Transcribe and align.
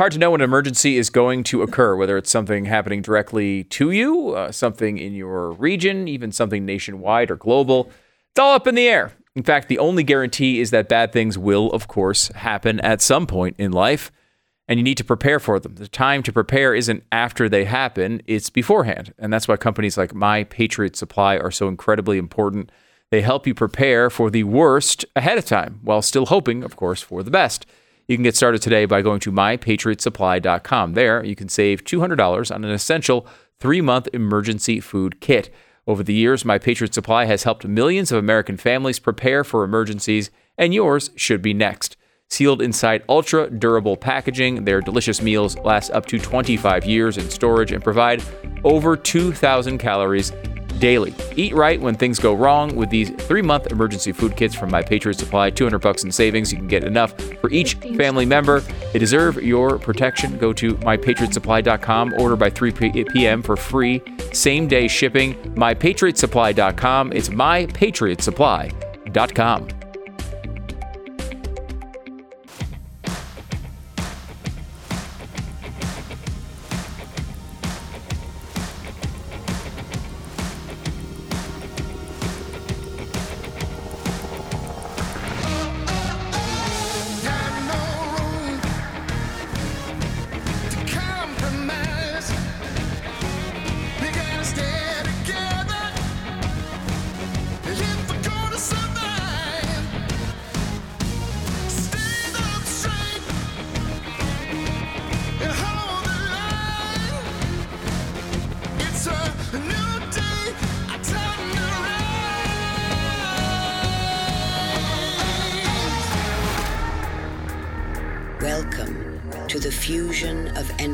hard 0.00 0.12
to 0.12 0.18
know 0.18 0.30
when 0.30 0.40
an 0.40 0.46
emergency 0.46 0.96
is 0.96 1.10
going 1.10 1.44
to 1.44 1.60
occur, 1.60 1.94
whether 1.94 2.16
it's 2.16 2.30
something 2.30 2.64
happening 2.64 3.02
directly 3.02 3.64
to 3.64 3.90
you, 3.90 4.30
uh, 4.30 4.50
something 4.50 4.96
in 4.96 5.12
your 5.12 5.52
region, 5.52 6.08
even 6.08 6.32
something 6.32 6.64
nationwide 6.64 7.30
or 7.30 7.36
global. 7.36 7.90
It's 8.30 8.40
all 8.40 8.54
up 8.54 8.66
in 8.66 8.76
the 8.76 8.88
air. 8.88 9.12
In 9.36 9.42
fact, 9.42 9.68
the 9.68 9.78
only 9.78 10.02
guarantee 10.02 10.58
is 10.58 10.70
that 10.70 10.88
bad 10.88 11.12
things 11.12 11.36
will, 11.36 11.70
of 11.72 11.86
course, 11.86 12.28
happen 12.28 12.80
at 12.80 13.02
some 13.02 13.26
point 13.26 13.56
in 13.58 13.72
life, 13.72 14.10
and 14.66 14.80
you 14.80 14.84
need 14.84 14.96
to 14.96 15.04
prepare 15.04 15.38
for 15.38 15.60
them. 15.60 15.74
The 15.74 15.86
time 15.86 16.22
to 16.22 16.32
prepare 16.32 16.74
isn't 16.74 17.04
after 17.12 17.46
they 17.46 17.66
happen, 17.66 18.22
it's 18.26 18.48
beforehand. 18.48 19.12
And 19.18 19.30
that's 19.30 19.48
why 19.48 19.58
companies 19.58 19.98
like 19.98 20.14
My 20.14 20.44
Patriot 20.44 20.96
Supply 20.96 21.36
are 21.36 21.50
so 21.50 21.68
incredibly 21.68 22.16
important. 22.16 22.72
They 23.10 23.20
help 23.20 23.46
you 23.46 23.52
prepare 23.52 24.08
for 24.08 24.30
the 24.30 24.44
worst 24.44 25.04
ahead 25.14 25.36
of 25.36 25.44
time 25.44 25.80
while 25.82 26.00
still 26.00 26.24
hoping, 26.24 26.64
of 26.64 26.74
course, 26.74 27.02
for 27.02 27.22
the 27.22 27.30
best. 27.30 27.66
You 28.10 28.16
can 28.16 28.24
get 28.24 28.34
started 28.34 28.60
today 28.60 28.86
by 28.86 29.02
going 29.02 29.20
to 29.20 29.30
mypatriotsupply.com. 29.30 30.94
There, 30.94 31.24
you 31.24 31.36
can 31.36 31.48
save 31.48 31.84
$200 31.84 32.52
on 32.52 32.64
an 32.64 32.70
essential 32.72 33.24
three 33.60 33.80
month 33.80 34.08
emergency 34.12 34.80
food 34.80 35.20
kit. 35.20 35.54
Over 35.86 36.02
the 36.02 36.12
years, 36.12 36.44
My 36.44 36.58
Patriot 36.58 36.92
Supply 36.92 37.26
has 37.26 37.44
helped 37.44 37.64
millions 37.68 38.10
of 38.10 38.18
American 38.18 38.56
families 38.56 38.98
prepare 38.98 39.44
for 39.44 39.62
emergencies, 39.62 40.32
and 40.58 40.74
yours 40.74 41.10
should 41.14 41.40
be 41.40 41.54
next. 41.54 41.96
Sealed 42.28 42.60
inside 42.60 43.04
ultra 43.08 43.48
durable 43.48 43.96
packaging, 43.96 44.64
their 44.64 44.80
delicious 44.80 45.22
meals 45.22 45.56
last 45.58 45.90
up 45.90 46.06
to 46.06 46.18
25 46.18 46.84
years 46.84 47.16
in 47.16 47.30
storage 47.30 47.70
and 47.70 47.84
provide 47.84 48.24
over 48.64 48.96
2,000 48.96 49.78
calories 49.78 50.32
daily. 50.80 51.14
Eat 51.36 51.54
right 51.54 51.80
when 51.80 51.94
things 51.94 52.18
go 52.18 52.34
wrong 52.34 52.74
with 52.74 52.90
these 52.90 53.10
three-month 53.10 53.70
emergency 53.70 54.10
food 54.12 54.36
kits 54.36 54.54
from 54.54 54.70
My 54.70 54.82
Patriot 54.82 55.18
Supply. 55.18 55.50
200 55.50 55.78
bucks 55.78 56.04
in 56.04 56.10
savings. 56.10 56.50
You 56.50 56.58
can 56.58 56.66
get 56.66 56.82
enough 56.84 57.14
for 57.40 57.50
each 57.50 57.74
family 57.74 58.24
member. 58.26 58.60
They 58.92 58.98
deserve 58.98 59.40
your 59.42 59.78
protection. 59.78 60.38
Go 60.38 60.52
to 60.54 60.74
mypatriotsupply.com. 60.76 62.14
Order 62.14 62.36
by 62.36 62.48
3 62.50 62.72
p.m. 62.72 63.42
for 63.42 63.56
free 63.56 64.02
same-day 64.32 64.88
shipping. 64.88 65.34
Mypatriotsupply.com. 65.54 67.12
It's 67.12 67.28
mypatriotsupply.com. 67.28 69.79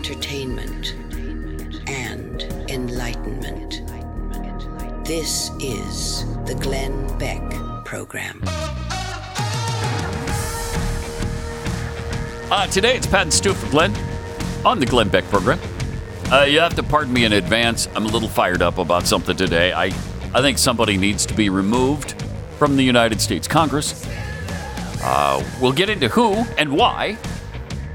entertainment 0.09 0.95
and 1.89 2.45
enlightenment. 2.71 3.83
This 5.05 5.51
is 5.59 6.25
the 6.45 6.55
Glenn 6.55 7.19
Beck 7.19 7.43
Program. 7.85 8.41
Uh, 12.53 12.69
today 12.69 12.97
it's 12.97 13.09
Pat 13.09 13.23
and 13.23 13.33
Stu 13.33 13.53
for 13.53 13.69
Glenn 13.73 13.93
on 14.65 14.79
the 14.79 14.87
Glenn 14.87 15.09
Beck 15.09 15.25
program. 15.25 15.59
Uh, 16.31 16.43
you 16.43 16.61
have 16.61 16.77
to 16.77 16.85
pardon 16.85 17.13
me 17.13 17.25
in 17.25 17.33
advance. 17.33 17.89
I'm 17.97 18.07
a 18.07 18.09
little 18.09 18.29
fired 18.29 18.63
up 18.63 18.79
about 18.79 19.09
something 19.09 19.37
today. 19.37 19.73
I, 19.73 19.87
I 20.33 20.41
think 20.41 20.59
somebody 20.59 20.97
needs 20.97 21.27
to 21.27 21.35
be 21.35 21.49
removed 21.49 22.15
from 22.59 22.77
the 22.77 22.85
United 22.85 23.21
States 23.21 23.49
Congress. 23.49 24.07
Uh, 25.03 25.45
we'll 25.61 25.73
get 25.73 25.91
into 25.91 26.07
who 26.09 26.35
and 26.59 26.77
why 26.77 27.19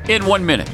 in 0.10 0.26
one 0.26 0.46
minute. 0.46 0.71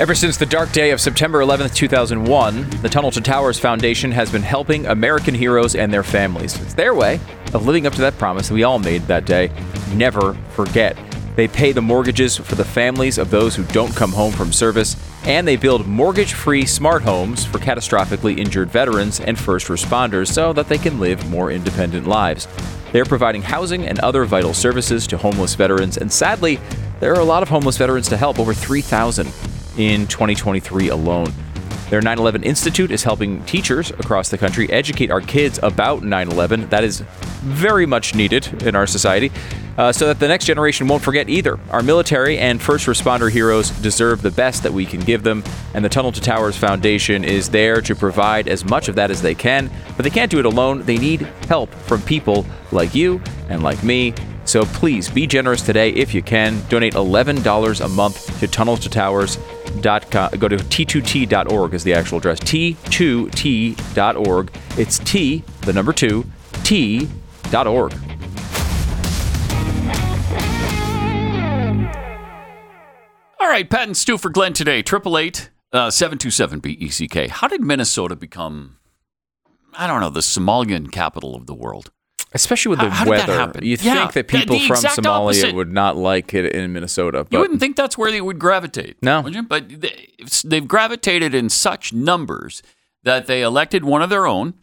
Ever 0.00 0.14
since 0.14 0.38
the 0.38 0.46
dark 0.46 0.72
day 0.72 0.92
of 0.92 1.00
September 1.00 1.40
11th, 1.40 1.74
2001, 1.74 2.70
the 2.80 2.88
Tunnel 2.88 3.10
to 3.10 3.20
Towers 3.20 3.58
Foundation 3.58 4.10
has 4.12 4.32
been 4.32 4.40
helping 4.40 4.86
American 4.86 5.34
heroes 5.34 5.76
and 5.76 5.92
their 5.92 6.02
families. 6.02 6.58
It's 6.58 6.72
their 6.72 6.94
way 6.94 7.20
of 7.52 7.66
living 7.66 7.86
up 7.86 7.92
to 7.96 8.00
that 8.00 8.16
promise 8.16 8.48
that 8.48 8.54
we 8.54 8.62
all 8.62 8.78
made 8.78 9.02
that 9.02 9.26
day. 9.26 9.52
Never 9.92 10.32
forget. 10.52 10.96
They 11.36 11.48
pay 11.48 11.72
the 11.72 11.82
mortgages 11.82 12.38
for 12.38 12.54
the 12.54 12.64
families 12.64 13.18
of 13.18 13.28
those 13.28 13.54
who 13.54 13.62
don't 13.64 13.94
come 13.94 14.10
home 14.10 14.32
from 14.32 14.54
service, 14.54 14.96
and 15.24 15.46
they 15.46 15.56
build 15.56 15.86
mortgage 15.86 16.32
free 16.32 16.64
smart 16.64 17.02
homes 17.02 17.44
for 17.44 17.58
catastrophically 17.58 18.38
injured 18.38 18.70
veterans 18.70 19.20
and 19.20 19.38
first 19.38 19.66
responders 19.66 20.32
so 20.32 20.54
that 20.54 20.70
they 20.70 20.78
can 20.78 20.98
live 20.98 21.28
more 21.28 21.50
independent 21.50 22.06
lives. 22.06 22.48
They're 22.92 23.04
providing 23.04 23.42
housing 23.42 23.84
and 23.84 23.98
other 23.98 24.24
vital 24.24 24.54
services 24.54 25.06
to 25.08 25.18
homeless 25.18 25.54
veterans, 25.56 25.98
and 25.98 26.10
sadly, 26.10 26.58
there 27.00 27.12
are 27.12 27.20
a 27.20 27.24
lot 27.24 27.42
of 27.42 27.50
homeless 27.50 27.76
veterans 27.76 28.08
to 28.08 28.16
help, 28.16 28.38
over 28.38 28.54
3,000 28.54 29.30
in 29.76 30.06
2023 30.06 30.88
alone. 30.88 31.32
Their 31.90 32.00
9 32.00 32.18
11 32.18 32.44
Institute 32.44 32.92
is 32.92 33.02
helping 33.02 33.44
teachers 33.46 33.90
across 33.90 34.28
the 34.28 34.38
country 34.38 34.70
educate 34.70 35.10
our 35.10 35.20
kids 35.20 35.58
about 35.62 36.04
9 36.04 36.30
11. 36.30 36.68
That 36.68 36.84
is 36.84 37.00
very 37.40 37.84
much 37.84 38.14
needed 38.14 38.62
in 38.62 38.76
our 38.76 38.86
society 38.86 39.32
uh, 39.76 39.90
so 39.90 40.06
that 40.06 40.20
the 40.20 40.28
next 40.28 40.44
generation 40.44 40.86
won't 40.86 41.02
forget 41.02 41.28
either. 41.28 41.58
Our 41.70 41.82
military 41.82 42.38
and 42.38 42.60
first 42.60 42.86
responder 42.86 43.30
heroes 43.30 43.70
deserve 43.70 44.22
the 44.22 44.30
best 44.30 44.62
that 44.62 44.72
we 44.72 44.86
can 44.86 45.00
give 45.00 45.22
them, 45.22 45.42
and 45.74 45.84
the 45.84 45.88
Tunnel 45.88 46.12
to 46.12 46.20
Towers 46.20 46.56
Foundation 46.56 47.24
is 47.24 47.48
there 47.48 47.80
to 47.80 47.94
provide 47.96 48.46
as 48.46 48.64
much 48.64 48.88
of 48.88 48.94
that 48.96 49.10
as 49.10 49.22
they 49.22 49.34
can, 49.34 49.70
but 49.96 50.04
they 50.04 50.10
can't 50.10 50.30
do 50.30 50.38
it 50.38 50.44
alone. 50.44 50.82
They 50.82 50.98
need 50.98 51.22
help 51.48 51.72
from 51.74 52.02
people 52.02 52.46
like 52.72 52.94
you 52.94 53.22
and 53.48 53.62
like 53.62 53.82
me. 53.82 54.14
So 54.44 54.64
please 54.64 55.08
be 55.08 55.26
generous 55.26 55.62
today 55.62 55.90
if 55.90 56.12
you 56.12 56.22
can. 56.22 56.60
Donate 56.68 56.94
$11 56.94 57.84
a 57.84 57.88
month 57.88 58.38
to 58.40 58.48
Tunnel 58.48 58.76
to 58.76 58.88
Towers. 58.88 59.38
Dot 59.80 60.10
com, 60.10 60.30
go 60.32 60.48
to 60.48 60.56
t2t.org 60.56 61.74
is 61.74 61.84
the 61.84 61.94
actual 61.94 62.18
address 62.18 62.40
t2t.org 62.40 62.90
it's 64.76 64.98
t 65.00 65.44
the 65.62 65.72
number 65.72 65.92
2 65.92 66.24
t.org 66.64 67.94
All 73.40 73.48
right, 73.48 73.68
Pat 73.68 73.88
and 73.88 73.96
Stu 73.96 74.18
for 74.18 74.28
Glenn 74.28 74.52
today. 74.52 74.82
Triple 74.82 75.16
eight 75.18 75.50
uh, 75.72 75.90
seven 75.90 76.18
two 76.18 76.30
seven 76.30 76.60
B 76.60 76.76
E 76.78 76.88
C 76.88 77.08
K. 77.08 77.26
How 77.28 77.48
did 77.48 77.62
Minnesota 77.62 78.14
become? 78.14 78.76
I 79.74 79.86
don't 79.86 80.00
know 80.00 80.10
the 80.10 80.20
Somalian 80.20 80.92
capital 80.92 81.34
of 81.34 81.46
the 81.46 81.54
world. 81.54 81.90
Especially 82.32 82.70
with 82.70 82.78
the 82.78 82.90
How- 82.90 83.04
how 83.04 83.10
weather 83.10 83.52
you 83.62 83.76
Yeah, 83.80 83.94
think 83.94 84.12
that 84.12 84.28
people 84.28 84.58
the 84.58 84.66
from 84.66 84.76
Somalia 84.76 85.26
opposite. 85.26 85.54
would 85.54 85.72
not 85.72 85.96
like 85.96 86.32
it 86.34 86.52
in 86.54 86.72
Minnesota 86.72 87.24
but 87.24 87.32
You 87.32 87.40
wouldn't 87.40 87.60
think 87.60 87.76
that's 87.76 87.98
where 87.98 88.10
they 88.10 88.20
would 88.20 88.38
gravitate. 88.38 88.96
No. 89.02 89.22
would 89.22 89.34
you? 89.34 89.42
But 89.42 89.80
they, 89.80 90.08
they've 90.44 90.66
gravitated 90.66 91.34
in 91.34 91.48
such 91.48 91.92
numbers 91.92 92.62
that 93.02 93.26
they 93.26 93.42
elected 93.42 93.84
one 93.84 94.02
of 94.02 94.10
their 94.10 94.26
own, 94.26 94.54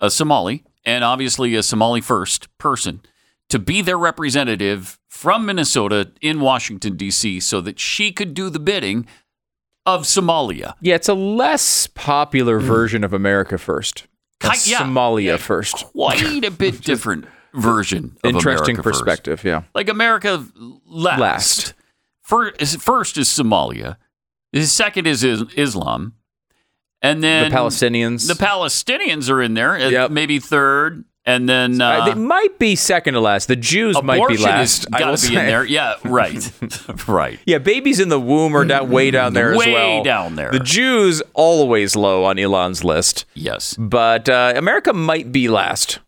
a 0.00 0.10
Somali, 0.10 0.64
and 0.84 1.02
obviously 1.04 1.54
a 1.54 1.62
Somali 1.62 2.00
first 2.00 2.48
person, 2.58 3.00
to 3.48 3.58
be 3.58 3.82
their 3.82 3.98
representative 3.98 4.98
from 5.08 5.44
Minnesota 5.46 6.10
in 6.20 6.40
Washington, 6.40 6.96
D.C., 6.96 7.40
so 7.40 7.60
that 7.60 7.78
she 7.78 8.12
could 8.12 8.34
do 8.34 8.48
the 8.48 8.58
bidding 8.58 9.06
of 9.86 10.04
Somalia. 10.04 10.74
yeah 10.80 10.94
it's 10.94 11.10
a 11.10 11.14
less 11.14 11.86
popular 11.88 12.58
mm. 12.58 12.62
version 12.62 13.04
of 13.04 13.12
America 13.12 13.58
first 13.58 14.06
Ki- 14.40 14.70
yeah. 14.70 14.78
Somalia 14.80 15.38
first 15.38 15.76
Quite 15.92 16.44
a 16.44 16.50
bit 16.62 16.80
different 16.82 17.26
version 17.54 18.16
of 18.24 18.30
interesting 18.34 18.74
America 18.76 18.82
first. 18.82 19.00
perspective 19.00 19.44
yeah 19.44 19.62
like 19.74 19.88
America 19.88 20.44
last. 20.86 21.20
Last. 21.20 21.74
First, 22.22 22.60
is- 22.62 22.76
first 22.76 23.16
is 23.18 23.28
Somalia. 23.28 23.96
The 24.52 24.64
second 24.66 25.06
is 25.06 25.22
is- 25.24 25.42
Islam, 25.56 26.14
and 27.02 27.22
then 27.22 27.50
the 27.50 27.56
Palestinians 27.56 28.26
The 28.28 28.34
Palestinians 28.34 29.28
are 29.30 29.42
in 29.42 29.54
there. 29.54 29.76
Yep. 29.78 30.10
Maybe 30.10 30.38
third, 30.38 31.04
and 31.26 31.48
then 31.48 31.80
uh, 31.80 32.04
they 32.04 32.14
might 32.14 32.58
be 32.58 32.76
second 32.76 33.14
to 33.14 33.20
last. 33.20 33.48
The 33.48 33.56
Jews 33.56 34.00
might 34.02 34.26
be 34.28 34.36
last. 34.36 34.90
got 34.90 35.10
will 35.10 35.16
to 35.16 35.28
be 35.28 35.36
in 35.36 35.46
there. 35.46 35.64
Yeah, 35.64 35.94
right, 36.04 36.52
right. 37.08 37.38
Yeah, 37.46 37.58
babies 37.58 38.00
in 38.00 38.08
the 38.10 38.20
womb 38.20 38.54
are 38.56 38.64
down, 38.64 38.90
way 38.90 39.10
down 39.10 39.32
there 39.34 39.56
Way 39.56 39.66
as 39.68 39.72
well. 39.72 40.02
down 40.04 40.36
there. 40.36 40.50
The 40.50 40.60
Jews 40.60 41.22
always 41.32 41.96
low 41.96 42.24
on 42.24 42.36
Ilhan's 42.36 42.84
list, 42.84 43.24
Yes, 43.34 43.74
but 43.78 44.28
uh, 44.28 44.52
America 44.56 44.92
might 44.92 45.32
be 45.32 45.48
last. 45.48 45.98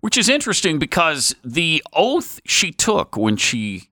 which 0.00 0.16
is 0.18 0.28
interesting 0.28 0.78
because 0.78 1.34
the 1.44 1.82
oath 1.92 2.40
she 2.46 2.72
took 2.72 3.16
when 3.16 3.36
she 3.36 3.88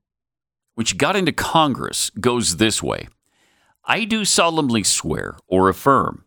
when 0.75 0.85
she 0.85 0.95
got 0.95 1.15
into 1.15 1.31
Congress 1.31 2.09
goes 2.19 2.57
this 2.57 2.81
way 2.81 3.07
I 3.85 4.05
do 4.05 4.23
solemnly 4.25 4.83
swear 4.83 5.37
or 5.47 5.67
affirm 5.69 6.23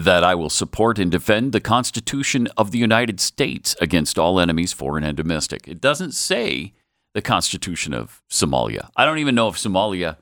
that 0.00 0.24
I 0.24 0.34
will 0.34 0.50
support 0.50 0.98
and 0.98 1.10
defend 1.10 1.52
the 1.52 1.60
Constitution 1.60 2.48
of 2.56 2.70
the 2.70 2.78
United 2.78 3.20
States 3.20 3.76
against 3.80 4.18
all 4.18 4.40
enemies, 4.40 4.72
foreign 4.72 5.04
and 5.04 5.16
domestic. 5.16 5.68
It 5.68 5.80
doesn't 5.80 6.12
say 6.12 6.72
the 7.12 7.20
Constitution 7.20 7.92
of 7.92 8.22
Somalia. 8.30 8.88
I 8.96 9.04
don't 9.04 9.18
even 9.18 9.34
know 9.34 9.48
if 9.48 9.56
Somalia 9.56 10.16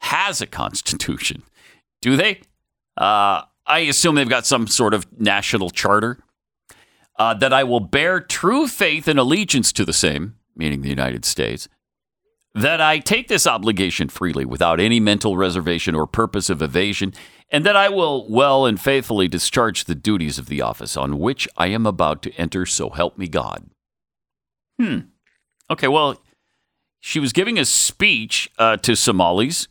has 0.00 0.40
a 0.40 0.46
constitution. 0.46 1.44
Do 2.02 2.16
they? 2.16 2.40
Uh, 2.96 3.42
I 3.66 3.80
assume 3.88 4.16
they've 4.16 4.28
got 4.28 4.46
some 4.46 4.66
sort 4.66 4.92
of 4.92 5.06
national 5.18 5.70
charter. 5.70 6.18
Uh, 7.18 7.34
that 7.34 7.52
I 7.52 7.62
will 7.62 7.78
bear 7.78 8.20
true 8.20 8.66
faith 8.66 9.06
and 9.06 9.18
allegiance 9.18 9.70
to 9.74 9.84
the 9.84 9.92
same, 9.92 10.36
meaning 10.56 10.80
the 10.80 10.88
United 10.88 11.26
States, 11.26 11.68
that 12.54 12.80
I 12.80 12.98
take 12.98 13.28
this 13.28 13.46
obligation 13.46 14.08
freely 14.08 14.44
without 14.44 14.78
any 14.78 15.00
mental 15.00 15.36
reservation 15.36 15.94
or 15.94 16.06
purpose 16.06 16.50
of 16.50 16.60
evasion, 16.60 17.14
and 17.50 17.64
that 17.64 17.76
I 17.76 17.88
will 17.88 18.28
well 18.30 18.66
and 18.66 18.80
faithfully 18.80 19.28
discharge 19.28 19.84
the 19.84 19.94
duties 19.94 20.38
of 20.38 20.46
the 20.46 20.60
office 20.60 20.96
on 20.96 21.18
which 21.18 21.48
I 21.56 21.68
am 21.68 21.86
about 21.86 22.22
to 22.22 22.32
enter, 22.34 22.66
so 22.66 22.90
help 22.90 23.16
me 23.16 23.28
God. 23.28 23.70
Hmm. 24.78 24.98
Okay, 25.70 25.88
well, 25.88 26.20
she 27.00 27.18
was 27.18 27.32
giving 27.32 27.58
a 27.58 27.64
speech 27.64 28.50
uh, 28.58 28.76
to 28.78 28.94
Somalis 28.96 29.68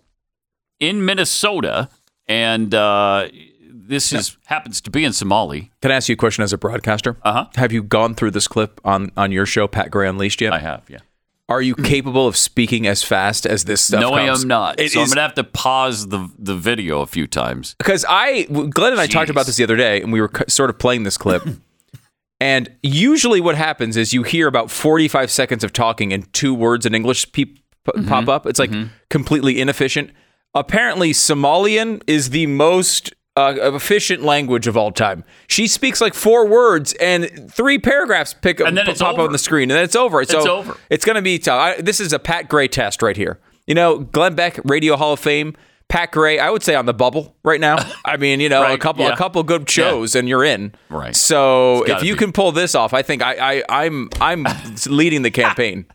in 0.79 1.05
Minnesota, 1.05 1.89
and 2.27 2.73
uh, 2.73 3.29
this 3.71 4.11
is 4.11 4.37
happens 4.45 4.81
to 4.81 4.89
be 4.89 5.05
in 5.05 5.13
Somali. 5.13 5.71
Can 5.81 5.91
I 5.91 5.95
ask 5.95 6.09
you 6.09 6.13
a 6.13 6.17
question 6.17 6.43
as 6.43 6.53
a 6.53 6.57
broadcaster? 6.57 7.17
Uh 7.21 7.33
huh. 7.33 7.45
Have 7.55 7.71
you 7.71 7.83
gone 7.83 8.15
through 8.15 8.31
this 8.31 8.47
clip 8.47 8.81
on, 8.83 9.11
on 9.15 9.31
your 9.31 9.45
show, 9.45 9.67
Pat 9.67 9.91
Gray 9.91 10.09
Unleashed 10.09 10.41
yet? 10.41 10.53
I 10.53 10.59
have, 10.59 10.89
yeah. 10.89 10.99
Are 11.51 11.61
you 11.61 11.75
capable 11.75 12.27
of 12.27 12.35
speaking 12.37 12.87
as 12.87 13.03
fast 13.03 13.45
as 13.45 13.65
this 13.65 13.81
stuff 13.81 13.99
No, 14.01 14.11
I 14.13 14.23
am 14.23 14.47
not. 14.47 14.79
It 14.79 14.91
so 14.91 15.01
I'm 15.01 15.07
gonna 15.09 15.21
have 15.21 15.35
to 15.35 15.43
pause 15.43 16.07
the 16.07 16.29
the 16.39 16.55
video 16.55 17.01
a 17.01 17.05
few 17.05 17.27
times. 17.27 17.75
because 17.77 18.05
I, 18.07 18.43
Glenn 18.43 18.93
and 18.93 19.01
I 19.01 19.07
talked 19.07 19.29
about 19.29 19.45
this 19.45 19.57
the 19.57 19.63
other 19.65 19.75
day, 19.75 20.01
and 20.01 20.11
we 20.13 20.21
were 20.21 20.31
sort 20.47 20.69
of 20.69 20.79
playing 20.79 21.03
this 21.03 21.17
clip. 21.17 21.43
and 22.39 22.69
usually, 22.81 23.41
what 23.41 23.55
happens 23.55 23.97
is 23.97 24.13
you 24.13 24.23
hear 24.23 24.47
about 24.47 24.71
45 24.71 25.29
seconds 25.29 25.63
of 25.63 25.73
talking, 25.73 26.11
and 26.13 26.31
two 26.33 26.53
words 26.53 26.85
in 26.85 26.95
English 26.95 27.31
peop, 27.31 27.55
p- 27.55 27.61
Mm-hmm. 27.95 28.07
pop 28.07 28.27
up. 28.29 28.45
It's 28.45 28.59
like 28.59 28.71
completely 29.09 29.59
inefficient. 29.59 30.11
Apparently, 30.53 31.11
Somalian 31.13 32.01
is 32.07 32.29
the 32.29 32.45
most 32.47 33.13
uh, 33.35 33.53
efficient 33.75 34.23
language 34.23 34.67
of 34.67 34.75
all 34.75 34.91
time. 34.91 35.23
She 35.47 35.67
speaks 35.67 36.01
like 36.01 36.13
four 36.13 36.45
words, 36.47 36.93
and 36.93 37.49
three 37.51 37.79
paragraphs 37.79 38.33
pick 38.33 38.59
up 38.59 38.67
And 38.67 38.77
then 38.77 38.85
p- 38.85 38.91
it's 38.91 39.01
pop 39.01 39.13
up 39.13 39.19
over. 39.19 39.27
on 39.27 39.31
the 39.31 39.37
screen, 39.37 39.71
and 39.71 39.77
then 39.77 39.83
it's 39.83 39.95
over. 39.95 40.23
So 40.25 40.37
It's 40.37 40.47
over. 40.47 40.77
It's 40.89 41.05
going 41.05 41.15
to 41.15 41.21
be 41.21 41.39
tough. 41.39 41.59
I, 41.59 41.81
this 41.81 41.99
is 41.99 42.13
a 42.13 42.19
Pat 42.19 42.49
Gray 42.49 42.67
test 42.67 43.01
right 43.01 43.15
here. 43.15 43.39
You 43.67 43.75
know, 43.75 43.99
Glenn 43.99 44.35
Beck, 44.35 44.59
Radio 44.65 44.97
Hall 44.97 45.13
of 45.13 45.19
Fame. 45.19 45.55
Pat 45.87 46.11
Gray, 46.11 46.39
I 46.39 46.49
would 46.49 46.63
say 46.63 46.73
on 46.75 46.85
the 46.85 46.93
bubble 46.93 47.35
right 47.43 47.59
now. 47.59 47.77
I 48.05 48.15
mean, 48.15 48.39
you 48.39 48.47
know, 48.47 48.71
a 48.71 48.77
couple 48.77 49.03
yeah. 49.03 49.11
a 49.11 49.17
couple 49.17 49.43
good 49.43 49.69
shows 49.69 50.15
and 50.15 50.27
you're 50.27 50.43
in. 50.43 50.73
Right. 50.89 51.13
So 51.13 51.83
if 51.83 52.01
you 52.01 52.13
be. 52.13 52.19
can 52.19 52.31
pull 52.31 52.53
this 52.53 52.75
off, 52.75 52.93
I 52.93 53.01
think 53.01 53.21
I, 53.21 53.59
I 53.59 53.63
I'm 53.67 54.09
I'm 54.21 54.45
leading 54.87 55.21
the 55.21 55.31
campaign. 55.31 55.85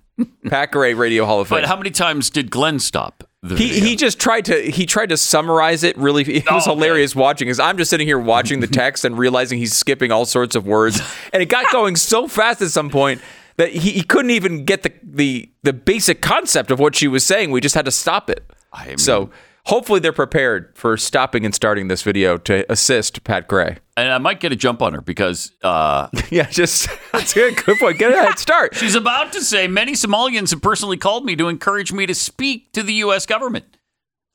Pat 0.49 0.71
Gray, 0.73 0.93
Radio 0.93 1.25
Hall 1.25 1.41
of 1.41 1.49
Fame. 1.49 1.61
But 1.61 1.69
how 1.69 1.77
many 1.77 1.91
times 1.91 2.29
did 2.29 2.50
Glenn 2.50 2.79
stop 2.79 3.25
he, 3.54 3.81
he 3.81 3.96
just 3.96 4.19
tried 4.19 4.44
to 4.46 4.70
he 4.70 4.87
tried 4.87 5.10
to 5.10 5.16
summarize 5.16 5.84
it 5.84 5.96
really 5.98 6.22
it 6.37 6.50
was 6.50 6.66
Oh, 6.66 6.75
hilarious 6.75 7.14
watching 7.14 7.46
because 7.46 7.60
i'm 7.60 7.76
just 7.78 7.90
sitting 7.90 8.06
here 8.06 8.19
watching 8.19 8.60
the 8.60 8.66
text 8.82 9.04
and 9.04 9.16
realizing 9.19 9.58
he's 9.58 9.75
skipping 9.75 10.10
all 10.10 10.25
sorts 10.25 10.56
of 10.56 10.66
words. 10.66 11.00
And 11.32 11.43
it 11.43 11.46
got 11.48 11.70
going 11.70 11.96
so 11.96 12.26
fast 12.28 12.62
at 12.62 12.70
some 12.70 12.90
point 12.90 13.20
that 13.56 13.70
he, 13.70 13.93
he 13.93 14.02
couldn't 14.02 14.31
even 14.32 14.64
get 14.64 14.82
the, 14.82 14.93
the 15.02 15.50
the 15.62 15.72
basic 15.72 16.20
concept 16.22 16.70
of 16.70 16.78
what 16.78 16.94
she 16.94 17.08
was 17.08 17.25
saying. 17.25 17.50
We 17.50 17.60
just 17.60 17.75
had 17.75 17.84
to 17.87 17.90
stop 17.90 18.28
it. 18.31 18.44
I 18.72 18.87
mean- 18.88 18.98
so 18.98 19.31
hopefully 19.66 19.98
they're 20.00 20.12
prepared 20.12 20.70
for 20.74 20.96
stopping 20.96 21.44
and 21.44 21.54
starting 21.54 21.88
this 21.88 22.02
video 22.02 22.36
to 22.38 22.64
assist 22.70 23.22
pat 23.24 23.46
gray 23.48 23.78
and 23.96 24.10
I 24.12 24.18
might 24.18 24.40
get 24.40 24.52
a 24.52 24.56
jump 24.56 24.80
on 24.82 24.92
her 24.94 25.00
because 25.00 25.52
uh, 25.62 26.08
yeah 26.30 26.48
just 26.50 26.88
that's 27.12 27.36
a 27.36 27.52
good 27.52 27.78
point 27.78 27.98
get 27.98 28.12
a 28.12 28.16
head 28.22 28.38
start 28.38 28.74
she's 28.74 28.94
about 28.94 29.32
to 29.32 29.42
say 29.42 29.66
many 29.68 29.92
Somalians 29.92 30.50
have 30.50 30.62
personally 30.62 30.96
called 30.96 31.24
me 31.24 31.36
to 31.36 31.48
encourage 31.48 31.92
me 31.92 32.06
to 32.06 32.14
speak 32.14 32.72
to 32.72 32.82
the 32.82 32.94
U.S. 33.06 33.26
government. 33.26 33.64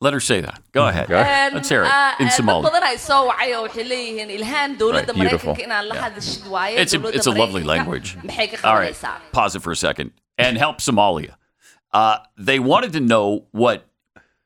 Let 0.04 0.14
her 0.14 0.20
say 0.20 0.42
that. 0.42 0.64
Go 0.72 0.88
ahead. 0.88 1.10
Let's 1.10 1.70
hear 1.70 1.84
it 1.84 1.92
in 2.20 2.26
dad 2.26 2.34
Somali. 2.34 2.64
badan 2.68 2.82
ay 2.84 2.96
soo 2.98 3.30
wacay 3.30 3.50
oo 3.54 3.68
waxay 3.68 3.86
leeyihiin 3.92 4.30
ilhaan 4.38 4.74
dowladda 4.80 5.14
Right, 5.14 5.20
beautiful. 5.20 5.54
maraykanka 5.54 5.68
inaan 5.68 5.88
la 5.92 5.96
hadashid 6.04 6.48
waaye 6.54 6.74
It's 6.84 6.96
a, 6.98 7.08
it's 7.18 7.28
a 7.28 7.36
lovely 7.44 7.62
language. 7.64 8.18
All 8.64 8.76
right, 8.82 8.98
pause 9.32 9.56
it 9.56 9.62
for 9.62 9.72
a 9.72 9.76
second 9.76 10.10
and 10.40 10.58
help 10.58 10.80
Somalia. 10.88 11.36
Uh, 11.94 12.18
they 12.50 12.58
wanted 12.58 12.94
to 12.94 13.00
know 13.00 13.46
what 13.52 13.86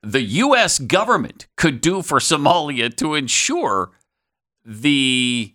the 0.06 0.22
U.S. 0.46 0.78
government 0.80 1.48
could 1.57 1.81
do 1.81 2.02
for 2.02 2.19
Somalia 2.19 2.88
to 3.02 3.16
ensure 3.16 3.92
the, 4.66 5.54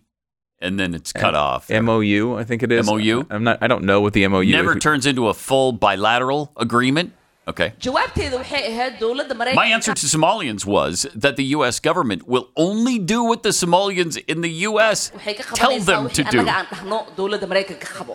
and 0.61 0.79
then 0.79 0.95
it's 0.95 1.13
cut 1.13 1.35
off. 1.35 1.69
mou 1.71 2.37
i 2.39 2.45
think 2.45 2.63
it 2.63 2.71
is 2.73 2.87
MOU? 2.87 3.27
i'm 3.31 3.45
not 3.45 3.59
i 3.63 3.67
don't 3.67 3.85
know 3.85 4.01
what 4.01 4.13
the 4.13 4.27
mou 4.29 4.45
Never 4.45 4.77
is. 4.77 4.83
turns 4.83 5.07
into 5.07 5.29
a 5.29 5.35
full 5.35 5.73
bilateral 5.73 6.53
agreement. 6.57 7.13
Okay. 7.49 7.73
jawaabteeda 7.81 8.37
waxay 8.43 8.63
ahayd 8.71 8.99
dowladda 9.01 9.55
My 9.61 9.67
answer 9.77 9.93
to 9.95 10.07
Somalians 10.07 10.65
was 10.67 11.07
that 11.25 11.35
the 11.37 11.45
U.S. 11.57 11.81
government 11.81 12.29
will 12.29 12.47
only 12.57 12.99
do 12.99 13.25
what 13.25 13.43
the 13.43 13.49
Somalians 13.63 14.15
in 14.29 14.41
the 14.47 14.53
U.S. 14.71 15.11
waxay 15.17 15.35
ka 15.39 15.43
tell 15.55 15.71
qabanaysaa 15.73 15.87
them 15.87 16.09
to 16.19 16.23
wixii 16.23 16.31
do. 16.31 16.39
annaga 16.43 16.55
aan 16.61 16.67
dhahno 16.75 16.99
dowladda 17.19 17.47
maraykanka 17.55 17.89
qabo 17.99 18.15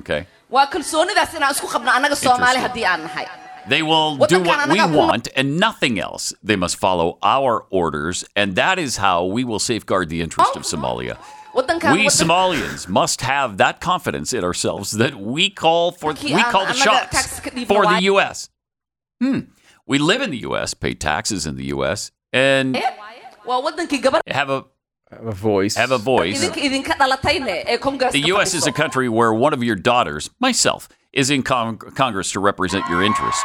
Okay. 0.00 0.20
Waa 3.70 3.74
kalsoonidaas 3.74 3.74
inaan 3.74 3.74
isku 3.74 3.74
qabno 3.74 3.74
annaga 3.74 3.74
soomaali 3.74 3.74
Interesting. 3.74 3.74
haddii 3.74 3.74
aan 3.74 3.74
nahay 3.74 3.74
They 3.74 3.82
will 3.82 4.16
What 4.18 4.30
do 4.30 4.38
the 4.38 4.48
what 4.48 4.68
we 4.68 4.98
want 4.98 5.28
and 5.36 5.58
nothing 5.60 5.98
else. 5.98 6.34
They 6.42 6.56
must 6.56 6.76
follow 6.78 7.18
our 7.22 7.64
orders, 7.70 8.24
and 8.36 8.54
that 8.56 8.78
is 8.78 8.96
how 8.96 9.24
we 9.24 9.44
will 9.44 9.58
safeguard 9.58 10.08
the 10.08 10.20
interest 10.22 10.56
of 10.56 10.62
Somalia. 10.62 11.16
We 11.54 12.08
Somalians 12.08 12.86
must 12.88 13.22
have 13.22 13.56
that 13.56 13.80
confidence 13.80 14.32
in 14.38 14.44
ourselves 14.44 14.90
that 14.92 15.14
we 15.16 15.48
call 15.48 15.90
for 15.90 16.12
Markii 16.12 16.34
we 16.34 16.42
aan 16.42 16.52
call 16.52 16.66
the 16.66 16.72
annaga 16.72 16.84
shots 16.84 17.10
tax 17.16 17.40
ka 17.40 17.50
dhiibno 17.50 17.66
for 17.66 17.82
the. 17.86 18.02
U.S. 18.12 18.50
Hmm. 19.22 19.40
We 19.86 19.98
live 19.98 20.20
in 20.26 20.30
the 20.30 20.42
U.S., 20.48 20.74
pay 20.74 20.92
taxes 20.94 21.46
in 21.46 21.56
the 21.56 21.66
U.S., 21.76 22.10
and 22.32 22.76
waa 23.46 23.60
wadankii 23.66 24.02
gabar 24.02 24.20
have 24.40 24.50
a 24.50 24.64
a 25.10 25.32
voice 25.32 25.74
have 25.76 25.92
a 25.92 25.98
voice. 25.98 26.36
idinka 26.44 26.60
idinka 26.68 26.94
dhalatayne 27.02 27.64
ee 27.74 27.78
congress 27.78 28.12
The 28.12 28.26
U.S. 28.34 28.52
is 28.54 28.66
a 28.66 28.72
country 28.82 29.08
where 29.08 29.32
one 29.32 29.54
of 29.58 29.62
your 29.62 29.76
daughters, 29.76 30.28
myself, 30.40 30.88
is 31.16 31.30
in 31.30 31.42
con- 31.42 31.78
Congress 31.78 32.30
to 32.32 32.40
represent 32.40 32.84
your 32.88 33.02
interest. 33.02 33.42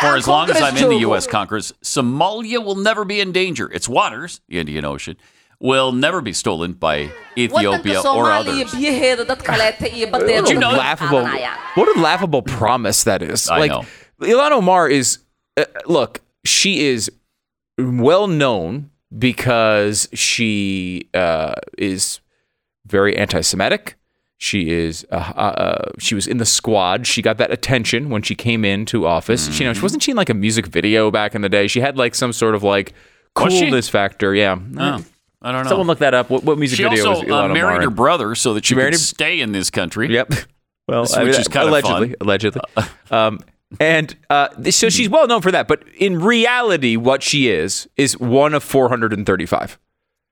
For 0.00 0.16
as 0.16 0.26
long 0.26 0.48
as 0.50 0.60
I'm 0.62 0.76
in 0.76 0.88
the 0.88 1.00
U.S. 1.08 1.26
Congress, 1.26 1.72
Somalia 1.82 2.64
will 2.64 2.76
never 2.76 3.04
be 3.04 3.20
in 3.20 3.32
danger. 3.32 3.70
Its 3.70 3.88
waters, 3.88 4.40
the 4.48 4.58
Indian 4.58 4.84
Ocean, 4.84 5.16
will 5.60 5.92
never 5.92 6.20
be 6.22 6.32
stolen 6.32 6.72
by 6.72 7.10
Ethiopia 7.36 7.98
or 7.98 8.02
soomaaliya 8.04 8.64
others. 8.64 8.74
biyaheeda 8.74 9.26
dad 9.26 9.38
kaleeta 9.38 9.86
iyo 9.92 10.06
badeeda 10.10 10.42
what 10.42 10.50
a 10.50 10.54
you 10.54 10.60
know- 10.60 10.70
laughable 10.70 11.24
what 11.74 11.96
a 11.96 12.00
laughable 12.00 12.42
promise 12.42 13.02
that 13.04 13.22
is 13.22 13.48
I 13.50 13.58
like 13.58 13.70
know. 13.72 13.84
Ilhan 14.22 14.52
Omar 14.52 14.88
is 14.88 15.18
uh, 15.56 15.64
look 15.86 16.20
she 16.44 16.86
is 16.86 17.10
well 17.76 18.28
known 18.28 18.90
because 19.18 20.08
she 20.14 21.08
uh, 21.12 21.54
is 21.76 22.20
very 22.86 23.16
anti-Semitic. 23.16 23.97
She 24.40 24.70
is. 24.70 25.04
Uh, 25.10 25.16
uh, 25.16 25.40
uh, 25.40 25.90
she 25.98 26.14
was 26.14 26.26
in 26.28 26.36
the 26.38 26.46
squad. 26.46 27.06
She 27.06 27.22
got 27.22 27.38
that 27.38 27.50
attention 27.50 28.08
when 28.08 28.22
she 28.22 28.34
came 28.36 28.64
into 28.64 29.06
office. 29.06 29.52
She, 29.52 29.64
you 29.64 29.64
know, 29.68 29.72
Mm-hmm. 29.72 29.78
she 29.78 29.82
wasn't 29.82 30.02
she 30.04 30.10
in 30.12 30.16
like 30.16 30.30
a 30.30 30.34
music 30.34 30.66
video 30.66 31.10
back 31.10 31.34
in 31.34 31.42
the 31.42 31.48
day. 31.48 31.66
She 31.66 31.80
had 31.80 31.98
like 31.98 32.14
some 32.14 32.32
sort 32.32 32.54
of 32.54 32.62
like 32.62 32.94
coolness 33.34 33.88
factor. 33.88 34.34
Yeah. 34.34 34.56
Oh, 34.78 35.04
I 35.42 35.52
don't 35.52 35.64
know. 35.64 35.68
Someone 35.68 35.86
look 35.88 35.98
that 35.98 36.14
up. 36.14 36.30
What, 36.30 36.44
what 36.44 36.56
music 36.58 36.76
she 36.76 36.82
video 36.84 37.06
also 37.08 37.20
was 37.24 37.30
uh, 37.30 37.34
Omar 37.44 37.48
married 37.48 37.82
her 37.82 37.90
brother 37.90 38.34
so 38.36 38.54
that 38.54 38.64
she, 38.64 38.74
married 38.76 38.92
could 38.92 39.00
stay 39.00 39.40
in 39.40 39.52
this 39.52 39.70
country. 39.70 40.12
Yep. 40.12 40.32
Well, 40.88 41.02
Which 41.02 41.12
I 41.16 41.24
mean, 41.24 41.28
is 41.34 41.48
kinda 41.48 41.68
allegedly, 41.68 42.08
fun. 42.08 42.16
allegedly. 42.22 42.60
Um, 43.10 43.40
and 43.78 44.16
uh, 44.30 44.48
so 44.70 44.88
she's 44.88 45.10
well 45.10 45.26
known 45.26 45.42
for 45.42 45.50
that. 45.52 45.68
But 45.68 45.82
in 45.98 46.18
reality, 46.18 46.96
what 46.96 47.22
she 47.22 47.50
is 47.50 47.86
is 47.98 48.18
one 48.18 48.54
of 48.54 48.62
435. 48.64 49.78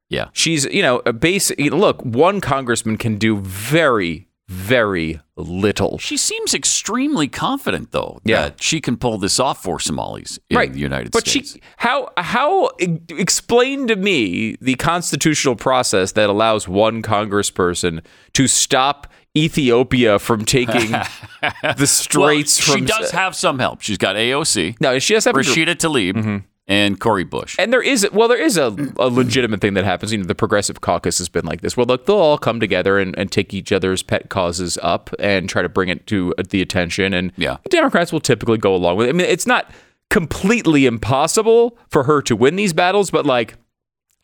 Yeah. 0.08 0.28
She's 0.32 0.64
you 0.66 0.82
know 0.82 1.02
a 1.06 1.12
base. 1.12 1.50
Look, 1.58 2.02
one 2.02 2.40
congressman 2.40 2.96
can 2.96 3.18
do 3.18 3.38
very, 3.40 4.28
very 4.48 5.20
little. 5.36 5.98
She 5.98 6.16
seems 6.16 6.54
extremely 6.54 7.28
confident, 7.28 7.90
though, 7.92 8.20
Yeah. 8.24 8.42
that 8.42 8.62
she 8.62 8.80
can 8.80 8.96
pull 8.96 9.18
this 9.18 9.38
off 9.40 9.62
for 9.62 9.78
Somalis 9.80 10.38
in 10.48 10.56
right, 10.56 10.72
the 10.72 10.78
United 10.78 11.10
but 11.12 11.26
States. 11.26 11.52
she 11.54 11.60
how 11.78 12.08
how 12.16 12.70
explain 13.10 13.86
to 13.88 13.96
me 13.96 14.56
the 14.60 14.76
constitutional 14.76 15.56
process 15.56 16.12
that 16.12 16.30
allows 16.30 16.66
one 16.68 17.02
congressperson 17.02 18.02
to 18.34 18.46
stop 18.46 19.12
Ethiopia 19.36 20.18
from 20.18 20.44
taking 20.46 20.90
the 21.42 21.74
Well, 21.76 21.86
straits 21.86 22.58
she 22.62 22.72
from 22.72 22.84
does 22.86 23.10
have 23.10 23.34
some 23.36 23.58
help. 23.58 23.82
She's 23.82 23.98
got 23.98 24.16
AOC, 24.16 24.76
no 24.80 24.98
she 24.98 25.12
has 25.14 25.26
Rashida 25.26 25.74
Tlaib, 25.74 26.12
mm-hmm. 26.14 26.36
And 26.68 26.98
Cory 26.98 27.24
Bush. 27.24 27.56
And 27.58 27.72
there 27.72 27.82
is 27.82 28.08
well, 28.12 28.28
there 28.28 28.42
is 28.42 28.56
a, 28.56 28.74
a 28.98 29.08
legitimate 29.08 29.60
thing 29.60 29.74
that 29.74 29.84
happens. 29.84 30.12
You 30.12 30.18
know, 30.18 30.24
the 30.24 30.34
Progressive 30.34 30.80
Caucus 30.80 31.18
has 31.18 31.28
been 31.28 31.44
like 31.46 31.60
this. 31.60 31.76
Well, 31.76 31.86
look, 31.86 32.06
they'll 32.06 32.16
all 32.16 32.38
come 32.38 32.58
together 32.60 32.98
and, 32.98 33.16
and 33.18 33.30
take 33.30 33.54
each 33.54 33.72
other's 33.72 34.02
pet 34.02 34.28
causes 34.28 34.78
up 34.82 35.10
and 35.18 35.48
try 35.48 35.62
to 35.62 35.68
bring 35.68 35.88
it 35.88 36.06
to 36.08 36.34
uh, 36.38 36.42
the 36.48 36.60
attention. 36.60 37.14
And 37.14 37.32
Yeah. 37.36 37.58
Democrats 37.70 38.12
will 38.12 38.20
typically 38.20 38.58
go 38.58 38.74
along 38.74 38.96
with 38.96 39.06
it. 39.06 39.10
I 39.10 39.12
mean, 39.12 39.26
it's 39.26 39.46
not 39.46 39.70
completely 40.10 40.86
impossible 40.86 41.76
for 41.88 42.04
her 42.04 42.22
to 42.22 42.36
win 42.36 42.56
these 42.56 42.72
battles, 42.72 43.10
but 43.10 43.26
like 43.26 43.54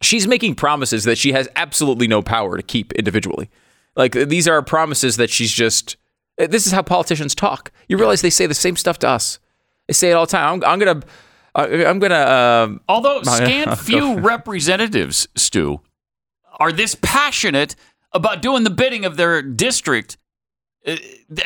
she's 0.00 0.26
making 0.26 0.54
promises 0.54 1.04
that 1.04 1.18
she 1.18 1.32
has 1.32 1.48
absolutely 1.56 2.08
no 2.08 2.22
power 2.22 2.56
to 2.56 2.62
keep 2.62 2.92
individually. 2.92 3.50
Like 3.96 4.12
these 4.12 4.48
are 4.48 4.62
promises 4.62 5.16
that 5.16 5.30
she's 5.30 5.52
just. 5.52 5.96
This 6.38 6.66
is 6.66 6.72
how 6.72 6.82
politicians 6.82 7.34
talk. 7.34 7.70
You 7.88 7.98
realize 7.98 8.22
they 8.22 8.30
say 8.30 8.46
the 8.46 8.54
same 8.54 8.74
stuff 8.74 8.98
to 9.00 9.08
us. 9.08 9.38
They 9.86 9.92
say 9.92 10.10
it 10.10 10.14
all 10.14 10.24
the 10.26 10.32
time. 10.32 10.54
I'm, 10.54 10.64
I'm 10.64 10.78
gonna. 10.78 11.02
I- 11.54 11.84
I'm 11.84 11.98
gonna. 11.98 12.14
Um, 12.64 12.80
Although 12.88 13.22
scant 13.24 13.78
few 13.78 14.18
representatives, 14.18 15.28
Stu, 15.36 15.80
are 16.58 16.72
this 16.72 16.96
passionate 17.00 17.74
about 18.12 18.42
doing 18.42 18.64
the 18.64 18.70
bidding 18.70 19.04
of 19.04 19.16
their 19.16 19.42
district 19.42 20.16
uh, 20.86 20.96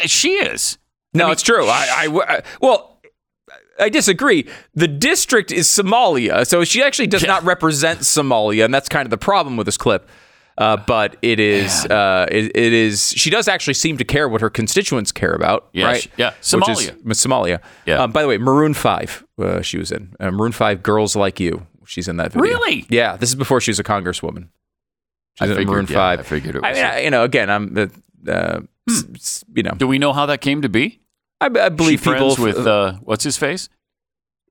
she 0.06 0.30
is. 0.34 0.78
No, 1.12 1.30
it's 1.30 1.42
true. 1.42 1.66
I, 1.66 2.08
I, 2.08 2.36
I- 2.36 2.42
well, 2.60 3.00
I 3.78 3.88
disagree. 3.90 4.48
The 4.74 4.88
district 4.88 5.52
is 5.52 5.66
Somalia, 5.68 6.46
so 6.46 6.64
she 6.64 6.82
actually 6.82 7.06
does 7.08 7.24
not 7.26 7.42
represent 7.44 8.00
Somalia, 8.00 8.64
and 8.64 8.72
that's 8.72 8.88
kind 8.88 9.04
of 9.06 9.10
the 9.10 9.18
problem 9.18 9.56
with 9.56 9.66
this 9.66 9.76
clip. 9.76 10.08
Uh, 10.58 10.76
but 10.78 11.16
it 11.20 11.38
is, 11.38 11.84
uh, 11.86 12.26
it, 12.30 12.46
it 12.56 12.72
is. 12.72 13.12
She 13.16 13.28
does 13.28 13.46
actually 13.46 13.74
seem 13.74 13.98
to 13.98 14.04
care 14.04 14.26
what 14.28 14.40
her 14.40 14.48
constituents 14.48 15.12
care 15.12 15.32
about, 15.34 15.68
Yeah, 15.74 15.84
right? 15.86 16.02
she- 16.02 16.10
yeah. 16.16 16.30
Which 16.30 16.38
is 16.40 16.54
Somalia. 16.54 17.02
Somalia. 17.12 17.60
Yeah. 17.84 18.02
Um, 18.02 18.10
by 18.12 18.22
the 18.22 18.28
way, 18.28 18.38
Maroon 18.38 18.72
Five, 18.72 19.24
uh, 19.38 19.60
she 19.60 19.76
was 19.76 19.92
in 19.92 20.14
uh, 20.18 20.30
Maroon 20.30 20.52
Five. 20.52 20.82
Girls 20.82 21.14
like 21.14 21.38
you. 21.40 21.66
She's 21.84 22.08
in 22.08 22.16
that 22.16 22.32
video. 22.32 22.42
Really? 22.42 22.86
Yeah. 22.88 23.16
This 23.16 23.28
is 23.28 23.34
before 23.34 23.60
she 23.60 23.70
was 23.70 23.78
a 23.78 23.84
congresswoman. 23.84 24.48
She's 25.34 25.42
I 25.42 25.52
in 25.52 25.56
figured, 25.58 25.68
Maroon 25.68 25.86
yeah, 25.90 25.94
Five. 25.94 26.20
I 26.20 26.22
figured 26.22 26.56
it 26.56 26.64
I 26.64 26.72
mean. 26.72 26.84
I, 26.84 27.00
you 27.02 27.10
know, 27.10 27.22
again, 27.24 27.50
I'm 27.50 27.74
the. 27.74 27.90
Uh, 28.26 28.60
s- 28.88 29.44
you 29.54 29.62
know, 29.62 29.72
Do 29.72 29.86
we 29.86 29.98
know 29.98 30.12
how 30.14 30.24
that 30.26 30.40
came 30.40 30.62
to 30.62 30.68
be? 30.70 31.00
I, 31.40 31.46
I 31.46 31.68
believe 31.68 32.00
she 32.02 32.10
people 32.12 32.34
with 32.38 32.66
uh, 32.66 32.94
what's 33.02 33.24
his 33.24 33.36
face? 33.36 33.68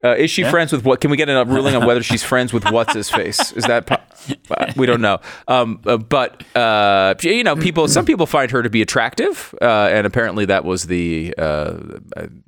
Uh, 0.03 0.09
is 0.15 0.29
she 0.29 0.43
Yeah. 0.43 0.51
friends 0.51 0.71
with 0.71 0.85
what? 0.85 1.01
Can 1.01 1.09
we 1.09 1.17
get 1.17 1.29
a 1.29 1.43
ruling 1.45 1.75
on 1.75 1.83
whether 1.87 2.03
she's 2.03 2.21
friends 2.23 2.53
with 2.53 2.69
what's 2.69 2.93
his 2.93 3.09
face? 3.09 3.51
Is 3.53 3.63
that 3.65 3.87
po- 3.87 3.97
we 4.75 4.85
don't 4.85 5.01
know. 5.01 5.19
Um, 5.47 5.81
uh, 5.85 5.97
but 5.97 6.43
uh, 6.55 7.15
you 7.21 7.43
know, 7.43 7.55
people. 7.55 7.87
Some 7.87 8.05
people 8.05 8.25
find 8.25 8.51
her 8.51 8.63
to 8.63 8.69
be 8.69 8.81
attractive, 8.81 9.53
uh, 9.61 9.65
and 9.91 10.05
apparently 10.07 10.45
that 10.45 10.65
was 10.65 10.87
the, 10.87 11.33
uh, 11.37 11.77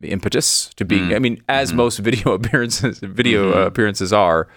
impetus 0.01 0.69
to 0.75 0.86
being. 0.86 1.13
I 1.13 1.19
mean, 1.19 1.41
as 1.50 1.74
most 1.74 1.98
video 2.00 2.34
appearances, 2.39 3.00
video 3.00 3.53
uh, 3.63 3.65
appearances 3.67 4.13
are, 4.13 4.48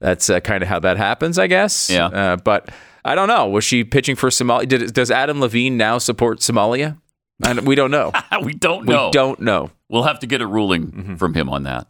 that's 0.00 0.28
uh, 0.30 0.40
kind 0.40 0.62
of 0.62 0.68
how 0.68 0.80
that 0.80 0.96
happens, 0.96 1.38
I 1.38 1.46
guess. 1.46 1.90
Yeah. 1.90 2.06
Uh, 2.06 2.36
but 2.36 2.70
I 3.04 3.14
don't 3.14 3.28
know. 3.28 3.48
Was 3.48 3.64
she 3.64 3.84
pitching 3.84 4.16
for 4.16 4.28
Somalia? 4.30 4.68
Did, 4.68 4.92
does 4.92 5.10
Adam 5.10 5.40
Levine 5.40 5.76
now 5.76 5.98
support 5.98 6.40
Somalia? 6.40 6.98
And 7.44 7.66
we 7.66 7.74
don't 7.74 7.90
know. 7.90 8.12
we 8.42 8.52
don't 8.54 8.86
know. 8.86 9.06
We 9.06 9.10
don't 9.12 9.40
know. 9.40 9.70
We'll 9.88 10.04
have 10.04 10.20
to 10.20 10.26
get 10.26 10.40
a 10.40 10.46
ruling 10.46 10.86
Mm-hmm. 10.92 11.16
from 11.16 11.34
him 11.34 11.48
on 11.48 11.64
that. 11.64 11.86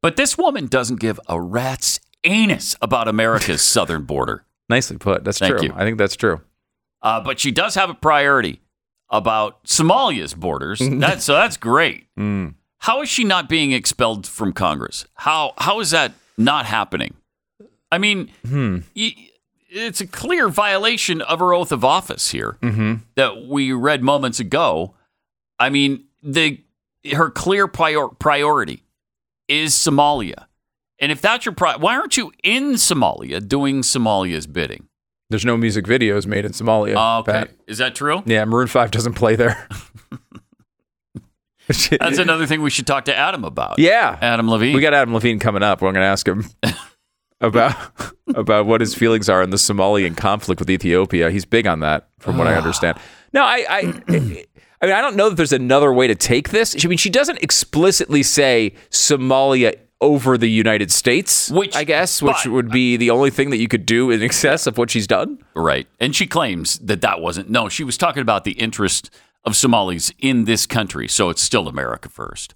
But 0.00 0.16
this 0.16 0.36
woman 0.36 0.66
doesn't 0.66 0.98
give 1.00 1.20
a 1.28 1.40
rat's 1.40 2.00
anus 2.24 2.76
about 2.82 3.08
America's 3.08 3.62
southern 3.74 4.04
border. 4.04 4.44
Nicely 4.68 4.96
put. 4.98 5.24
That's 5.24 5.38
Thank 5.38 5.56
true. 5.58 5.66
you. 5.68 5.72
I 5.74 5.80
think 5.84 5.98
that's 5.98 6.16
true. 6.16 6.40
Uh, 7.02 7.20
but 7.20 7.40
she 7.40 7.50
does 7.50 7.74
have 7.74 7.90
a 7.90 7.94
priority 7.94 8.60
about 9.10 9.62
Somalia's 9.64 10.34
borders. 10.34 10.80
That, 11.00 11.20
so 11.22 11.34
that's 11.34 11.56
great. 11.56 12.06
Mm. 12.18 12.54
How 12.78 13.02
is 13.02 13.08
she 13.08 13.24
not 13.24 13.48
being 13.48 13.72
expelled 13.72 14.26
from 14.26 14.52
Congress? 14.52 15.04
How 15.14 15.52
how 15.58 15.80
is 15.80 15.90
that 15.90 16.12
not 16.38 16.66
happening? 16.66 17.14
I 17.90 17.98
mean, 17.98 18.30
Hmm. 18.46 18.78
y- 18.96 19.14
it's 19.68 20.00
a 20.00 20.06
clear 20.06 20.48
violation 20.48 21.20
of 21.22 21.38
her 21.40 21.52
oath 21.54 21.72
of 21.72 21.84
office 21.84 22.30
here 22.30 22.56
Mm-hmm. 22.62 22.94
that 23.16 23.46
we 23.46 23.72
read 23.72 24.02
moments 24.02 24.38
ago. 24.40 24.94
I 25.58 25.70
mean, 25.70 26.04
the 26.22 26.60
her 27.14 27.30
clear 27.30 27.66
prior, 27.68 28.08
priority 28.08 28.82
is 29.48 29.74
Somalia. 29.74 30.46
And 31.02 31.10
if 31.10 31.20
that's 31.20 31.44
your 31.44 31.52
pri- 31.54 31.76
why 31.76 31.96
aren't 31.96 32.16
you 32.16 32.32
in 32.44 32.74
Somalia 32.74 33.46
doing 33.46 33.82
Somalia's 33.82 34.46
bidding? 34.46 34.88
There's 35.30 35.44
no 35.44 35.56
music 35.56 35.84
videos 35.84 36.26
made 36.26 36.44
in 36.44 36.52
Somalia. 36.52 36.94
Oh, 36.96 37.20
okay. 37.20 37.32
Pat. 37.32 37.50
Is 37.66 37.78
that 37.78 37.94
true? 37.96 38.22
Yeah, 38.24 38.44
Maroon 38.44 38.68
Five 38.68 38.92
doesn't 38.92 39.14
play 39.14 39.34
there. 39.34 39.68
That's 41.66 42.18
another 42.18 42.46
thing 42.46 42.62
we 42.62 42.70
should 42.70 42.86
talk 42.86 43.04
to 43.06 43.16
Adam 43.16 43.44
about. 43.44 43.78
yeah. 43.78 44.18
Adam 44.20 44.48
Levine. 44.48 44.74
We 44.74 44.80
got 44.80 44.94
Adam 44.94 45.14
Levine 45.14 45.38
coming 45.38 45.62
up. 45.62 45.80
We're 45.80 45.92
going 45.92 46.02
to 46.02 46.06
ask 46.06 46.26
him 46.26 46.44
about 47.40 47.74
about 48.34 48.66
what 48.66 48.80
his 48.80 48.94
feelings 48.94 49.28
are 49.28 49.42
in 49.42 49.50
the 49.50 49.56
Somalian 49.56 50.16
conflict 50.16 50.60
with 50.60 50.70
Ethiopia. 50.70 51.30
He's 51.30 51.44
big 51.44 51.66
on 51.66 51.80
that, 51.80 52.08
from 52.18 52.36
what 52.38 52.46
I 52.46 52.54
understand. 52.56 52.98
No, 53.32 53.42
I, 53.42 53.64
I, 53.68 54.02
I 54.08 54.20
mean, 54.20 54.44
I 54.82 55.00
don't 55.00 55.16
know 55.16 55.30
that 55.30 55.36
there's 55.36 55.52
another 55.52 55.92
way 55.92 56.06
to 56.06 56.14
take 56.14 56.50
this. 56.50 56.76
I 56.84 56.88
mean, 56.88 56.98
she 56.98 57.10
doesn't 57.10 57.42
explicitly 57.42 58.22
say 58.22 58.74
Somalia 58.90 59.76
over 60.02 60.36
the 60.36 60.48
United 60.50 60.90
States, 60.90 61.50
Which- 61.50 61.74
I 61.74 61.84
guess, 61.84 62.20
which 62.20 62.44
would 62.44 62.70
be 62.70 62.98
the 62.98 63.08
only 63.10 63.30
thing 63.30 63.48
that 63.50 63.56
you 63.58 63.68
could 63.68 63.86
do 63.86 64.10
in 64.10 64.22
excess 64.22 64.66
of 64.66 64.76
what 64.76 64.90
she's 64.90 65.06
done. 65.06 65.38
Right. 65.54 65.86
And 65.98 66.14
she 66.14 66.26
claims 66.26 66.78
that 66.80 67.00
that 67.00 67.20
wasn't. 67.20 67.48
No, 67.48 67.70
she 67.70 67.84
was 67.84 67.96
talking 67.96 68.20
about 68.20 68.44
the 68.44 68.52
interest 68.52 69.08
of 69.44 69.56
Somalis 69.56 70.12
in 70.18 70.44
this 70.44 70.66
country. 70.66 71.08
So 71.08 71.30
it's 71.30 71.40
still 71.40 71.68
America 71.68 72.08
first. 72.10 72.54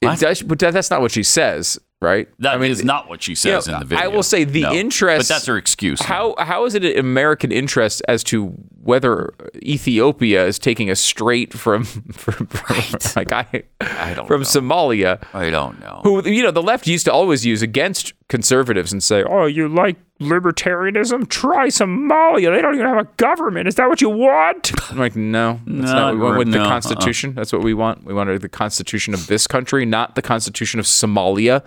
It 0.00 0.20
does, 0.20 0.42
but 0.42 0.58
that's 0.58 0.90
not 0.90 1.00
what 1.00 1.12
she 1.12 1.22
says, 1.22 1.78
right? 2.04 2.28
That 2.38 2.60
is 2.62 2.78
I 2.78 2.82
mean, 2.82 2.86
not 2.86 3.08
what 3.08 3.22
she 3.22 3.34
says 3.34 3.66
you 3.66 3.72
know, 3.72 3.78
in 3.78 3.80
the 3.82 3.86
video. 3.86 4.04
I 4.04 4.08
will 4.08 4.22
say 4.22 4.44
the 4.44 4.62
No. 4.62 4.72
interest- 4.72 5.28
But 5.28 5.34
that's 5.34 5.46
her 5.46 5.56
excuse. 5.56 6.00
How 6.02 6.34
how 6.38 6.64
is 6.66 6.74
it 6.76 6.84
an 6.84 6.96
American 6.98 7.50
interest 7.50 8.02
as 8.06 8.22
to 8.24 8.48
whether 8.82 9.32
Ethiopia 9.62 10.46
is 10.46 10.58
taking 10.58 10.90
a 10.90 10.94
strait 10.94 11.52
from 11.54 11.84
from, 12.12 12.46
from 12.46 12.76
like 13.16 13.32
I, 13.32 13.64
I 13.80 14.14
don't 14.14 14.26
from 14.28 14.42
know. 14.42 14.46
Somalia? 14.46 15.22
I 15.32 15.50
don't 15.50 15.80
know. 15.80 16.00
Who 16.04 16.22
you 16.28 16.42
know 16.42 16.50
the 16.50 16.62
left 16.62 16.86
used 16.86 17.06
to 17.06 17.12
always 17.12 17.44
use 17.46 17.62
against 17.62 18.12
conservatives 18.28 18.92
and 18.92 19.02
say, 19.02 19.22
"Oh, 19.24 19.46
you 19.46 19.68
like 19.68 19.96
libertarianism? 20.20 21.28
Try 21.28 21.68
Somalia. 21.68 22.54
They 22.54 22.62
don't 22.62 22.74
even 22.74 22.86
have 22.86 22.98
a 22.98 23.08
government. 23.16 23.68
Is 23.68 23.74
that 23.76 23.88
what 23.88 24.00
you 24.00 24.10
want?" 24.10 24.72
I'm 24.90 24.98
like, 24.98 25.16
no, 25.16 25.60
that's 25.66 25.90
No, 25.92 25.94
not 25.94 26.06
what 26.06 26.14
we 26.16 26.20
want 26.24 26.38
with 26.38 26.48
no, 26.48 26.52
the 26.58 26.60
uh-uh. 26.64 26.68
Constitution. 26.68 27.34
That's 27.34 27.52
what 27.52 27.62
we 27.62 27.74
want. 27.74 28.04
We 28.04 28.14
wanted 28.14 28.40
the 28.42 28.48
Constitution 28.48 29.14
of 29.14 29.26
this 29.26 29.46
country, 29.46 29.84
not 29.86 30.14
the 30.14 30.22
Constitution 30.22 30.80
of 30.80 30.86
Somalia. 30.86 31.64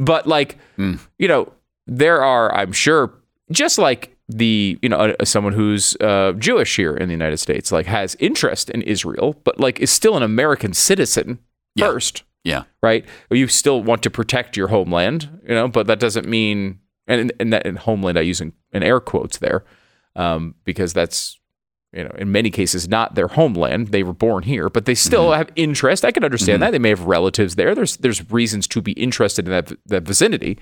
But 0.00 0.26
like, 0.26 0.58
Hmm. 0.76 0.94
you 1.18 1.28
know, 1.28 1.52
there 1.86 2.24
are, 2.24 2.52
I'm 2.54 2.72
sure, 2.72 3.12
just 3.52 3.78
like 3.78 4.16
the, 4.28 4.78
you 4.80 4.88
know, 4.88 4.96
uh, 4.98 5.24
someone 5.24 5.52
who's 5.52 5.96
uh, 6.00 6.32
Jewish 6.38 6.76
here 6.76 6.96
in 6.96 7.08
the 7.08 7.12
United 7.12 7.38
States, 7.38 7.70
like 7.72 7.86
has 7.86 8.16
interest 8.20 8.70
in 8.70 8.82
Israel, 8.82 9.36
but 9.44 9.58
like 9.60 9.78
is 9.80 9.90
still 9.90 10.16
an 10.16 10.22
American 10.22 10.72
citizen 10.72 11.38
Yeah. 11.74 11.86
first, 11.86 12.22
Yeah. 12.44 12.62
right? 12.82 13.04
You 13.30 13.48
still 13.48 13.82
want 13.82 14.02
to 14.04 14.10
protect 14.10 14.56
your 14.56 14.68
homeland, 14.68 15.28
you 15.42 15.54
know, 15.54 15.68
but 15.68 15.86
that 15.88 15.98
doesn't 16.00 16.28
mean, 16.28 16.78
and 17.08 17.32
and 17.40 17.52
that 17.52 17.66
in 17.66 17.76
homeland 17.76 18.16
I 18.18 18.22
use 18.22 18.40
in, 18.40 18.52
in 18.72 18.82
air 18.84 19.00
quotes 19.00 19.38
there, 19.38 19.64
um, 20.14 20.54
because 20.64 20.92
that's 20.92 21.39
you 21.92 22.04
know, 22.04 22.10
in 22.18 22.30
many 22.30 22.50
cases, 22.50 22.88
not 22.88 23.14
their 23.16 23.26
homeland. 23.28 23.88
They 23.88 24.02
were 24.02 24.12
born 24.12 24.44
here, 24.44 24.68
but 24.68 24.84
they 24.84 24.94
still 24.94 25.30
Mm-hmm. 25.30 25.38
have 25.38 25.50
interest. 25.56 26.04
I 26.04 26.12
can 26.12 26.22
understand 26.24 26.62
that. 26.62 26.70
They 26.70 26.78
may 26.78 26.90
have 26.90 27.02
relatives 27.04 27.56
there. 27.56 27.74
There's 27.74 27.96
there's 27.98 28.30
reasons 28.30 28.66
to 28.68 28.80
be 28.80 28.92
interested 28.92 29.46
in 29.46 29.50
that 29.50 29.72
that 29.86 30.02
vicinity, 30.04 30.58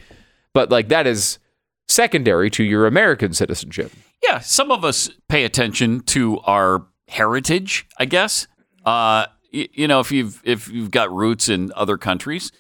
but 0.55 0.71
like 0.71 0.89
that 0.89 1.07
is 1.07 1.39
secondary 1.87 2.51
to 2.51 2.65
your 2.65 2.87
American 2.87 3.33
citizenship. 3.33 3.93
Yeah. 4.23 4.39
Some 4.41 4.71
of 4.71 4.85
us 4.85 5.11
pay 5.29 5.45
attention 5.45 6.01
to 6.05 6.39
our 6.41 6.87
heritage, 7.09 7.87
I 7.99 8.05
guess. 8.05 8.47
Uh, 8.85 9.27
y- 9.53 9.69
you 9.73 9.87
know, 9.89 10.01
if 10.01 10.11
you've 10.13 10.41
if 10.45 10.69
you've 10.69 10.91
got 10.91 11.13
roots 11.13 11.49
in 11.49 11.73
other 11.77 11.97
countries, 11.99 12.53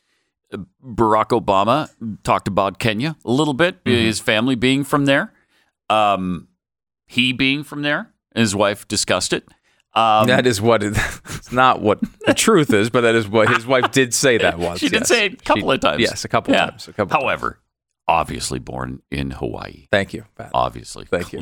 Barack 0.84 1.28
Obama 1.38 1.90
talked 2.22 2.48
about 2.48 2.78
Kenya 2.78 3.16
a 3.24 3.30
little 3.30 3.54
bit, 3.54 3.82
Mm-hmm. 3.84 3.96
his 4.06 4.20
family 4.20 4.54
being 4.54 4.84
from 4.84 5.04
there, 5.06 5.32
um, 5.90 6.48
he 7.06 7.32
being 7.32 7.64
from 7.64 7.82
there. 7.82 8.12
His 8.34 8.54
wife 8.54 8.86
discussed 8.88 9.32
it. 9.32 9.46
Um, 9.94 10.26
that 10.28 10.46
is 10.46 10.60
what 10.60 10.82
it, 10.82 10.96
it's 11.30 11.50
not 11.50 11.80
what 11.80 11.98
the 12.26 12.34
truth 12.34 12.72
is, 12.72 12.90
but 12.90 13.00
that 13.00 13.14
is 13.14 13.26
what 13.28 13.48
his 13.48 13.66
wife 13.66 13.90
did 13.90 14.12
say 14.14 14.38
that 14.38 14.58
was. 14.58 14.78
she 14.78 14.88
did 14.88 15.06
say 15.06 15.26
it 15.26 15.32
a 15.34 15.36
couple 15.36 15.68
She- 15.70 15.74
of 15.74 15.80
times. 15.80 16.00
Yes, 16.00 16.24
a 16.24 16.28
couple 16.28 16.54
Yeah. 16.54 16.66
times. 16.66 16.86
A 16.88 16.92
couple. 16.92 17.18
However, 17.18 17.58
obviously 18.06 18.58
born 18.58 19.02
in 19.10 19.30
Hawaii. 19.32 19.86
Thank 19.90 20.12
you. 20.14 20.24
Pat. 20.36 20.50
Obviously, 20.54 21.06
Thank 21.06 21.32
you. 21.32 21.40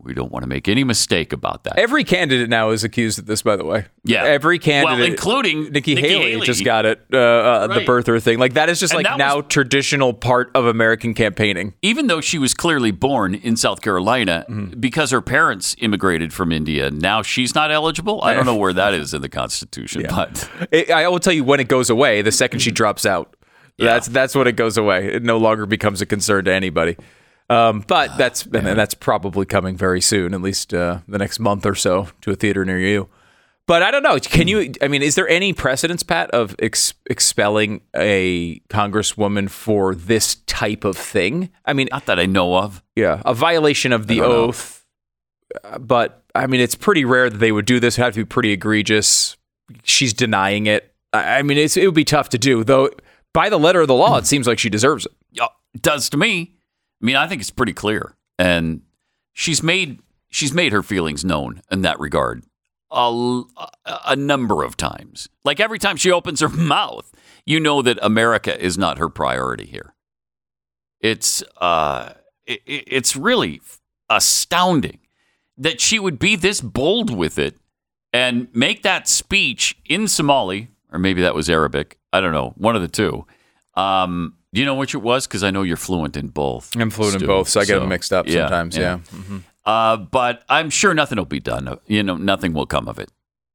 We 0.00 0.14
don't 0.14 0.30
want 0.30 0.44
to 0.44 0.48
make 0.48 0.68
any 0.68 0.84
mistake 0.84 1.32
about 1.32 1.64
that. 1.64 1.76
Every 1.76 2.04
candidate 2.04 2.48
now 2.48 2.70
is 2.70 2.84
accused 2.84 3.18
of 3.18 3.26
this, 3.26 3.42
by 3.42 3.56
the 3.56 3.64
way. 3.64 3.86
Yeah. 4.04 4.22
Every 4.22 4.58
candidate, 4.60 4.98
well, 5.00 5.04
including 5.06 5.72
Nikki, 5.72 5.96
Haley, 5.96 6.40
just 6.40 6.64
got 6.64 6.86
it, 6.86 7.00
uh, 7.12 7.16
uh, 7.18 7.66
the 7.66 7.80
birther 7.80 8.22
thing. 8.22 8.38
Like 8.38 8.54
that 8.54 8.68
is 8.70 8.78
just 8.78 8.94
And 8.94 9.02
like 9.04 9.18
now 9.18 9.36
was- 9.38 9.46
traditional 9.48 10.14
part 10.14 10.50
of 10.54 10.66
American 10.66 11.14
campaigning. 11.14 11.74
even 11.82 12.06
though 12.06 12.20
she 12.20 12.38
was 12.38 12.54
clearly 12.54 12.92
born 12.92 13.34
in 13.34 13.56
South 13.56 13.80
Carolina, 13.82 14.44
Mm-hmm. 14.48 14.78
because 14.78 15.10
her 15.10 15.20
parents 15.20 15.74
immigrated 15.80 16.32
from 16.32 16.52
India, 16.52 16.90
now 16.90 17.22
she's 17.22 17.54
not 17.54 17.70
eligible. 17.72 18.22
I 18.22 18.34
don't 18.34 18.46
know 18.46 18.54
where 18.56 18.72
that 18.72 18.94
is 18.94 19.12
in 19.14 19.20
the 19.20 19.28
Constitution, 19.28 20.06
but 20.08 20.48
It, 20.70 20.90
I 20.90 21.08
will 21.08 21.18
tell 21.18 21.32
you 21.32 21.42
when 21.44 21.58
it 21.60 21.68
goes 21.68 21.90
away. 21.90 22.22
The 22.22 22.32
second 22.32 22.60
she 22.60 22.70
drops 22.70 23.04
out, 23.04 23.34
That's 23.78 24.06
that's 24.06 24.34
when 24.36 24.46
it 24.46 24.54
goes 24.56 24.76
away. 24.78 25.08
It 25.14 25.22
no 25.24 25.38
longer 25.38 25.66
becomes 25.66 26.00
a 26.00 26.06
concern 26.06 26.44
to 26.46 26.52
anybody. 26.52 26.96
Um, 27.50 27.82
but 27.86 28.16
that's 28.18 28.44
and 28.44 28.66
that's 28.78 28.94
probably 28.94 29.46
coming 29.46 29.76
very 29.76 30.00
soon, 30.00 30.34
at 30.34 30.42
least 30.42 30.74
uh, 30.74 30.98
the 31.08 31.18
next 31.18 31.38
month 31.38 31.64
or 31.64 31.74
so, 31.74 32.08
to 32.20 32.30
a 32.30 32.34
theater 32.36 32.64
near 32.64 32.78
you. 32.78 33.08
But 33.66 33.82
I 33.82 33.90
don't 33.90 34.02
know. 34.02 34.18
Can 34.18 34.48
you? 34.48 34.72
I 34.82 34.88
mean, 34.88 35.02
is 35.02 35.14
there 35.14 35.28
any 35.28 35.52
precedence, 35.52 36.02
Pat, 36.02 36.30
of 36.32 36.54
ex- 36.58 36.94
expelling 37.08 37.80
a 37.94 38.60
congresswoman 38.70 39.48
for 39.50 39.94
this 39.94 40.36
type 40.46 40.84
of 40.84 40.96
thing? 40.96 41.50
I 41.64 41.72
mean, 41.74 41.88
Not 41.90 42.06
that 42.06 42.18
I 42.18 42.26
know 42.26 42.56
of. 42.56 42.82
yeah, 42.96 43.22
a 43.24 43.34
violation 43.34 43.92
of 43.92 44.06
the 44.06 44.16
don't 44.18 44.28
know. 44.28 44.34
oath. 44.36 44.84
Uh, 45.64 45.78
But 45.78 46.22
I 46.34 46.46
mean, 46.46 46.60
it's 46.60 46.74
pretty 46.74 47.04
rare 47.04 47.28
that 47.30 47.38
they 47.38 47.52
would 47.52 47.66
do 47.66 47.78
this. 47.80 47.96
It 47.98 48.00
would 48.00 48.04
have 48.06 48.14
to 48.14 48.20
be 48.20 48.24
pretty 48.26 48.52
egregious. 48.52 49.36
She's 49.84 50.12
denying 50.14 50.66
it. 50.66 50.94
I 51.12 51.42
mean, 51.42 51.56
it's, 51.58 51.76
it 51.76 51.84
would 51.86 51.94
be 51.94 52.04
tough 52.04 52.28
to 52.30 52.38
do, 52.38 52.64
though. 52.64 52.90
By 53.34 53.48
the 53.50 53.58
letter 53.58 53.80
of 53.82 53.88
the 53.88 53.94
law, 53.94 54.16
it 54.18 54.26
seems 54.26 54.46
like 54.46 54.58
she 54.58 54.68
deserves 54.70 55.06
it. 55.06 55.12
It 55.74 55.82
does 55.82 56.08
to 56.10 56.16
me. 56.16 56.54
I 57.02 57.06
mean, 57.06 57.16
I 57.16 57.26
think 57.26 57.40
it's 57.40 57.50
pretty 57.50 57.72
clear, 57.72 58.16
and 58.38 58.82
she's 59.32 59.62
made 59.62 60.00
she's 60.30 60.52
made 60.52 60.72
her 60.72 60.82
feelings 60.82 61.24
known 61.24 61.62
in 61.70 61.82
that 61.82 61.98
regard 62.00 62.44
a, 62.90 63.42
a 64.06 64.16
number 64.16 64.62
of 64.62 64.76
times. 64.76 65.28
Like 65.44 65.60
every 65.60 65.78
time 65.78 65.96
she 65.96 66.10
opens 66.10 66.40
her 66.40 66.48
mouth, 66.76 67.10
you 67.46 67.60
know 67.60 67.82
that 67.82 67.98
America 68.02 68.58
is 68.62 68.76
not 68.78 68.98
her 68.98 69.08
priority 69.08 69.66
here. 69.66 69.94
It's 71.00 71.42
uh, 71.60 72.14
it, 72.46 72.60
it- 72.66 72.84
it's 72.86 73.14
really 73.16 73.60
astounding 74.10 74.98
that 75.56 75.80
she 75.80 75.98
would 75.98 76.18
be 76.18 76.34
this 76.36 76.60
bold 76.60 77.14
with 77.14 77.38
it 77.38 77.56
and 78.12 78.48
make 78.54 78.82
that 78.82 79.06
speech 79.06 79.76
in 79.84 80.08
Somali, 80.08 80.68
or 80.92 80.98
maybe 80.98 81.20
that 81.22 81.34
was 81.34 81.50
Arabic. 81.50 81.98
I 82.12 82.20
don't 82.20 82.32
know, 82.32 82.54
one 82.56 82.74
of 82.74 82.82
the 82.82 82.88
two. 82.88 83.26
Um, 83.74 84.34
do 84.52 84.60
you 84.60 84.66
know 84.66 84.74
which 84.74 84.94
it 84.94 84.98
was? 84.98 85.26
Because 85.26 85.42
I 85.44 85.50
know 85.50 85.62
you're 85.62 85.76
fluent 85.76 86.16
in 86.16 86.28
both. 86.28 86.74
I'm 86.76 86.90
fluent 86.90 87.20
in 87.20 87.26
both, 87.26 87.48
so 87.48 87.60
I 87.60 87.64
get 87.64 87.74
So, 87.74 87.80
them 87.80 87.88
mixed 87.88 88.12
up 88.12 88.26
yeah, 88.26 88.48
sometimes. 88.48 88.76
Yeah. 88.76 88.98
Uh, 89.64 89.96
but 89.98 90.42
I'm 90.48 90.70
sure 90.70 90.94
nothing 90.94 91.18
will 91.18 91.26
be 91.26 91.40
done. 91.40 91.78
You 91.86 92.02
know, 92.02 92.16
nothing 92.16 92.54
will 92.54 92.66
come 92.66 92.88
of 92.88 92.98
it. 92.98 93.10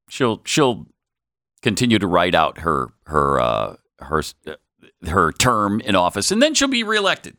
She'll 0.09 0.41
she'll 0.45 0.85
continue 1.63 1.97
to 1.97 2.05
write 2.05 2.35
out 2.35 2.59
her 2.59 2.89
her 3.05 3.39
uh, 3.39 3.75
her 3.99 4.21
her 5.07 5.31
term 5.31 5.81
in 5.81 5.95
office, 5.95 6.31
and 6.31 6.41
then 6.41 6.53
she'll 6.53 6.67
be 6.67 6.83
reelected, 6.83 7.35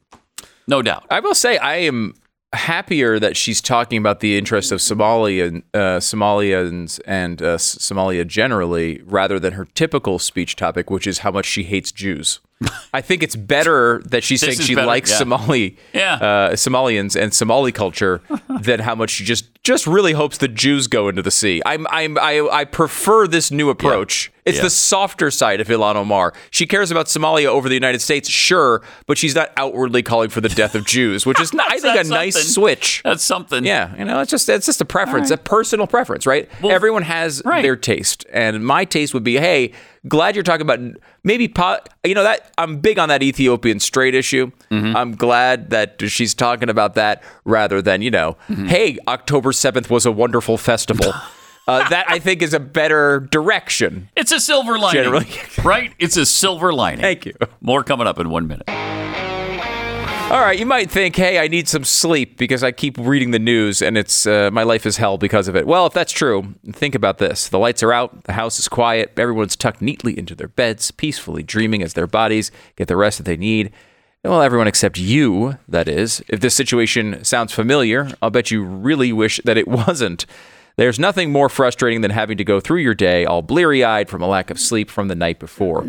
no 0.66 0.82
doubt. 0.82 1.04
I 1.10 1.20
will 1.20 1.34
say 1.34 1.56
I 1.58 1.76
am 1.76 2.14
happier 2.52 3.18
that 3.18 3.36
she's 3.36 3.60
talking 3.60 3.98
about 3.98 4.20
the 4.20 4.36
interests 4.38 4.72
of 4.72 4.80
Somalia, 4.80 5.62
uh, 5.74 5.98
Somalians 6.00 7.00
and 7.06 7.42
uh, 7.42 7.56
Somalia 7.58 8.26
generally, 8.26 9.02
rather 9.04 9.38
than 9.38 9.52
her 9.54 9.64
typical 9.64 10.18
speech 10.18 10.56
topic, 10.56 10.90
which 10.90 11.06
is 11.06 11.18
how 11.18 11.30
much 11.30 11.46
she 11.46 11.64
hates 11.64 11.92
Jews. 11.92 12.40
I 12.92 13.00
think 13.00 13.22
it's 13.22 13.36
better 13.36 14.02
that 14.06 14.22
she's 14.22 14.40
saying 14.40 14.58
she 14.60 14.74
better, 14.74 14.86
likes 14.86 15.10
yeah. 15.10 15.16
Somali, 15.18 15.76
Yeah. 15.92 16.14
uh, 16.14 16.52
Somalians 16.52 17.20
and 17.20 17.34
Somali 17.34 17.72
culture 17.72 18.20
than 18.60 18.80
how 18.80 18.94
much 18.94 19.10
she 19.10 19.24
just 19.24 19.46
just 19.64 19.86
really 19.86 20.12
hopes 20.12 20.38
the 20.38 20.48
Jews 20.48 20.86
go 20.86 21.08
into 21.08 21.22
the 21.22 21.30
sea. 21.30 21.62
I'm 21.64 21.86
I'm 21.90 22.18
I, 22.18 22.46
I 22.52 22.64
prefer 22.64 23.26
this 23.26 23.50
new 23.50 23.70
approach. 23.70 24.30
It's 24.44 24.58
Yeah. 24.58 24.64
the 24.64 24.70
softer 24.70 25.30
side 25.30 25.60
of 25.62 25.68
Ilhan 25.68 25.96
Omar. 25.96 26.34
She 26.50 26.66
cares 26.66 26.90
about 26.90 27.06
Somalia 27.06 27.46
over 27.46 27.66
the 27.66 27.74
United 27.74 28.02
States, 28.02 28.28
sure, 28.28 28.82
but 29.06 29.16
she's 29.16 29.34
not 29.34 29.50
outwardly 29.56 30.02
calling 30.02 30.28
for 30.28 30.42
the 30.42 30.50
death 30.50 30.74
of 30.74 30.84
Jews, 30.84 31.24
which 31.24 31.40
is 31.40 31.50
I 31.58 31.78
think 31.78 31.94
a 31.94 31.98
That's 31.98 32.08
nice 32.10 32.54
switch. 32.54 33.00
That's 33.04 33.24
something. 33.24 33.64
Yeah, 33.64 33.96
you 33.96 34.04
know, 34.04 34.20
it's 34.20 34.30
just 34.30 34.48
it's 34.48 34.66
just 34.66 34.80
a 34.82 34.84
preference, 34.84 35.30
a 35.30 35.38
personal 35.38 35.86
preference, 35.86 36.26
right? 36.26 36.48
Everyone 36.62 37.02
has 37.02 37.42
right. 37.44 37.62
their 37.62 37.76
taste, 37.76 38.26
and 38.32 38.64
my 38.64 38.84
taste 38.84 39.14
would 39.14 39.24
be, 39.24 39.36
hey, 39.38 39.72
glad 40.08 40.34
you're 40.36 40.42
talking 40.42 40.62
about 40.68 40.80
maybe 41.22 41.48
pot. 41.48 41.88
You 42.04 42.14
know 42.14 42.22
that 42.24 42.52
I'm 42.58 42.78
big 42.78 42.98
on 42.98 43.08
that 43.08 43.22
Ethiopian 43.22 43.80
strait 43.80 44.14
issue. 44.14 44.50
Mm-hmm. 44.70 44.96
I'm 44.96 45.14
glad 45.16 45.70
that 45.70 46.00
she's 46.08 46.34
talking 46.34 46.68
about 46.68 46.94
that 46.94 47.22
rather 47.44 47.80
than 47.82 48.02
you 48.02 48.10
know, 48.10 48.36
Mm-hmm. 48.48 48.66
hey, 48.66 48.98
October 49.08 49.52
seventh 49.52 49.90
was 49.90 50.06
a 50.06 50.12
wonderful 50.12 50.58
festival. 50.58 51.12
uh, 51.68 51.88
that 51.88 52.04
I 52.08 52.18
think 52.18 52.42
is 52.42 52.52
a 52.54 52.60
better 52.60 53.20
direction. 53.30 54.08
It's 54.16 54.32
a 54.32 54.40
silver 54.40 54.78
lining, 54.78 55.02
Generally. 55.04 55.28
right? 55.64 55.92
It's 55.98 56.16
a 56.16 56.26
silver 56.26 56.72
lining. 56.72 57.00
Thank 57.00 57.26
you. 57.26 57.34
More 57.60 57.82
coming 57.82 58.06
up 58.06 58.18
in 58.18 58.28
one 58.30 58.46
minute. 58.46 58.68
All 60.30 60.40
right, 60.40 60.58
you 60.58 60.66
might 60.66 60.90
think, 60.90 61.14
hey, 61.16 61.38
I 61.38 61.48
need 61.48 61.68
some 61.68 61.84
sleep 61.84 62.38
because 62.38 62.64
I 62.64 62.72
keep 62.72 62.96
reading 62.98 63.30
the 63.30 63.38
news 63.38 63.82
and 63.82 63.96
it's 63.96 64.26
uh, 64.26 64.50
my 64.50 64.62
life 64.62 64.86
is 64.86 64.96
hell 64.96 65.18
because 65.18 65.48
of 65.48 65.54
it. 65.54 65.66
Well, 65.66 65.86
if 65.86 65.92
that's 65.92 66.12
true, 66.12 66.54
think 66.72 66.94
about 66.94 67.18
this: 67.18 67.48
the 67.48 67.58
lights 67.58 67.82
are 67.82 67.92
out, 67.92 68.24
the 68.24 68.32
house 68.32 68.58
is 68.58 68.66
quiet, 68.66 69.12
everyone's 69.18 69.54
tucked 69.54 69.82
neatly 69.82 70.18
into 70.18 70.34
their 70.34 70.48
beds, 70.48 70.90
peacefully 70.90 71.42
dreaming 71.42 71.82
as 71.82 71.92
their 71.92 72.06
bodies 72.06 72.50
get 72.74 72.88
the 72.88 72.96
rest 72.96 73.18
that 73.18 73.24
they 73.24 73.36
need. 73.36 73.70
Well, 74.24 74.40
everyone 74.40 74.66
except 74.66 74.96
you, 74.96 75.58
that 75.68 75.86
is. 75.86 76.22
If 76.28 76.40
this 76.40 76.54
situation 76.54 77.22
sounds 77.22 77.52
familiar, 77.52 78.08
I'll 78.22 78.30
bet 78.30 78.50
you 78.50 78.64
really 78.64 79.12
wish 79.12 79.40
that 79.44 79.58
it 79.58 79.68
wasn't. 79.86 80.24
There's 80.76 80.98
nothing 80.98 81.30
more 81.30 81.50
frustrating 81.50 82.00
than 82.00 82.10
having 82.10 82.38
to 82.38 82.44
go 82.44 82.60
through 82.60 82.80
your 82.80 82.94
day 82.94 83.26
all 83.26 83.42
bleary 83.42 83.84
eyed 83.84 84.08
from 84.08 84.22
a 84.22 84.26
lack 84.26 84.50
of 84.50 84.58
sleep 84.58 84.90
from 84.90 85.08
the 85.08 85.14
night 85.14 85.38
before. 85.38 85.86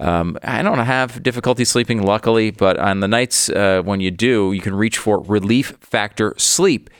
Um, 0.00 0.36
I 0.42 0.62
don't 0.62 0.78
have 0.78 1.22
difficulty 1.22 1.64
sleeping, 1.64 2.02
luckily, 2.02 2.50
but 2.50 2.78
on 2.78 3.00
the 3.00 3.08
nights 3.08 3.48
uh, 3.48 3.82
when 3.84 4.00
you 4.00 4.10
do, 4.10 4.52
you 4.52 4.60
can 4.60 4.74
reach 4.74 4.98
for 4.98 5.20
Relief 5.22 5.76
Factor 5.80 6.34
Sleep. 6.36 6.90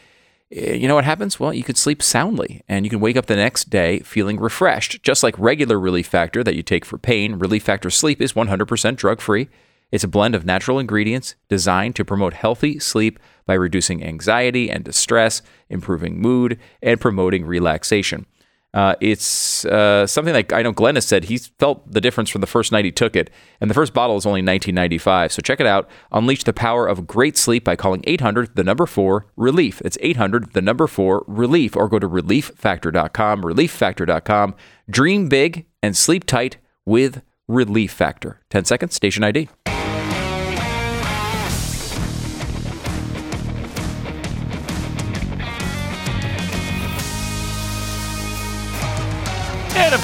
Uh, 0.57 0.61
You 0.73 0.87
know 0.87 0.95
what 0.95 1.05
happens? 1.05 1.41
Well, 1.41 1.53
you 1.53 1.65
could 1.65 1.77
sleep 1.77 2.03
soundly 2.03 2.63
and 2.69 2.85
you 2.87 2.91
can 2.91 3.01
wake 3.01 3.17
up 3.17 3.27
the 3.27 3.37
next 3.37 3.69
day 3.69 3.99
feeling 4.01 4.39
refreshed. 4.39 5.03
Just 5.03 5.23
like 5.23 5.39
regular 5.39 5.79
Relief 5.79 6.07
Factor 6.07 6.45
that 6.45 6.55
you 6.55 6.63
take 6.63 6.85
for 6.85 6.97
pain, 6.99 7.35
Relief 7.35 7.65
Factor 7.65 7.91
Sleep 7.91 8.23
is 8.23 8.35
100% 8.35 8.97
drug 8.97 9.21
free. 9.21 9.49
It's 9.91 10.05
a 10.05 10.09
blend 10.09 10.35
of 10.35 10.45
natural 10.47 10.79
ingredients 10.79 11.35
designed 11.49 11.95
to 11.97 12.05
promote 12.05 12.33
healthy 12.35 12.79
sleep 12.79 13.19
by 13.47 13.55
reducing 13.55 14.03
anxiety 14.03 14.71
and 14.71 14.85
distress, 14.85 15.43
improving 15.69 16.21
mood, 16.21 16.59
and 16.83 17.01
promoting 17.01 17.45
relaxation. 17.45 18.27
Uh, 18.75 18.97
it's 19.01 19.65
uh, 19.67 20.05
something 20.05 20.35
like 20.35 20.53
I 20.53 20.61
know 20.63 20.73
Glenn 20.73 20.97
has 20.97 21.07
said 21.07 21.25
he 21.25 21.39
felt 21.39 21.89
the 21.91 22.01
difference 22.01 22.29
from 22.29 22.41
the 22.41 22.47
first 22.47 22.73
night 22.73 22.85
he 22.85 22.91
took 22.91 23.15
it, 23.15 23.31
and 23.61 23.71
the 23.71 23.75
first 23.75 23.95
bottle 23.95 24.17
is 24.17 24.27
only 24.27 24.43
19.95. 24.43 25.31
So 25.31 25.41
check 25.41 25.61
it 25.61 25.67
out. 25.67 25.89
Unleash 26.11 26.43
the 26.43 26.53
power 26.53 26.87
of 26.87 27.07
great 27.07 27.37
sleep 27.37 27.63
by 27.63 27.77
calling 27.77 28.03
800 28.05 28.57
the 28.57 28.65
number 28.65 28.85
four 28.85 29.27
relief. 29.37 29.81
It's 29.85 29.97
800 30.01 30.53
the 30.55 30.63
number 30.63 30.89
four 30.89 31.25
relief, 31.29 31.77
or 31.77 31.89
go 31.89 32.01
to 32.01 32.09
relieffactor.com. 32.09 33.43
Relieffactor.com. 33.43 34.55
Dream 34.91 35.29
big 35.29 35.67
and 35.81 35.97
sleep 35.97 36.25
tight 36.25 36.57
with 36.85 37.23
Relief 37.47 37.93
Factor. 37.93 38.41
10 38.51 38.65
seconds. 38.65 38.95
Station 38.95 39.23
ID. 39.23 39.49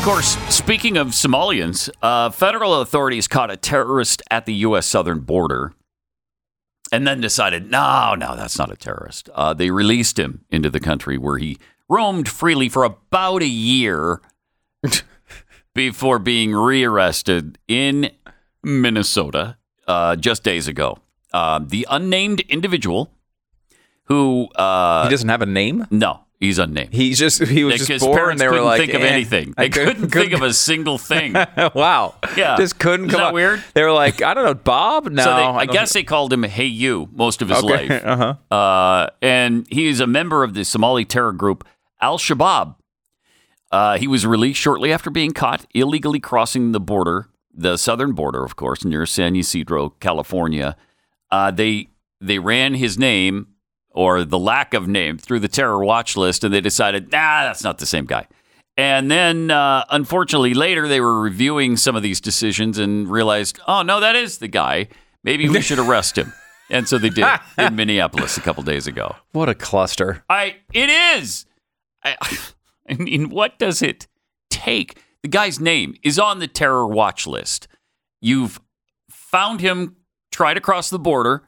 Of 0.00 0.06
course, 0.06 0.38
speaking 0.48 0.96
of 0.96 1.08
Somalians, 1.08 1.90
uh, 2.00 2.30
federal 2.30 2.80
authorities 2.80 3.28
caught 3.28 3.50
a 3.50 3.56
terrorist 3.58 4.22
at 4.30 4.46
the 4.46 4.54
U.S. 4.54 4.86
southern 4.86 5.20
border 5.20 5.74
and 6.90 7.06
then 7.06 7.20
decided, 7.20 7.70
no, 7.70 8.14
no, 8.14 8.34
that's 8.34 8.58
not 8.58 8.72
a 8.72 8.76
terrorist. 8.76 9.28
Uh, 9.34 9.52
they 9.52 9.70
released 9.70 10.18
him 10.18 10.46
into 10.48 10.70
the 10.70 10.80
country 10.80 11.18
where 11.18 11.36
he 11.36 11.58
roamed 11.86 12.30
freely 12.30 12.70
for 12.70 12.82
about 12.84 13.42
a 13.42 13.46
year 13.46 14.22
before 15.74 16.18
being 16.18 16.54
rearrested 16.54 17.58
in 17.68 18.10
Minnesota 18.62 19.58
uh, 19.86 20.16
just 20.16 20.42
days 20.42 20.66
ago. 20.66 20.96
Uh, 21.34 21.60
the 21.62 21.86
unnamed 21.90 22.40
individual 22.48 23.12
who, 24.04 24.48
uh, 24.54 25.04
He 25.04 25.10
doesn't 25.10 25.28
have 25.28 25.42
a 25.42 25.46
name. 25.46 25.86
no, 25.90 26.24
he's 26.40 26.58
unnamed. 26.58 26.92
He's 26.92 27.18
just 27.18 27.42
he 27.44 27.62
was 27.62 27.86
just 27.86 28.04
born. 28.04 28.36
They 28.38 28.46
were 28.46 28.52
couldn't 28.52 28.64
like, 28.66 28.80
think 28.80 28.94
of 28.94 29.02
eh. 29.02 29.06
anything. 29.06 29.54
I 29.56 29.64
They 29.64 29.68
couldn't 29.68 30.10
think 30.10 30.32
of 30.32 30.42
a 30.42 30.52
single 30.52 30.98
thing. 30.98 31.34
wow. 31.74 32.14
Yeah. 32.36 32.56
Just 32.56 32.78
couldn't 32.78 33.06
Isn't 33.06 33.10
come 33.10 33.20
that 33.20 33.28
up. 33.28 33.34
weird? 33.34 33.62
They 33.74 33.82
were 33.82 33.92
like, 33.92 34.22
I 34.22 34.34
don't 34.34 34.44
know, 34.44 34.54
Bob. 34.54 35.08
No, 35.10 35.22
so 35.22 35.36
they, 35.36 35.42
I, 35.42 35.66
don't 35.66 35.74
guess 35.74 35.92
they 35.92 36.02
called 36.02 36.32
him 36.32 36.42
Hey 36.42 36.66
You 36.66 37.08
most 37.12 37.42
of 37.42 37.48
his 37.48 37.58
Okay. 37.62 37.88
life. 37.88 38.04
Uh-huh. 38.10 38.54
Uh, 38.54 39.10
and 39.22 39.66
he 39.70 39.86
is 39.86 40.00
a 40.00 40.06
member 40.06 40.42
of 40.42 40.54
the 40.54 40.64
Somali 40.64 41.04
terror 41.04 41.32
group 41.32 41.66
Al 42.00 42.18
Shabaab. 42.18 42.74
Uh, 43.70 43.98
he 43.98 44.08
was 44.08 44.26
released 44.26 44.58
shortly 44.60 44.92
after 44.92 45.10
being 45.10 45.30
caught 45.32 45.64
illegally 45.74 46.18
crossing 46.18 46.72
the 46.72 46.80
border, 46.80 47.28
the 47.54 47.76
southern 47.76 48.12
border, 48.12 48.42
of 48.44 48.56
course, 48.56 48.84
near 48.84 49.06
San 49.06 49.36
Ysidro, 49.36 49.90
California. 50.00 50.76
Uh, 51.30 51.50
they 51.52 51.88
they 52.20 52.38
ran 52.40 52.74
his 52.74 52.98
name 52.98 53.46
or 53.92 54.24
the 54.24 54.38
lack 54.38 54.74
of 54.74 54.88
name 54.88 55.18
through 55.18 55.40
the 55.40 55.48
terror 55.48 55.84
watch 55.84 56.16
list, 56.16 56.44
and 56.44 56.54
they 56.54 56.60
decided, 56.60 57.10
nah, 57.12 57.44
that's 57.44 57.64
not 57.64 57.78
the 57.78 57.86
same 57.86 58.06
guy. 58.06 58.26
And 58.76 59.10
then, 59.10 59.50
uh, 59.50 59.84
unfortunately, 59.90 60.54
later 60.54 60.88
they 60.88 61.00
were 61.00 61.20
reviewing 61.20 61.76
some 61.76 61.96
of 61.96 62.02
these 62.02 62.20
decisions 62.20 62.78
and 62.78 63.10
realized, 63.10 63.58
oh 63.66 63.82
no, 63.82 64.00
that 64.00 64.16
is 64.16 64.38
the 64.38 64.48
guy. 64.48 64.88
Maybe 65.22 65.48
we 65.48 65.60
should 65.60 65.78
arrest 65.78 66.16
him. 66.16 66.32
And 66.70 66.88
so 66.88 66.96
they 66.96 67.10
did 67.10 67.26
in 67.58 67.76
Minneapolis 67.76 68.36
a 68.38 68.40
couple 68.40 68.62
days 68.62 68.86
ago. 68.86 69.16
What 69.32 69.48
a 69.48 69.54
cluster. 69.54 70.24
I 70.30 70.56
it 70.72 70.88
is. 70.88 71.44
I, 72.02 72.16
I 72.88 72.94
mean, 72.94 73.28
what 73.28 73.58
does 73.58 73.82
it 73.82 74.06
take? 74.48 74.98
The 75.22 75.28
guy's 75.28 75.60
name 75.60 75.94
is 76.02 76.18
on 76.18 76.38
the 76.38 76.48
terror 76.48 76.86
watch 76.86 77.26
list. 77.26 77.68
You've 78.22 78.60
found 79.10 79.60
him 79.60 79.96
tried 80.30 80.54
to 80.54 80.60
cross 80.60 80.88
the 80.88 80.98
border. 80.98 81.42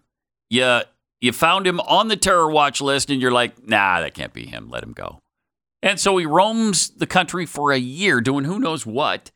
You 0.51 0.83
you 1.23 1.33
found 1.33 1.67
him 1.67 1.81
on 1.81 2.09
the 2.09 2.17
terror 2.17 2.51
watch 2.51 2.81
list, 2.81 3.09
and 3.09 3.23
you're 3.23 3.31
like, 3.31 3.67
nah, 3.67 4.01
that 4.01 4.13
can't 4.13 4.35
be 4.35 4.45
him. 4.45 4.69
Let 4.69 4.83
him 4.83 4.93
go. 4.93 5.21
And 5.83 5.99
so 5.99 6.17
he 6.17 6.27
roams 6.27 6.91
the 6.91 7.07
country 7.07 7.47
for 7.47 7.73
a 7.73 7.79
year 7.79 8.21
doing 8.21 8.45
who 8.45 8.59
knows 8.59 8.85
what 8.85 9.31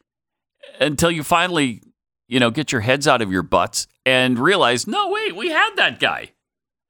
until 0.81 1.11
you 1.11 1.22
finally, 1.22 1.83
you 2.29 2.38
know, 2.40 2.51
get 2.51 2.72
your 2.72 2.83
heads 2.83 3.07
out 3.09 3.22
of 3.22 3.33
your 3.33 3.42
butts 3.42 3.87
and 4.05 4.38
realize, 4.38 4.87
no, 4.87 5.11
wait, 5.11 5.35
we 5.37 5.51
had 5.51 5.70
that 5.77 5.99
guy. 5.99 6.33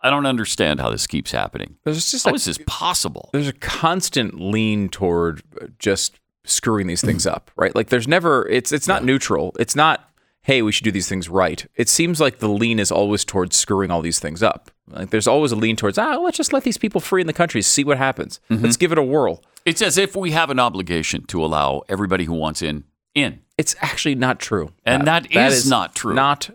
I 0.01 0.11
don't 0.11 0.27
understand 0.27 0.81
how 0.81 0.91
this 0.91 1.07
keeps 1.07 1.31
happening. 1.33 1.77
There's 1.85 2.11
just 2.11 2.25
How 2.25 2.33
a, 2.33 2.35
is 2.35 2.45
this 2.45 2.59
possible? 2.67 3.31
there's 3.33 3.49
a 3.49 3.53
constant 3.53 4.41
lean 4.41 4.89
toward 4.89 5.43
uh, 5.61 5.67
just 5.79 6.21
screwing 6.45 6.87
these 6.87 7.01
things 7.01 7.27
up, 7.27 7.51
right? 7.57 7.75
Like 7.75 7.89
there's 7.89 8.07
never 8.07 8.47
it's 8.49 8.73
it's 8.73 8.87
not 8.87 9.05
neutral. 9.05 9.55
It's 9.59 9.75
not 9.77 10.09
hey, 10.43 10.63
we 10.63 10.71
should 10.71 10.85
do 10.85 10.93
these 10.93 11.09
things 11.09 11.29
right. 11.29 11.67
It 11.75 11.89
seems 11.89 12.21
like 12.21 12.39
the 12.39 12.49
lean 12.49 12.79
is 12.79 12.93
always 12.93 13.25
towards 13.25 13.57
screwing 13.57 13.91
all 13.91 14.01
these 14.01 14.21
things 14.21 14.43
up. 14.45 14.71
Like 14.89 15.11
there's 15.11 15.27
always 15.27 15.53
a 15.53 15.57
lean 15.57 15.77
towards 15.77 15.99
ah, 15.99 16.17
let's 16.17 16.37
just 16.37 16.53
let 16.53 16.63
these 16.65 16.79
people 16.79 17.01
free 17.01 17.21
in 17.21 17.27
the 17.27 17.33
country, 17.33 17.61
see 17.63 17.85
what 17.85 17.99
happens. 17.99 18.41
Let's 18.49 18.77
give 18.77 18.93
it 18.93 18.99
a 18.99 19.03
whirl. 19.03 19.43
It's 19.65 19.83
as 19.83 19.99
if 19.99 20.15
we 20.15 20.31
have 20.31 20.51
an 20.51 20.61
obligation 20.61 21.25
to 21.27 21.45
allow 21.45 21.83
everybody 21.89 22.25
who 22.25 22.35
wants 22.35 22.63
in 22.63 22.85
in. 23.15 23.41
It's 23.59 23.75
actually 23.81 24.15
not 24.15 24.39
true. 24.39 24.73
And 24.85 25.03
Uh, 25.03 25.21
that 25.21 25.35
is 25.35 25.69
not 25.69 25.95
true. 25.95 26.15
Not 26.15 26.51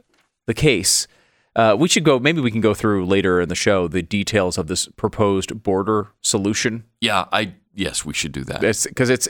the 0.46 0.54
case. 0.54 1.08
Uh, 1.56 1.76
we 1.78 1.90
should 1.90 2.06
go. 2.06 2.20
Maybe 2.20 2.40
we 2.40 2.52
can 2.52 2.62
go 2.62 2.74
through 2.74 3.06
later 3.06 3.42
in 3.42 3.50
the 3.50 3.56
show 3.56 3.88
the 3.90 4.02
details 4.02 4.58
of 4.58 4.68
this 4.68 4.88
proposed 4.96 5.62
border 5.64 6.08
solution. 6.22 6.86
Yeah, 7.02 7.26
I 7.34 7.56
yes, 7.76 8.06
we 8.06 8.14
should 8.14 8.32
do 8.32 8.44
that. 8.46 8.62
Because 8.62 9.10
it's, 9.10 9.28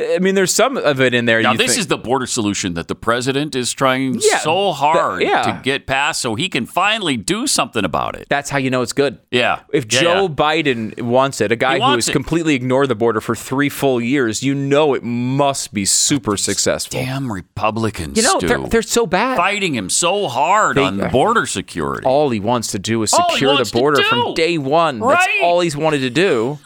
I 0.00 0.18
mean, 0.20 0.36
there's 0.36 0.54
some 0.54 0.76
of 0.76 1.00
it 1.00 1.12
in 1.12 1.24
there. 1.24 1.42
Now, 1.42 1.54
this 1.54 1.72
think- 1.72 1.80
is 1.80 1.86
the 1.88 1.98
border 1.98 2.26
solution 2.26 2.74
that 2.74 2.86
the 2.86 2.94
president 2.94 3.56
is 3.56 3.72
trying 3.72 4.14
Yeah, 4.20 4.38
so 4.38 4.70
hard 4.72 5.22
yeah. 5.22 5.42
to 5.42 5.60
get 5.64 5.86
past 5.88 6.20
so 6.20 6.36
he 6.36 6.48
can 6.48 6.66
finally 6.66 7.16
do 7.16 7.48
something 7.48 7.84
about 7.84 8.14
it. 8.14 8.26
That's 8.28 8.48
how 8.48 8.58
you 8.58 8.70
know 8.70 8.82
it's 8.82 8.92
good. 8.92 9.18
Yeah. 9.32 9.60
If 9.72 9.92
Yeah, 9.92 10.00
Joe. 10.02 10.28
Biden 10.28 11.00
wants 11.02 11.40
it, 11.40 11.50
a 11.50 11.56
guy 11.56 11.80
who 11.80 11.94
has 11.96 12.08
it. 12.08 12.12
completely 12.12 12.54
ignored 12.54 12.88
the 12.88 12.94
border 12.94 13.20
for 13.20 13.34
three 13.34 13.68
full 13.68 14.00
years, 14.00 14.40
you 14.42 14.54
know 14.54 14.94
it 14.94 15.02
must 15.02 15.74
be 15.74 15.84
super 15.84 16.36
successful. 16.36 17.00
Damn 17.00 17.32
Republicans, 17.32 18.16
You 18.16 18.22
know, 18.22 18.38
they're, 18.40 18.68
they're 18.68 18.82
so 18.82 19.04
bad. 19.04 19.36
fighting 19.36 19.74
him 19.74 19.90
so 19.90 20.28
hard 20.28 20.76
They- 20.76 20.84
on 20.84 21.10
border 21.10 21.44
security. 21.46 22.06
all 22.06 22.30
he 22.30 22.38
wants 22.38 22.68
to 22.68 22.78
do 22.78 23.02
is 23.02 23.10
secure 23.10 23.56
the 23.56 23.68
border 23.72 24.02
from 24.04 24.34
day 24.34 24.58
one. 24.58 25.00
That's 25.00 25.26
all 25.42 25.58
he's 25.60 25.76
wanted 25.76 26.00
to 26.02 26.10
do. 26.10 26.58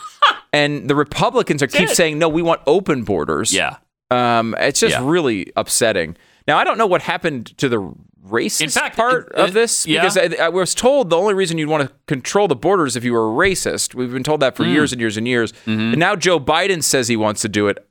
And 0.52 0.88
the 0.88 0.94
Republicans 0.94 1.62
are 1.62 1.66
keep 1.66 1.88
it. 1.90 1.96
saying, 1.96 2.18
no, 2.18 2.28
we 2.28 2.42
want 2.42 2.60
open 2.66 3.02
borders. 3.04 3.52
yeah. 3.54 3.76
Um, 4.10 4.54
it's 4.58 4.78
just 4.80 4.94
Yeah. 4.96 5.08
really 5.08 5.50
upsetting. 5.56 6.16
Now, 6.46 6.58
I 6.58 6.64
don't 6.64 6.76
know 6.76 6.86
what 6.86 7.00
happened 7.02 7.56
to 7.58 7.68
the 7.70 7.78
racist 8.28 8.60
In 8.62 8.68
fact, 8.68 8.94
part 8.96 9.28
it- 9.34 9.40
of 9.40 9.48
it- 9.50 9.52
this 9.54 9.86
yeah. 9.86 10.00
because 10.02 10.18
I, 10.18 10.44
I 10.44 10.48
was 10.50 10.74
told 10.74 11.08
the 11.10 11.16
only 11.16 11.32
reason 11.34 11.56
you'd 11.56 11.68
want 11.70 11.88
to 11.88 11.94
control 12.06 12.46
the 12.46 12.54
borders 12.56 12.94
if 12.94 13.04
you 13.04 13.12
were 13.14 13.28
a 13.30 13.32
racist. 13.48 13.94
We've 13.94 14.12
been 14.12 14.22
told 14.22 14.40
that 14.40 14.54
for 14.56 14.64
years 14.64 14.92
and 14.92 15.00
years 15.00 15.16
and 15.16 15.26
years. 15.26 15.52
Mm-hmm. 15.66 15.70
And 15.80 15.98
now 15.98 16.14
Joe 16.14 16.38
Biden 16.38 16.82
says 16.82 17.08
he 17.08 17.16
wants 17.16 17.40
to 17.42 17.48
do 17.48 17.68
it. 17.68 17.86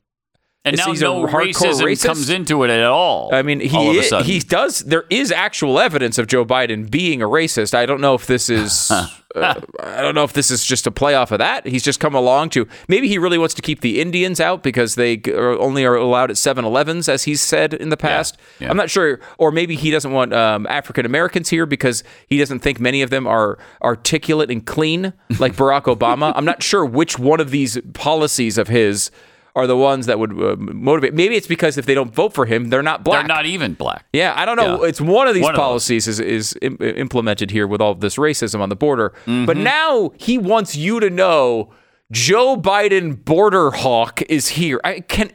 And 0.64 0.78
now 0.78 0.92
no 0.92 1.26
racism 1.26 1.82
racist? 1.82 2.06
comes 2.06 2.30
into 2.30 2.64
it 2.64 2.70
at 2.70 2.84
all. 2.86 3.34
I 3.34 3.42
mean, 3.42 3.60
he 3.62 3.76
a 3.76 4.02
is, 4.02 4.10
sudden. 4.10 4.28
he 4.28 4.40
does. 4.40 4.82
There 4.82 5.06
is 5.10 5.32
actual 5.32 5.80
evidence 5.80 6.20
of 6.20 6.28
Joe 6.28 6.46
Biden 6.46 6.90
being 6.90 7.20
a 7.20 7.26
racist. 7.26 7.74
I 7.74 7.88
don't 7.88 8.00
know 8.00 8.14
if 8.14 8.28
this 8.28 8.48
is. 8.48 8.92
uh, 8.92 9.08
I 9.36 10.02
don't 10.02 10.14
know 10.14 10.24
if 10.24 10.34
this 10.34 10.52
is 10.52 10.64
just 10.64 10.86
a 10.86 10.92
play 10.92 11.16
off 11.16 11.32
of 11.32 11.40
that. 11.40 11.66
He's 11.66 11.82
just 11.82 12.00
come 12.00 12.14
along 12.14 12.52
to. 12.52 12.68
Maybe 12.88 13.08
he 13.08 13.18
really 13.18 13.40
wants 13.40 13.56
to 13.56 13.64
keep 13.64 13.82
the 13.82 14.00
Indians 14.00 14.40
out 14.40 14.62
because 14.62 14.94
they 14.94 15.20
are 15.30 15.58
only 15.60 15.84
are 15.84 15.96
allowed 15.96 16.30
at 16.30 16.38
7-Elevens, 16.38 17.10
as 17.10 17.24
he's 17.24 17.42
said 17.42 17.74
in 17.74 17.90
the 17.90 17.98
past. 17.98 18.38
yeah. 18.60 18.70
I'm 18.70 18.78
not 18.78 18.92
sure. 18.92 19.20
Or 19.40 19.52
maybe 19.52 19.76
he 19.76 19.90
doesn't 19.90 20.12
want 20.12 20.32
um, 20.32 20.68
African 20.68 21.08
Americans 21.08 21.50
here 21.50 21.66
because 21.66 22.04
he 22.28 22.38
doesn't 22.38 22.60
think 22.60 22.80
many 22.80 23.02
of 23.02 23.10
them 23.10 23.26
are 23.26 23.58
articulate 23.82 24.52
and 24.52 24.64
clean 24.64 25.14
like 25.40 25.54
Barack 25.56 25.84
Obama. 25.84 26.34
I'm 26.36 26.46
not 26.46 26.62
sure 26.62 26.86
which 26.86 27.18
one 27.18 27.40
of 27.40 27.50
these 27.50 27.80
policies 27.94 28.60
of 28.60 28.68
his. 28.68 29.10
Are 29.54 29.68
the 29.68 29.76
ones 29.76 30.06
that 30.06 30.18
would 30.18 30.32
uh, 30.32 30.56
motivate? 30.58 31.14
Maybe 31.14 31.36
it's 31.36 31.48
because 31.48 31.78
if 31.78 31.86
they 31.86 31.94
don't 31.94 32.16
vote 32.16 32.34
for 32.34 32.46
him, 32.46 32.70
they're 32.70 32.82
not 32.82 33.04
black. 33.04 33.28
They're 33.28 33.36
not 33.36 33.46
even 33.46 33.74
black. 33.74 34.06
Yeah, 34.14 34.34
I 34.36 34.46
don't 34.46 34.56
know. 34.56 34.84
Yeah. 34.84 34.90
It's 34.90 35.02
one 35.02 35.28
of 35.28 35.34
these 35.34 35.44
One 35.44 35.56
of 35.56 35.60
policies 35.60 36.08
is 36.08 36.22
is 36.22 36.56
Im- 36.62 36.78
implemented 36.80 37.52
here 37.52 37.68
with 37.68 37.82
all 37.82 37.94
this 37.94 38.16
racism 38.16 38.62
on 38.62 38.70
the 38.70 38.78
border. 38.78 39.10
Mm-hmm. 39.26 39.46
But 39.46 39.58
now 39.58 40.12
he 40.18 40.38
wants 40.38 40.78
you 40.78 41.02
to 41.02 41.10
know 41.10 41.74
Joe 42.12 42.56
Biden 42.56 43.24
border 43.26 43.72
hawk 43.72 44.22
is 44.30 44.48
here. 44.50 44.80
I 44.86 45.02
can, 45.02 45.32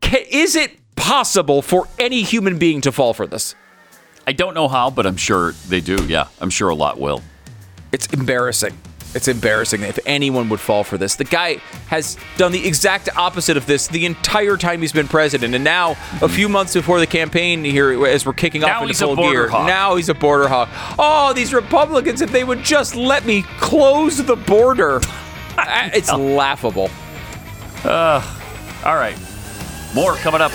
can 0.00 0.22
is 0.30 0.56
it 0.56 0.78
possible 0.96 1.60
for 1.60 1.86
any 1.98 2.22
human 2.22 2.58
being 2.58 2.80
to 2.80 2.92
fall 2.92 3.12
for 3.12 3.26
this? 3.26 3.54
I 4.26 4.32
don't 4.32 4.54
know 4.54 4.68
how, 4.68 4.90
but 4.90 5.06
I'm 5.06 5.16
sure 5.16 5.52
they 5.68 5.80
do. 5.80 6.02
Yeah, 6.06 6.28
I'm 6.40 6.50
sure 6.50 6.70
a 6.70 6.74
lot 6.74 6.98
will. 6.98 7.22
It's 7.92 8.06
embarrassing. 8.08 8.76
It's 9.14 9.26
embarrassing 9.26 9.82
if 9.82 9.98
anyone 10.04 10.48
would 10.50 10.60
fall 10.60 10.84
for 10.84 10.98
this. 10.98 11.16
The 11.16 11.24
guy 11.24 11.54
has 11.86 12.18
done 12.36 12.52
the 12.52 12.66
exact 12.66 13.08
opposite 13.16 13.56
of 13.56 13.64
this 13.66 13.88
the 13.88 14.04
entire 14.04 14.56
time 14.56 14.82
he's 14.82 14.92
been 14.92 15.08
president. 15.08 15.54
And 15.54 15.64
now, 15.64 15.92
a 15.92 15.94
mm-hmm. 15.94 16.26
few 16.26 16.48
months 16.48 16.74
before 16.74 17.00
the 17.00 17.06
campaign 17.06 17.64
here, 17.64 18.06
as 18.06 18.26
we're 18.26 18.34
kicking 18.34 18.60
Now 18.60 18.76
off 18.76 18.82
into 18.82 18.88
he's 18.88 19.02
a 19.02 19.06
full 19.06 19.16
border 19.16 19.42
gear, 19.44 19.48
hawk. 19.48 19.66
now 19.66 19.96
he's 19.96 20.08
a 20.08 20.14
border 20.14 20.48
hawk. 20.48 20.68
Oh, 20.98 21.32
these 21.32 21.54
Republicans, 21.54 22.20
if 22.20 22.30
they 22.30 22.44
would 22.44 22.62
just 22.62 22.94
let 22.94 23.24
me 23.24 23.42
close 23.58 24.18
the 24.24 24.36
border. 24.36 25.00
It's 25.60 26.12
laughable. 26.12 26.88
All 27.84 28.94
right. 28.94 29.18
More 29.92 30.14
coming 30.16 30.40
up. 30.40 30.52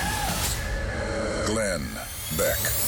Glenn 1.45 1.85
Beck. 2.37 2.82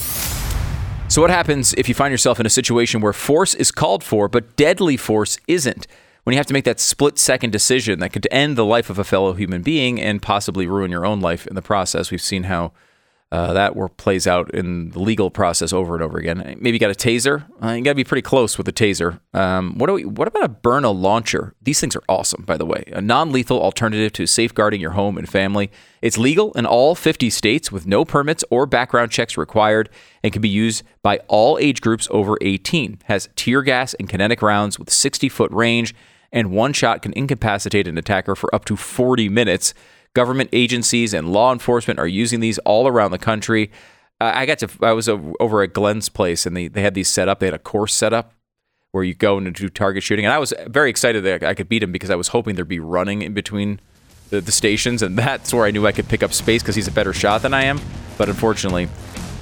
So, 1.15 1.21
what 1.21 1.31
happens 1.31 1.73
if 1.77 1.87
you 1.87 1.95
find 1.95 2.11
yourself 2.11 2.41
in 2.41 2.45
a 2.45 2.49
situation 2.49 2.99
where 2.99 3.13
force 3.13 3.53
is 3.53 3.71
called 3.71 4.03
for, 4.03 4.27
but 4.27 4.57
deadly 4.57 4.97
force 4.97 5.37
isn't? 5.47 5.87
When 6.23 6.33
you 6.33 6.37
have 6.37 6.45
to 6.47 6.53
make 6.53 6.65
that 6.65 6.81
split 6.81 7.17
second 7.17 7.51
decision 7.51 7.99
that 7.99 8.11
could 8.11 8.27
end 8.31 8.57
the 8.57 8.65
life 8.65 8.89
of 8.89 8.99
a 8.99 9.05
fellow 9.05 9.31
human 9.31 9.61
being 9.61 9.97
and 10.01 10.21
possibly 10.21 10.67
ruin 10.67 10.91
your 10.91 11.05
own 11.05 11.21
life 11.21 11.47
in 11.47 11.55
the 11.55 11.61
process. 11.61 12.11
We've 12.11 12.21
seen 12.21 12.43
how 12.43 12.73
uh, 13.31 13.53
that 13.53 13.73
plays 13.97 14.27
out 14.27 14.53
in 14.53 14.91
the 14.91 14.99
legal 14.99 15.31
process 15.31 15.73
over 15.73 15.95
and 15.95 16.03
over 16.03 16.17
again. 16.17 16.37
Maybe 16.59 16.73
you 16.73 16.79
got 16.79 16.91
a 16.91 16.93
taser. 16.93 17.45
Uh, 17.61 17.71
you 17.71 17.83
got 17.83 17.91
to 17.91 17.95
be 17.95 18.03
pretty 18.03 18.21
close 18.21 18.57
with 18.57 18.67
a 18.67 18.71
taser. 18.71 19.19
Um, 19.33 19.77
what 19.77 19.91
we? 19.91 20.05
What 20.05 20.27
about 20.27 20.43
a 20.43 20.49
Byrna 20.49 20.93
launcher? 20.95 21.55
These 21.61 21.79
things 21.79 21.95
are 21.95 22.03
awesome, 22.07 22.43
by 22.43 22.55
the 22.55 22.65
way. 22.65 22.83
A 22.93 23.01
non-lethal 23.01 23.59
alternative 23.59 24.13
to 24.13 24.27
safeguarding 24.27 24.79
your 24.79 24.91
home 24.91 25.17
and 25.17 25.27
family. 25.27 25.71
It's 26.01 26.17
legal 26.17 26.53
in 26.53 26.65
all 26.65 26.93
50 26.93 27.29
states 27.31 27.71
with 27.71 27.87
no 27.87 28.05
permits 28.05 28.43
or 28.51 28.67
background 28.67 29.11
checks 29.11 29.37
required, 29.37 29.89
and 30.23 30.31
can 30.31 30.41
be 30.41 30.49
used 30.49 30.83
by 31.01 31.17
all 31.27 31.57
age 31.57 31.81
groups 31.81 32.07
over 32.11 32.37
18. 32.41 32.99
Has 33.05 33.27
tear 33.35 33.63
gas 33.63 33.95
and 33.95 34.07
kinetic 34.07 34.43
rounds 34.43 34.77
with 34.77 34.89
60-foot 34.89 35.51
range, 35.51 35.95
and 36.31 36.51
one 36.51 36.73
shot 36.73 37.01
can 37.01 37.11
incapacitate 37.13 37.87
an 37.87 37.97
attacker 37.97 38.35
for 38.35 38.53
up 38.53 38.65
to 38.65 38.75
40 38.75 39.29
minutes. 39.29 39.73
Government 40.15 40.49
agencies 40.51 41.13
and 41.13 41.31
law 41.31 41.53
enforcement 41.53 41.99
are 41.99 42.07
using 42.07 42.39
these 42.39 42.57
all 42.59 42.87
around 42.87 43.11
the 43.11 43.19
country. 43.19 43.69
Uh, 44.19 44.31
I 44.33 44.47
got 44.47 44.57
to, 44.59 44.69
I 44.81 44.93
was 44.93 45.07
over 45.07 45.61
at 45.61 45.73
Glenn's 45.73 46.09
place 46.09 46.47
and 46.47 46.57
they, 46.57 46.67
they 46.67 46.81
had 46.81 46.95
these 46.95 47.09
set 47.09 47.29
up. 47.29 47.39
They 47.39 47.45
had 47.45 47.53
a 47.53 47.59
course 47.59 47.93
set 47.93 48.13
up 48.13 48.33
where 48.91 49.03
you 49.03 49.13
go 49.13 49.37
and 49.37 49.53
do 49.53 49.69
target 49.69 50.01
shooting. 50.03 50.25
And 50.25 50.33
I 50.33 50.39
was 50.39 50.53
very 50.67 50.89
excited 50.89 51.23
that 51.25 51.43
I 51.43 51.53
could 51.53 51.67
beat 51.67 51.83
him 51.83 51.91
because 51.91 52.09
I 52.09 52.15
was 52.15 52.29
hoping 52.29 52.55
there'd 52.55 52.67
be 52.67 52.79
running 52.79 53.21
in 53.21 53.33
between 53.33 53.81
the, 54.29 54.39
the 54.39 54.53
stations. 54.53 55.01
And 55.03 55.17
that's 55.19 55.53
where 55.53 55.65
I 55.65 55.71
knew 55.71 55.85
I 55.85 55.91
could 55.91 56.07
pick 56.07 56.23
up 56.23 56.33
space 56.33 56.63
because 56.63 56.75
he's 56.75 56.87
a 56.87 56.93
better 56.93 57.13
shot 57.13 57.41
than 57.41 57.53
I 57.53 57.65
am. 57.65 57.79
But 58.17 58.29
unfortunately, 58.29 58.87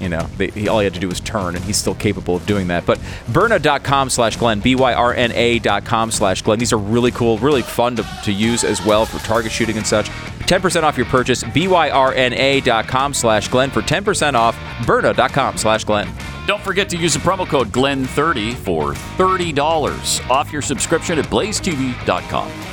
you 0.03 0.09
know, 0.09 0.27
they, 0.37 0.47
he, 0.47 0.67
all 0.67 0.79
he 0.79 0.83
had 0.83 0.93
to 0.93 0.99
do 0.99 1.07
was 1.07 1.19
turn, 1.19 1.55
and 1.55 1.63
he's 1.63 1.77
still 1.77 1.95
capable 1.95 2.35
of 2.35 2.45
doing 2.45 2.67
that. 2.67 2.85
But 2.85 2.99
Byrna.com 3.31 4.09
slash 4.09 4.37
Glenn, 4.37 4.59
B-Y-R-N-A 4.59 5.59
dot 5.59 5.85
com 5.85 6.11
slash 6.11 6.41
Glenn. 6.41 6.59
These 6.59 6.73
are 6.73 6.77
really 6.77 7.11
cool, 7.11 7.37
really 7.39 7.61
fun 7.61 7.95
to, 7.95 8.07
to 8.25 8.31
use 8.31 8.63
as 8.63 8.85
well 8.85 9.05
for 9.05 9.25
target 9.25 9.51
shooting 9.51 9.77
and 9.77 9.87
such. 9.87 10.09
10% 10.09 10.83
off 10.83 10.97
your 10.97 11.05
purchase, 11.07 11.43
B-Y-R-N-A 11.43 12.61
dot 12.61 13.15
slash 13.15 13.47
Glenn 13.47 13.71
for 13.71 13.81
10% 13.81 14.33
off, 14.33 14.55
Byrna.com 14.85 15.57
slash 15.57 15.83
Glenn. 15.85 16.07
Don't 16.45 16.61
forget 16.61 16.89
to 16.89 16.97
use 16.97 17.13
the 17.13 17.19
promo 17.19 17.47
code 17.47 17.69
GLEN30 17.69 18.53
for 18.55 18.91
$30 18.91 20.29
off 20.29 20.51
your 20.51 20.61
subscription 20.61 21.17
at 21.17 21.25
blazetv.com. 21.25 22.72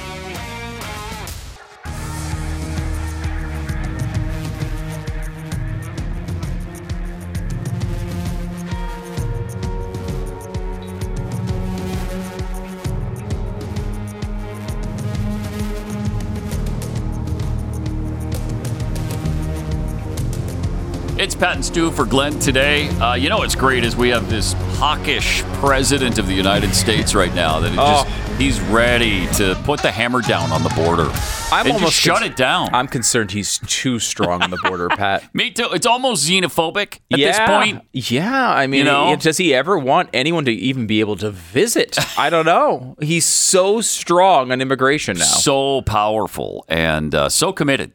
Pat 21.40 21.55
and 21.55 21.64
Stu 21.64 21.90
for 21.90 22.05
Glenn 22.05 22.38
today. 22.38 22.90
Uh, 22.98 23.14
you 23.14 23.31
know 23.31 23.38
what's 23.38 23.55
great 23.55 23.83
is 23.83 23.96
we 23.96 24.11
have 24.11 24.29
this 24.29 24.53
hawkish 24.76 25.42
president 25.55 26.18
of 26.18 26.26
the 26.26 26.35
United 26.35 26.74
States 26.74 27.14
right 27.14 27.35
now 27.35 27.59
that 27.61 27.72
it 27.72 27.76
just 27.76 28.38
he's 28.38 28.61
ready 28.61 29.26
to 29.37 29.55
put 29.64 29.81
the 29.81 29.90
hammer 29.90 30.20
down 30.20 30.53
on 30.53 30.62
the 30.62 30.68
border. 30.68 31.11
I'm 31.50 31.64
and 31.64 31.72
almost 31.76 31.94
just 31.94 31.96
shut 31.96 32.18
cons- 32.18 32.33
it 32.33 32.37
down. 32.37 32.74
I'm 32.74 32.87
concerned 32.87 33.31
he's 33.31 33.59
too 33.66 33.98
strong 33.98 34.42
on 34.42 34.50
the 34.50 34.59
border, 34.62 34.88
Pat. 34.90 35.35
Me 35.35 35.50
too. 35.50 35.68
It's 35.72 35.87
almost 35.87 36.29
xenophobic 36.29 36.98
at 37.11 37.18
yeah, 37.18 37.29
this 37.29 37.40
point. 37.48 37.85
Yeah, 37.94 38.50
I 38.50 38.66
mean, 38.66 38.81
You 38.81 38.85
know? 38.85 39.16
does 39.16 39.38
he 39.38 39.55
ever 39.55 39.79
want 39.79 40.11
anyone 40.12 40.44
to 40.44 40.53
even 40.53 40.87
be 40.87 41.00
able 41.00 41.16
to 41.16 41.31
visit? 41.31 41.98
I 42.18 42.29
don't 42.29 42.44
know. 42.44 42.96
He's 43.00 43.24
so 43.24 43.81
strong 43.81 44.53
on 44.53 44.61
immigration 44.61 45.16
now. 45.16 45.24
So 45.24 45.81
powerful 45.81 46.66
and 46.68 47.14
uh, 47.14 47.31
so 47.31 47.50
committed 47.55 47.92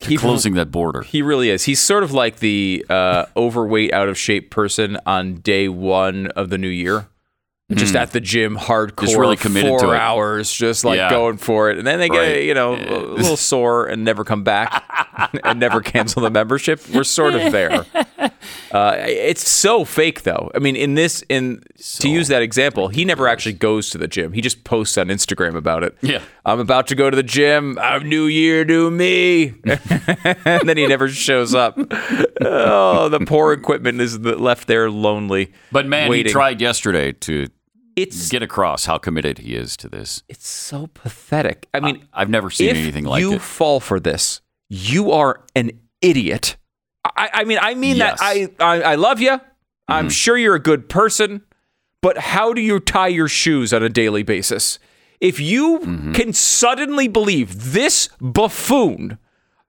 He- 0.00 0.16
closing 0.16 0.54
that 0.54 0.70
border. 0.70 1.02
He 1.02 1.20
really 1.22 1.50
is. 1.50 1.64
He's 1.64 1.78
sort 1.80 2.02
of 2.02 2.12
like 2.12 2.36
the 2.38 2.84
uh, 2.88 3.26
overweight, 3.36 3.92
out 3.92 4.08
of 4.08 4.16
shape 4.18 4.50
person 4.50 4.96
on 5.06 5.36
day 5.36 5.68
one 5.68 6.28
of 6.28 6.48
the 6.50 6.58
new 6.58 6.68
year. 6.68 7.06
Just 7.72 7.94
at 7.94 8.10
the 8.10 8.18
gym, 8.20 8.56
hardcore, 8.56 8.98
Hmm. 8.98 9.04
Just 9.04 9.16
really 9.16 9.36
committed 9.36 9.68
four 9.68 9.78
to 9.78 9.90
it. 9.92 9.96
hours, 10.00 10.50
just 10.50 10.82
like 10.84 10.96
Yeah. 10.96 11.08
going 11.08 11.36
for 11.36 11.70
it, 11.70 11.78
and 11.78 11.86
then 11.86 12.00
they 12.00 12.08
get 12.08 12.42
you 12.42 12.52
know 12.52 12.74
a 12.74 13.14
little 13.14 13.36
sore 13.36 13.86
and 13.86 14.02
never 14.04 14.24
come 14.24 14.42
back 14.42 14.82
and 15.44 15.60
never 15.60 15.80
cancel 15.80 16.20
the 16.20 16.30
membership. 16.30 16.80
We're 16.92 17.04
sort 17.04 17.34
of 17.36 17.52
there. 17.52 17.84
Uh, 18.72 18.94
it's 19.00 19.46
so 19.48 19.84
fake, 19.84 20.22
though. 20.22 20.50
I 20.54 20.60
mean, 20.60 20.76
in 20.76 20.94
this, 20.94 21.24
in 21.28 21.62
to 21.98 22.08
use 22.08 22.28
that 22.28 22.40
example, 22.40 22.86
he 22.88 23.04
never 23.04 23.26
actually 23.26 23.52
goes 23.54 23.90
to 23.90 23.98
the 23.98 24.06
gym. 24.06 24.32
He 24.32 24.40
just 24.40 24.62
posts 24.62 24.96
on 24.96 25.08
Instagram 25.08 25.56
about 25.56 25.82
it. 25.82 25.96
Yeah. 26.02 26.22
I'm 26.44 26.58
about 26.60 26.86
to 26.88 26.94
go 26.94 27.10
to 27.10 27.16
the 27.16 27.22
gym. 27.22 27.78
I'm 27.78 28.08
New 28.08 28.24
Year, 28.24 28.64
new 28.64 28.90
me. 28.90 29.48
and 30.44 30.68
then 30.68 30.76
he 30.76 30.86
never 30.86 31.08
shows 31.08 31.54
up. 31.54 31.78
Oh, 32.40 33.08
the 33.08 33.20
poor 33.26 33.52
equipment 33.52 34.00
is 34.00 34.18
left 34.18 34.66
there 34.66 34.90
lonely. 34.90 35.52
But 35.70 35.86
man, 35.86 36.08
waiting. 36.08 36.26
he 36.26 36.32
tried 36.32 36.60
yesterday 36.60 37.12
to 37.12 37.48
It's 37.96 38.28
get 38.28 38.42
across 38.42 38.86
how 38.86 38.96
committed 38.98 39.38
he 39.38 39.54
is 39.54 39.76
to 39.78 39.88
this. 39.88 40.22
it's 40.28 40.48
so 40.48 40.88
pathetic. 40.94 41.68
I 41.74 41.80
mean, 41.80 42.06
I've 42.12 42.30
never 42.30 42.50
seen 42.50 42.70
anything 42.70 43.04
like 43.04 43.20
you 43.20 43.34
it. 43.34 43.42
fall 43.42 43.80
for 43.80 44.00
this, 44.00 44.40
you 44.68 45.12
are 45.12 45.44
an 45.54 45.72
idiot. 46.00 46.56
I, 47.04 47.30
I 47.32 47.44
mean, 47.44 47.58
I 47.60 47.74
mean 47.74 47.96
Yes. 47.96 48.18
that. 48.20 48.24
I, 48.24 48.48
I 48.60 48.82
I 48.92 48.94
love 48.94 49.20
you. 49.20 49.40
I'm 49.88 50.04
mm-hmm. 50.04 50.08
sure 50.08 50.38
you're 50.38 50.54
a 50.54 50.60
good 50.60 50.88
person, 50.88 51.42
but 52.00 52.16
how 52.16 52.52
do 52.52 52.60
you 52.60 52.80
tie 52.80 53.08
your 53.08 53.28
shoes 53.28 53.72
on 53.74 53.82
a 53.82 53.88
daily 53.88 54.22
basis? 54.22 54.78
If 55.20 55.38
you 55.38 55.80
mm-hmm. 55.80 56.12
can 56.12 56.32
suddenly 56.32 57.08
believe 57.08 57.72
this 57.72 58.08
buffoon 58.20 59.18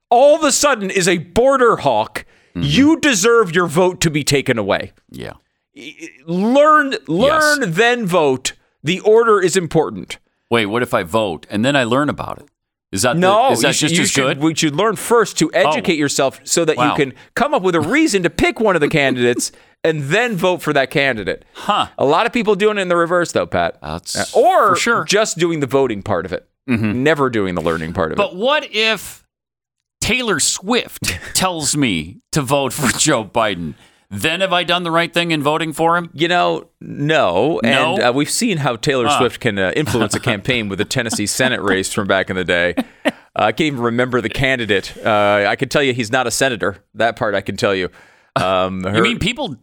all 0.10 0.36
of 0.36 0.44
a 0.44 0.52
sudden 0.52 0.92
is 0.92 1.08
a 1.08 1.18
border 1.18 1.78
hawk, 1.78 2.26
mm-hmm. 2.50 2.62
you 2.64 3.00
deserve 3.00 3.56
your 3.56 3.66
vote 3.66 4.00
to 4.02 4.12
be 4.12 4.24
taken 4.24 4.58
away. 4.58 4.92
Yeah. 5.10 5.34
Learn, 6.26 6.96
learn, 7.08 7.72
then 7.72 8.06
vote. 8.06 8.54
The 8.84 9.00
order 9.00 9.42
is 9.42 9.56
important. 9.56 10.20
Wait, 10.50 10.66
what 10.66 10.84
if 10.84 10.94
I 10.94 11.04
vote 11.04 11.48
and 11.50 11.64
then 11.64 11.76
I 11.76 11.86
learn 11.86 12.10
about 12.10 12.40
it? 12.40 12.50
Is 12.92 13.04
that 13.04 13.14
the- 13.14 13.20
No, 13.20 13.52
is 13.52 13.62
that 13.62 13.82
you 13.82 13.88
just 13.88 13.96
you 13.96 14.02
as 14.04 14.12
should- 14.12 14.22
good? 14.22 14.40
We 14.40 14.54
should 14.54 14.76
learn 14.76 14.98
first 14.98 15.38
to 15.40 15.50
oh. 15.54 15.58
educate 15.58 15.98
yourself 15.98 16.42
so 16.44 16.66
that 16.66 16.76
Wow. 16.76 16.90
you 16.90 16.96
can 16.96 17.14
come 17.36 17.54
up 17.54 17.62
with 17.62 17.74
a 17.74 17.80
reason 17.80 18.22
to 18.24 18.30
pick 18.30 18.60
one 18.60 18.76
of 18.76 18.82
the 18.82 18.90
candidates 19.00 19.54
and 19.84 20.04
then 20.04 20.36
vote 20.36 20.62
for 20.62 20.74
that 20.74 20.91
candidate. 20.91 21.46
Huh. 21.54 21.88
A 21.98 22.06
lot 22.06 22.26
of 22.26 22.34
people 22.34 22.56
doing 22.56 22.78
it 22.78 22.82
in 22.82 22.88
the 22.88 22.96
reverse, 22.96 23.32
though, 23.32 23.46
Pat. 23.48 23.78
That's 23.82 24.15
Uh, 24.36 24.39
or 24.39 24.70
for 24.70 24.76
sure. 24.76 24.96
Mm-hmm. 25.02 25.06
just 25.08 25.38
doing 25.38 25.60
the 25.60 25.67
voting 25.67 26.02
part 26.04 26.26
of 26.26 26.34
it, 26.34 26.48
never 26.67 27.30
doing 27.30 27.56
the 27.56 27.62
learning 27.62 27.94
part 27.94 28.12
of 28.12 28.17
But 28.17 28.28
it. 28.30 28.32
But 28.34 28.38
what 28.38 28.67
if 28.72 29.24
Taylor 30.00 30.39
Swift 30.39 31.04
tells 31.34 31.76
me 31.78 32.17
to 32.32 32.41
vote 32.41 32.74
for 32.74 32.98
Joe 32.98 33.24
Biden? 33.26 33.74
Then 34.13 34.41
have 34.41 34.52
I 34.52 34.65
done 34.65 34.84
the 34.84 34.91
right 34.91 35.13
thing 35.13 35.32
in 35.32 35.41
voting 35.41 35.72
for 35.72 35.96
him? 35.96 36.10
You 36.13 36.28
know, 36.28 36.67
no. 36.82 37.62
And 37.63 37.98
No? 37.98 38.10
uh, 38.10 38.12
we've 38.12 38.30
seen 38.30 38.58
how 38.58 38.76
Taylor 38.76 39.08
Ah. 39.08 39.17
Swift 39.17 39.39
can 39.39 39.58
uh, 39.58 39.72
influence 39.74 40.13
a 40.13 40.20
campaign 40.32 40.67
with 40.67 40.80
the 40.80 40.86
Tennessee 40.86 41.26
Senate 41.26 41.62
race 41.62 41.94
from 41.94 42.08
back 42.10 42.30
in 42.30 42.36
the 42.36 42.44
day. 42.44 42.76
Uh, 43.06 43.12
I 43.36 43.52
can't 43.54 43.67
even 43.67 43.80
remember 43.80 44.20
the 44.20 44.28
candidate. 44.28 44.94
Uh, 45.06 45.46
I 45.48 45.56
can 45.56 45.70
tell 45.70 45.82
you 45.82 45.94
he's 45.94 46.12
not 46.12 46.28
a 46.28 46.32
senator. 46.32 46.84
That 46.96 47.15
part 47.15 47.36
I 47.36 47.39
can 47.41 47.56
tell 47.56 47.74
you. 47.74 47.88
Um, 48.36 48.84
You 48.86 49.02
mean 49.02 49.17
people 49.20 49.56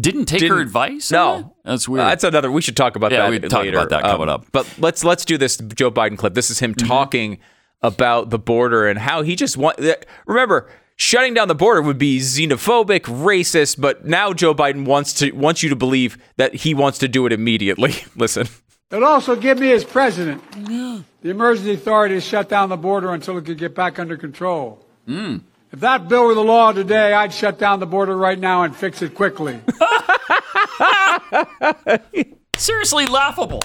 didn't 0.00 0.26
take 0.26 0.40
her 0.42 0.48
Didn't- 0.48 0.62
advice? 0.62 1.10
No. 1.10 1.36
that? 1.36 1.50
that's 1.64 1.88
weird. 1.88 2.04
Uh, 2.04 2.08
that's 2.10 2.24
another. 2.24 2.50
We 2.50 2.62
should 2.62 2.76
talk 2.76 2.96
about 2.96 3.12
Yeah, 3.12 3.22
that 3.22 3.30
we 3.30 3.38
talk 3.40 3.62
later. 3.64 3.78
Um, 3.78 3.86
about 3.86 3.90
that 4.02 4.10
coming 4.10 4.28
up. 4.28 4.46
But 4.52 4.72
let's 4.78 5.04
let's 5.04 5.24
do 5.24 5.36
this 5.38 5.56
Joe 5.56 5.90
Biden 5.90 6.16
clip. 6.18 6.34
This 6.34 6.50
is 6.50 6.58
him 6.60 6.74
Mm-hmm. 6.74 6.86
talking 6.86 7.38
about 7.82 8.30
the 8.30 8.38
border 8.38 8.86
and 8.88 8.98
how 8.98 9.22
he 9.22 9.36
just 9.36 9.56
want. 9.56 9.78
Remember, 10.26 10.68
shutting 10.96 11.34
down 11.34 11.48
the 11.48 11.54
border 11.54 11.80
would 11.82 11.98
be 11.98 12.18
xenophobic, 12.18 13.02
racist. 13.02 13.80
But 13.80 14.04
now 14.04 14.32
Joe 14.32 14.54
Biden 14.54 14.84
wants 14.84 15.12
to 15.14 15.30
wants 15.32 15.62
you 15.62 15.68
to 15.70 15.76
believe 15.76 16.18
that 16.36 16.54
he 16.54 16.74
wants 16.74 16.98
to 16.98 17.08
do 17.08 17.24
it 17.26 17.32
immediately. 17.32 17.94
Listen. 18.16 18.48
They'll 18.90 19.04
also 19.04 19.36
give 19.36 19.58
me 19.58 19.70
as 19.72 19.84
president 19.84 20.42
the 21.20 21.30
emergency 21.30 21.74
authority 21.74 22.14
to 22.14 22.20
shut 22.22 22.48
down 22.48 22.70
the 22.70 22.76
border 22.78 23.12
until 23.12 23.36
it 23.36 23.44
could 23.44 23.58
get 23.58 23.74
back 23.74 23.98
under 23.98 24.16
control. 24.16 24.82
If 25.72 25.80
that 25.80 26.08
bill 26.08 26.26
were 26.26 26.34
the 26.34 26.42
law 26.44 26.72
today, 26.72 27.12
I'd 27.12 27.32
shut 27.32 27.58
down 27.58 27.78
the 27.80 27.86
border 27.86 28.16
right 28.16 28.38
now 28.38 28.62
and 28.62 28.74
fix 28.74 29.02
it 29.02 29.14
quickly. 29.14 29.60
seriously 32.56 33.06
laughable. 33.06 33.62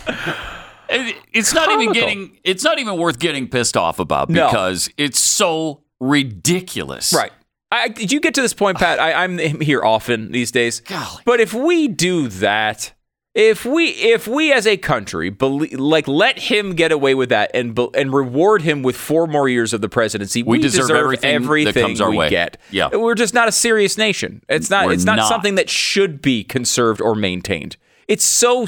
It- 0.89 1.15
It's 1.33 1.53
not 1.53 1.71
even 1.71 1.93
getting. 1.93 2.37
It's 2.43 2.63
not 2.63 2.79
even 2.79 2.97
worth 2.97 3.19
getting 3.19 3.47
pissed 3.47 3.77
off 3.77 3.99
about 3.99 4.29
No. 4.29 4.47
because 4.47 4.89
it's 4.97 5.19
so 5.19 5.83
ridiculous. 5.99 7.13
Right. 7.13 7.31
I, 7.71 7.87
did 7.87 8.11
you 8.11 8.19
get 8.19 8.35
to 8.35 8.41
this 8.41 8.53
point, 8.53 8.77
Pat? 8.77 8.99
I, 8.99 9.23
I'm 9.23 9.39
here 9.39 9.83
often 9.83 10.31
these 10.31 10.51
days. 10.51 10.81
Golly. 10.81 11.23
But 11.25 11.39
if 11.39 11.53
we 11.55 11.87
do 11.87 12.27
that, 12.27 12.93
if 13.35 13.65
we 13.65 13.85
if 13.87 14.27
we 14.27 14.51
as 14.53 14.67
a 14.67 14.77
country 14.77 15.29
believe, 15.29 15.73
like 15.79 16.07
let 16.07 16.37
him 16.37 16.75
get 16.75 16.91
away 16.91 17.15
with 17.15 17.29
that 17.29 17.49
and 17.53 17.77
and 17.95 18.13
reward 18.13 18.61
him 18.61 18.83
with 18.83 18.95
four 18.95 19.25
more 19.27 19.49
years 19.49 19.73
of 19.73 19.81
the 19.81 19.89
presidency, 19.89 20.43
We 20.43 20.57
we, 20.57 20.61
deserve 20.61 20.89
deserve, 20.89 20.97
everything 21.23 21.65
that 21.65 21.73
comes 21.73 21.99
our 21.99 22.11
we 22.11 22.17
way. 22.17 22.29
get. 22.29 22.57
Yeah. 22.69 22.89
we're 22.95 23.15
just 23.15 23.33
not 23.33 23.47
a 23.47 23.51
serious 23.51 23.97
nation. 23.97 24.43
It's 24.49 24.69
not. 24.69 24.85
We're 24.85 24.93
it's 24.93 25.03
not, 25.05 25.15
not. 25.17 25.27
something 25.29 25.55
that 25.55 25.69
should 25.69 26.21
be 26.21 26.43
conserved 26.43 27.01
or 27.01 27.15
maintained. 27.15 27.77
It's 28.07 28.25
so 28.25 28.67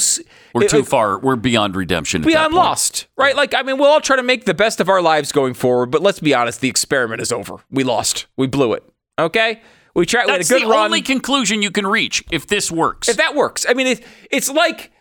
We're 0.53 0.63
it- 0.63 0.69
too 0.69 0.79
it- 0.79 0.87
far. 0.87 1.19
We're 1.19 1.35
beyond 1.35 1.75
redemption. 1.75 2.21
beyond 2.23 2.53
lost, 2.53 3.05
right? 3.17 3.35
Like, 3.35 3.53
I 3.53 3.61
mean, 3.63 3.77
we'll 3.77 3.89
all 3.91 3.99
try 4.01 4.15
to 4.15 4.23
make 4.23 4.45
the 4.45 4.53
best 4.53 4.79
of 4.79 4.87
our 4.89 5.01
lives 5.01 5.31
going 5.33 5.53
forward, 5.53 5.87
but 5.91 6.01
let's 6.01 6.21
be 6.21 6.33
honest, 6.33 6.61
the 6.61 6.69
experiment 6.69 7.21
is 7.21 7.31
over. 7.33 7.57
We 7.69 7.83
lost. 7.83 8.25
We 8.37 8.47
blew 8.47 8.73
it. 8.73 8.83
Okay? 9.19 9.61
We 9.95 10.05
tried. 10.05 10.25
We 10.25 10.31
had 10.31 10.35
a 10.35 10.43
That's 10.43 10.49
good 10.49 10.63
the 10.63 10.67
run. 10.67 10.85
only 10.85 11.01
conclusion 11.01 11.61
you 11.61 11.71
can 11.71 11.87
reach 11.87 12.23
if 12.31 12.47
this 12.47 12.69
works. 12.71 13.09
if 13.09 13.17
that 13.17 13.33
works, 13.35 13.65
I 13.67 13.73
mean, 13.73 13.87
it, 13.87 14.03
it's 14.29 14.49
like, 14.49 14.91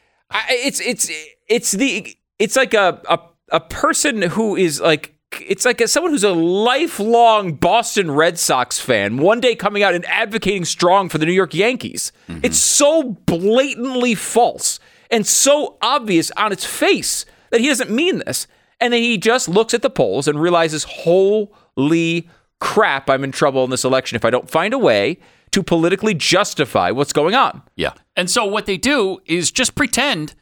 it's 0.49 0.81
it's 0.81 1.11
it's 1.49 1.73
the 1.73 2.17
it's 2.39 2.57
like 2.57 2.73
a 2.75 3.03
a 3.09 3.19
a 3.51 3.61
person 3.61 4.23
who 4.23 4.57
is 4.57 4.81
like. 4.81 5.11
It's 5.45 5.65
like 5.65 5.81
a, 5.81 5.89
someone 5.89 6.13
who's 6.13 6.23
a 6.23 6.31
lifelong 6.33 7.55
Boston 7.55 8.09
Red 8.13 8.39
Sox 8.39 8.79
fan, 8.79 9.17
one 9.17 9.41
day 9.41 9.57
coming 9.57 9.83
out 9.83 9.93
and 9.93 10.05
advocating 10.07 10.65
strong 10.65 11.09
for 11.09 11.19
the 11.19 11.27
New 11.27 11.33
York 11.33 11.53
Yankees. 11.55 12.13
Mm-hmm. 12.29 12.45
It's 12.45 12.59
so 12.59 13.03
blatantly 13.27 14.15
false 14.15 14.79
and 15.11 15.27
so 15.27 15.77
obvious 15.83 16.31
on 16.37 16.53
its 16.53 16.65
face 16.65 17.27
that 17.51 17.61
he 17.61 17.67
doesn't 17.67 17.91
mean 17.91 18.19
this. 18.19 18.47
And 18.81 18.93
then 18.93 19.03
he 19.03 19.19
just 19.19 19.49
looks 19.49 19.75
at 19.75 19.83
the 19.83 19.91
polls 19.91 20.29
and 20.29 20.41
realizes, 20.41 20.85
holy 20.85 22.29
crap, 22.65 23.11
I'm 23.11 23.23
in 23.25 23.31
trouble 23.33 23.63
in 23.65 23.71
this 23.71 23.85
election 23.85 24.17
if 24.17 24.25
I 24.25 24.31
don't 24.31 24.49
find 24.51 24.73
a 24.73 24.79
way 24.79 25.19
to 25.53 25.63
politically 25.63 26.15
justify 26.15 26.91
what's 26.91 27.13
going 27.13 27.35
on. 27.35 27.63
yeah. 27.77 27.93
And 28.17 28.31
so 28.31 28.45
what 28.45 28.67
they 28.67 28.77
do 28.77 29.19
is 29.27 29.51
just 29.53 29.75
pretend 29.75 30.35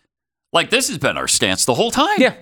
like 0.52 0.70
this 0.70 0.88
has 0.88 0.98
been 0.98 1.16
our 1.16 1.28
stance 1.28 1.64
the 1.64 1.74
whole 1.74 1.90
time. 1.90 2.18
Yeah. 2.18 2.35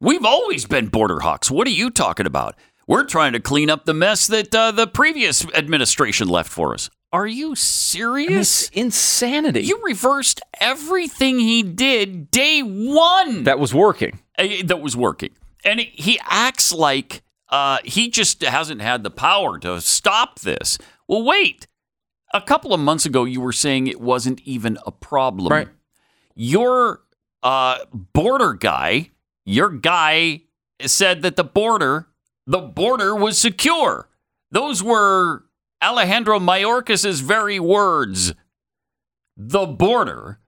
We've 0.00 0.24
always 0.24 0.64
been 0.64 0.86
border 0.88 1.20
hawks. 1.20 1.50
What 1.50 1.66
are 1.66 1.70
you 1.82 1.90
talking 1.90 2.26
about? 2.26 2.54
We're 2.86 3.04
trying 3.04 3.32
to 3.32 3.40
clean 3.40 3.68
up 3.70 3.84
the 3.84 3.94
mess 3.94 4.26
that 4.28 4.54
uh, 4.54 4.70
the 4.70 4.86
previous 4.86 5.44
administration 5.54 6.28
left 6.28 6.50
for 6.50 6.72
us. 6.74 6.88
Are 7.12 7.26
you 7.26 7.54
serious? 7.56 8.62
It's 8.64 8.68
insanity. 8.70 9.62
You 9.62 9.80
reversed 9.84 10.40
everything 10.60 11.38
he 11.40 11.62
did 11.62 12.30
day 12.30 12.60
one 12.60 13.44
that 13.44 13.58
was 13.58 13.72
working. 13.74 14.18
uh, 14.38 14.46
that 14.64 14.80
was 14.80 14.96
working. 14.96 15.30
And 15.64 15.80
he- 15.80 15.92
he 16.02 16.20
acts 16.24 16.72
like 16.72 17.22
uh, 17.48 17.78
he 17.84 18.10
just 18.10 18.42
hasn't 18.42 18.80
had 18.80 19.02
the 19.02 19.10
power 19.10 19.58
to 19.60 19.80
stop 19.80 20.40
this. 20.40 20.78
Well, 21.08 21.22
wait. 21.24 21.66
A 22.34 22.40
couple 22.40 22.74
of 22.74 22.80
months 22.80 23.06
ago, 23.06 23.24
you 23.24 23.40
were 23.40 23.52
saying 23.52 23.86
it 23.86 24.00
wasn't 24.00 24.40
even 24.40 24.78
a 24.84 24.90
problem. 24.90 25.52
Right. 25.52 25.68
Your 26.34 27.02
uh, 27.42 27.78
border 27.92 28.52
guy, 28.54 29.10
your 29.44 29.70
guy 29.70 30.42
said 30.84 31.22
that 31.22 31.36
the 31.36 31.44
border, 31.44 32.08
the 32.46 32.58
border 32.58 33.14
was 33.14 33.38
secure. 33.38 34.08
Those 34.50 34.82
were 34.82 35.44
Alejandro 35.82 36.38
Mayorkas's 36.40 37.20
very 37.20 37.60
words. 37.60 38.34
The 39.36 39.66
border, 39.66 40.40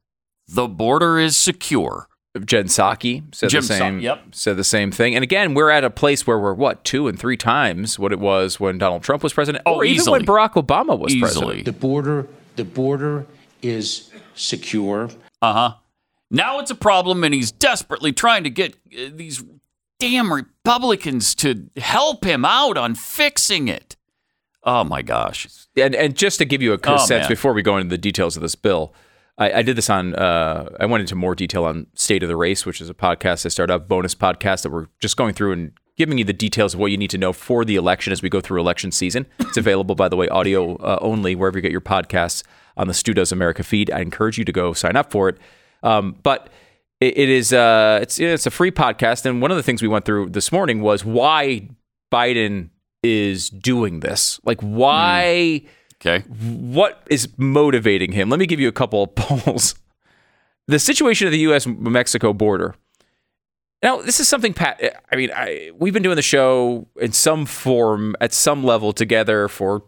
the 0.46 0.66
border 0.66 1.18
is 1.18 1.36
secure. 1.36 2.07
Jen 2.44 2.66
Psaki 2.66 3.34
said 3.34 3.48
Jim 3.50 3.62
the 3.62 3.66
same. 3.66 3.98
Psaki, 4.00 4.02
yep. 4.02 4.22
Said 4.32 4.56
the 4.56 4.64
same 4.64 4.92
thing. 4.92 5.14
And 5.14 5.22
again, 5.24 5.54
we're 5.54 5.70
at 5.70 5.82
a 5.84 5.90
place 5.90 6.26
where 6.26 6.38
we're 6.38 6.54
what 6.54 6.84
two 6.84 7.08
and 7.08 7.18
three 7.18 7.36
times 7.36 7.98
what 7.98 8.12
it 8.12 8.20
was 8.20 8.60
when 8.60 8.78
Donald 8.78 9.02
Trump 9.02 9.22
was 9.22 9.32
president, 9.32 9.62
Oh, 9.66 9.76
or 9.76 9.84
even 9.84 10.10
when 10.12 10.24
Barack 10.26 10.52
Obama 10.52 10.98
was 10.98 11.12
Easily. 11.14 11.30
president. 11.30 11.64
The 11.64 11.72
border, 11.72 12.28
the 12.56 12.64
border 12.64 13.26
is 13.62 14.10
secure. 14.34 15.10
Uh 15.42 15.52
huh. 15.52 15.74
Now 16.30 16.58
it's 16.60 16.70
a 16.70 16.74
problem, 16.74 17.24
and 17.24 17.32
he's 17.32 17.50
desperately 17.50 18.12
trying 18.12 18.44
to 18.44 18.50
get 18.50 18.74
uh, 18.74 19.08
these 19.14 19.42
damn 19.98 20.32
Republicans 20.32 21.34
to 21.36 21.68
help 21.78 22.24
him 22.24 22.44
out 22.44 22.76
on 22.76 22.94
fixing 22.94 23.66
it. 23.68 23.96
Oh 24.62 24.84
my 24.84 25.00
gosh. 25.02 25.48
And 25.76 25.94
and 25.94 26.14
just 26.14 26.38
to 26.38 26.44
give 26.44 26.60
you 26.60 26.74
a 26.74 26.78
Oh, 26.84 26.98
sense 26.98 27.22
man. 27.22 27.28
before 27.28 27.52
we 27.54 27.62
go 27.62 27.78
into 27.78 27.88
the 27.88 27.98
details 27.98 28.36
of 28.36 28.42
this 28.42 28.54
bill, 28.54 28.92
I, 29.38 29.52
I 29.52 29.62
did 29.62 29.76
this 29.76 29.88
on. 29.88 30.14
Uh, 30.14 30.68
I 30.80 30.86
went 30.86 31.00
into 31.02 31.14
more 31.14 31.34
detail 31.34 31.64
on 31.64 31.86
State 31.94 32.22
of 32.22 32.28
the 32.28 32.36
Race, 32.36 32.66
which 32.66 32.80
is 32.80 32.90
a 32.90 32.94
podcast 32.94 33.46
I 33.46 33.48
started 33.48 33.72
up, 33.72 33.88
bonus 33.88 34.14
podcast 34.14 34.62
that 34.62 34.70
we're 34.70 34.86
just 35.00 35.16
going 35.16 35.34
through 35.34 35.52
and 35.52 35.72
giving 35.96 36.18
you 36.18 36.24
the 36.24 36.32
details 36.32 36.74
of 36.74 36.80
what 36.80 36.90
you 36.90 36.96
need 36.96 37.10
to 37.10 37.18
know 37.18 37.32
for 37.32 37.64
the 37.64 37.76
election 37.76 38.12
as 38.12 38.22
we 38.22 38.28
go 38.28 38.40
through 38.40 38.60
election 38.60 38.92
season. 38.92 39.26
It's 39.40 39.56
available, 39.56 39.94
by 39.94 40.08
the 40.08 40.16
way, 40.16 40.28
audio 40.28 40.76
uh, 40.76 40.98
only 41.00 41.34
wherever 41.34 41.58
you 41.58 41.62
get 41.62 41.72
your 41.72 41.80
podcasts 41.80 42.42
on 42.76 42.86
the 42.86 42.94
Stu 42.94 43.14
Does 43.14 43.32
America 43.32 43.62
feed. 43.62 43.90
I 43.90 44.00
encourage 44.00 44.38
you 44.38 44.44
to 44.44 44.52
go 44.52 44.72
sign 44.72 44.96
up 44.96 45.10
for 45.10 45.28
it. 45.28 45.38
Um, 45.82 46.16
but 46.22 46.50
it, 47.00 47.18
it 47.18 47.28
is 47.28 47.52
uh, 47.52 47.98
it's 48.02 48.18
it's 48.18 48.46
a 48.46 48.50
free 48.50 48.70
podcast, 48.70 49.24
and 49.24 49.40
one 49.40 49.50
of 49.50 49.56
the 49.56 49.62
things 49.62 49.82
we 49.82 49.88
went 49.88 50.04
through 50.04 50.30
this 50.30 50.50
morning 50.50 50.80
was 50.80 51.04
why 51.04 51.68
Biden 52.12 52.70
is 53.02 53.50
doing 53.50 54.00
this. 54.00 54.40
Like 54.44 54.60
why 54.60 55.62
Okay. 56.00 56.20
what 56.28 57.02
is 57.10 57.28
motivating 57.38 58.12
him? 58.12 58.28
Let 58.30 58.38
me 58.38 58.46
give 58.46 58.60
you 58.60 58.68
a 58.68 58.72
couple 58.72 59.02
of 59.02 59.14
polls. 59.16 59.74
The 60.68 60.78
situation 60.78 61.26
of 61.26 61.32
the 61.32 61.40
U.S. 61.40 61.66
Mexico 61.66 62.32
border. 62.32 62.74
Now, 63.82 64.00
this 64.02 64.20
is 64.20 64.28
something, 64.28 64.52
Pat. 64.54 64.80
I 65.10 65.16
mean, 65.16 65.30
I, 65.34 65.70
we've 65.76 65.94
been 65.94 66.02
doing 66.02 66.16
the 66.16 66.22
show 66.22 66.86
in 67.00 67.12
some 67.12 67.46
form 67.46 68.14
at 68.20 68.32
some 68.32 68.64
level 68.64 68.92
together 68.92 69.48
for 69.48 69.84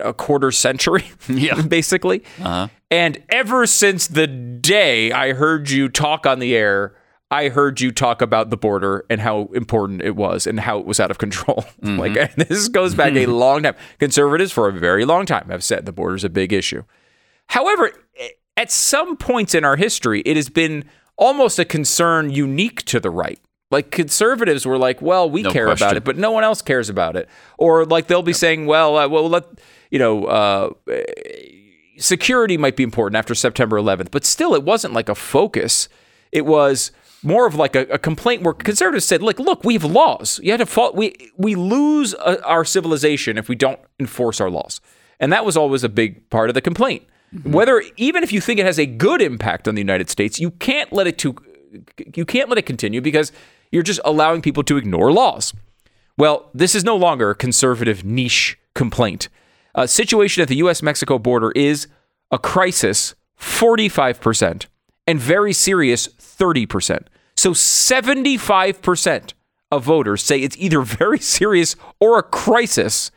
a 0.00 0.14
quarter 0.14 0.50
century, 0.50 1.04
Yeah. 1.28 1.60
basically. 1.62 2.22
Uh-huh. 2.40 2.68
And 2.90 3.22
ever 3.28 3.66
since 3.66 4.06
the 4.06 4.26
day 4.26 5.12
I 5.12 5.32
heard 5.34 5.68
you 5.70 5.88
talk 5.88 6.26
on 6.26 6.38
the 6.38 6.54
air, 6.56 6.94
I 7.34 7.48
heard 7.48 7.80
you 7.80 7.90
talk 7.90 8.22
about 8.22 8.50
the 8.50 8.56
border 8.56 9.04
and 9.10 9.20
how 9.20 9.50
important 9.54 10.02
it 10.02 10.14
was 10.14 10.46
and 10.46 10.60
how 10.60 10.78
it 10.78 10.86
was 10.86 11.00
out 11.00 11.10
of 11.10 11.18
control. 11.18 11.64
like 11.82 12.36
this 12.36 12.68
goes 12.68 12.94
back 12.94 13.14
a 13.16 13.26
long 13.26 13.64
time. 13.64 13.74
Conservatives 13.98 14.52
for 14.52 14.68
a 14.68 14.72
very 14.72 15.04
long 15.04 15.26
time 15.26 15.48
have 15.48 15.64
said 15.64 15.84
the 15.84 15.92
border 15.92 16.14
is 16.14 16.22
a 16.22 16.28
big 16.28 16.52
issue. 16.52 16.84
However, 17.48 17.90
at 18.56 18.70
some 18.70 19.16
points 19.16 19.52
in 19.52 19.64
our 19.64 19.74
history, 19.74 20.20
it 20.20 20.36
has 20.36 20.48
been 20.48 20.84
almost 21.16 21.58
a 21.58 21.64
concern 21.64 22.30
unique 22.30 22.84
to 22.84 23.00
the 23.00 23.10
right. 23.10 23.40
Like 23.68 23.90
conservatives 23.90 24.64
were 24.64 24.78
like, 24.78 25.02
"Well, 25.02 25.28
we 25.28 25.42
No 25.42 25.50
care 25.50 25.66
about 25.66 25.96
it, 25.96 26.04
but 26.04 26.16
no 26.16 26.30
one 26.30 26.44
else 26.44 26.62
cares 26.62 26.88
about 26.88 27.16
it," 27.16 27.28
or 27.58 27.84
like 27.84 28.06
they'll 28.06 28.22
be 28.22 28.32
saying, 28.32 28.66
"Well, 28.66 28.96
uh, 28.96 29.08
well, 29.08 29.28
let 29.28 29.44
you 29.90 29.98
know." 29.98 30.26
Uh, 30.26 30.70
security 31.98 32.56
might 32.56 32.76
be 32.76 32.84
important 32.84 33.16
after 33.16 33.34
September 33.34 33.76
11th, 33.76 34.12
but 34.12 34.24
still, 34.24 34.54
it 34.54 34.62
wasn't 34.62 34.94
like 34.94 35.08
a 35.08 35.14
focus. 35.16 35.88
It 36.30 36.46
was 36.46 36.92
more 37.24 37.46
of 37.46 37.54
like 37.54 37.74
a, 37.74 37.82
a 37.86 37.98
complaint 37.98 38.42
where 38.42 38.54
conservatives 38.54 39.04
said, 39.04 39.22
"Look, 39.22 39.38
look, 39.38 39.64
we 39.64 39.74
have 39.74 39.84
laws. 39.84 40.40
You 40.42 40.52
have 40.52 40.60
to 40.60 40.66
fault. 40.66 40.94
We 40.94 41.14
we 41.36 41.54
lose 41.54 42.14
uh, 42.14 42.36
our 42.44 42.64
civilization 42.64 43.38
if 43.38 43.48
we 43.48 43.54
don't 43.56 43.80
enforce 43.98 44.40
our 44.40 44.50
laws." 44.50 44.80
And 45.20 45.32
that 45.32 45.44
was 45.44 45.56
always 45.56 45.84
a 45.84 45.88
big 45.88 46.28
part 46.30 46.50
of 46.50 46.54
the 46.54 46.60
complaint. 46.60 47.04
Whether 47.42 47.82
even 47.96 48.22
if 48.22 48.32
you 48.32 48.40
think 48.40 48.60
it 48.60 48.66
has 48.66 48.78
a 48.78 48.86
good 48.86 49.20
impact 49.20 49.66
on 49.66 49.74
the 49.74 49.80
United 49.80 50.08
States, 50.08 50.38
you 50.38 50.52
can't 50.52 50.92
let 50.92 51.06
it 51.06 51.18
to 51.18 51.34
you 52.14 52.24
can't 52.24 52.48
let 52.48 52.58
it 52.58 52.66
continue 52.66 53.00
because 53.00 53.32
you're 53.72 53.82
just 53.82 54.00
allowing 54.04 54.40
people 54.40 54.62
to 54.64 54.76
ignore 54.76 55.12
laws. 55.12 55.52
Well, 56.16 56.50
this 56.54 56.76
is 56.76 56.84
no 56.84 56.94
longer 56.94 57.30
a 57.30 57.34
conservative 57.34 58.04
niche 58.04 58.56
complaint. 58.74 59.28
A 59.74 59.88
situation 59.88 60.42
at 60.42 60.48
the 60.48 60.56
U.S. 60.56 60.82
Mexico 60.82 61.18
border 61.18 61.50
is 61.52 61.88
a 62.30 62.38
crisis 62.38 63.16
45% 63.40 64.66
and 65.06 65.20
very 65.20 65.52
serious 65.52 66.08
30%. 66.08 67.06
So 67.36 67.50
75% 67.52 69.32
of 69.70 69.84
voters 69.84 70.22
say 70.22 70.40
it's 70.40 70.56
either 70.58 70.80
very 70.82 71.18
serious 71.18 71.76
or 72.00 72.18
a 72.18 72.22
crisis. 72.22 73.10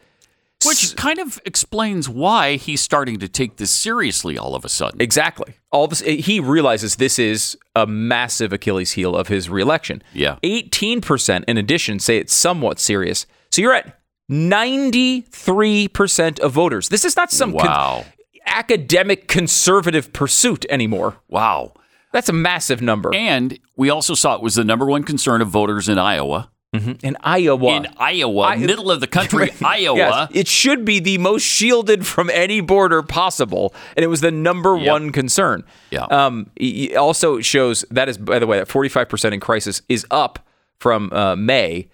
Which 0.65 0.95
kind 0.95 1.19
of 1.19 1.39
explains 1.45 2.09
why 2.09 2.55
he's 2.55 2.81
starting 2.81 3.19
to 3.19 3.27
take 3.27 3.57
this 3.57 3.69
seriously 3.69 4.39
all 4.39 4.55
of 4.55 4.65
a 4.65 4.69
sudden. 4.69 4.99
Exactly. 4.99 5.53
All 5.71 5.85
this 5.87 6.01
eh, 6.03 6.15
he 6.15 6.39
realizes 6.39 6.95
this 6.95 7.19
is 7.19 7.55
a 7.75 7.85
massive 7.85 8.51
Achilles 8.51 8.93
heel 8.93 9.15
of 9.15 9.27
his 9.27 9.51
reelection. 9.51 10.01
Yeah. 10.13 10.37
18% 10.43 11.43
in 11.47 11.57
addition 11.59 11.99
say 11.99 12.17
it's 12.17 12.33
somewhat 12.33 12.79
serious. 12.79 13.27
So 13.51 13.61
you're 13.61 13.75
at 13.75 13.99
93% 14.31 16.39
of 16.39 16.53
voters. 16.53 16.89
This 16.89 17.05
is 17.05 17.15
not 17.15 17.31
some 17.31 17.51
con- 17.51 17.67
Wow. 17.67 18.05
Academic 18.47 19.27
conservative 19.27 20.11
pursuit 20.13 20.65
anymore. 20.69 21.17
Wow. 21.27 21.73
That's 22.13 22.29
a 22.29 22.33
massive 22.33 22.81
number. 22.81 23.13
And 23.13 23.59
we 23.75 23.89
also 23.89 24.13
saw 24.13 24.35
it 24.35 24.41
was 24.41 24.55
the 24.55 24.63
number 24.63 24.85
one 24.85 25.03
concern 25.03 25.41
of 25.41 25.49
voters 25.49 25.87
in 25.89 25.97
Iowa. 25.99 26.49
in 26.73 27.17
Iowa. 27.21 27.75
In 27.75 27.87
Iowa, 27.97 28.41
I- 28.43 28.55
middle 28.57 28.91
of 28.91 28.99
the 28.99 29.07
country, 29.07 29.49
Iowa. 29.65 29.97
Yes, 29.97 30.29
it 30.33 30.47
should 30.47 30.85
be 30.85 30.99
the 30.99 31.17
most 31.17 31.41
shielded 31.43 32.05
from 32.05 32.29
any 32.29 32.61
border 32.61 33.01
possible, 33.01 33.73
and 33.95 34.03
it 34.03 34.07
was 34.07 34.21
the 34.21 34.31
number 34.31 34.77
Yep. 34.77 34.87
one 34.87 35.11
concern. 35.11 35.63
Yeah. 35.91 36.03
Um. 36.05 36.51
It 36.55 36.95
also 36.95 37.39
shows 37.41 37.83
that 37.89 38.09
is, 38.09 38.17
by 38.19 38.37
the 38.39 38.45
way, 38.45 38.59
that 38.59 38.67
forty-five 38.67 39.09
percent 39.09 39.33
in 39.33 39.39
crisis 39.39 39.81
is 39.89 40.05
up 40.11 40.39
from 40.79 41.11
uh, 41.13 41.35
May, 41.35 41.87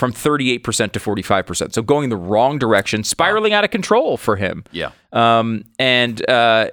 from 0.00 0.12
thirty-eight 0.12 0.64
percent 0.64 0.94
to 0.94 0.98
forty-five 0.98 1.46
percent. 1.46 1.74
So 1.74 1.82
going 1.82 2.08
the 2.08 2.16
wrong 2.16 2.58
direction, 2.58 3.04
spiraling 3.04 3.52
out 3.52 3.62
of 3.62 3.70
control 3.70 4.16
for 4.16 4.36
him. 4.36 4.64
Yeah. 4.72 4.92
Um. 5.12 5.64
And 5.78 6.28
uh, 6.28 6.70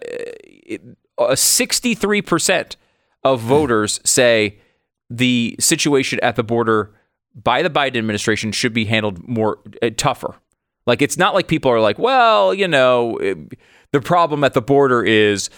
sixty-three 1.36 2.22
percent 2.24 2.78
of 3.24 3.42
voters 3.42 4.00
say 4.06 4.58
the 5.10 5.56
situation 5.60 6.20
at 6.24 6.38
the 6.38 6.44
border 6.44 6.94
by 7.36 7.62
the 7.62 7.70
Biden 7.70 7.98
administration 7.98 8.52
should 8.52 8.74
be 8.74 8.86
handled 8.86 9.28
more 9.28 9.60
uh, 9.82 9.90
tougher. 9.98 10.36
Like 10.86 11.02
it's 11.02 11.18
not 11.18 11.34
like 11.34 11.50
people 11.50 11.70
are 11.70 11.82
like, 11.82 12.00
well, 12.00 12.54
you 12.54 12.68
know, 12.68 13.18
eh, 13.18 13.36
the 13.92 14.00
problem 14.00 14.44
at 14.46 14.54
the 14.54 14.62
border 14.62 15.04
is 15.04 15.50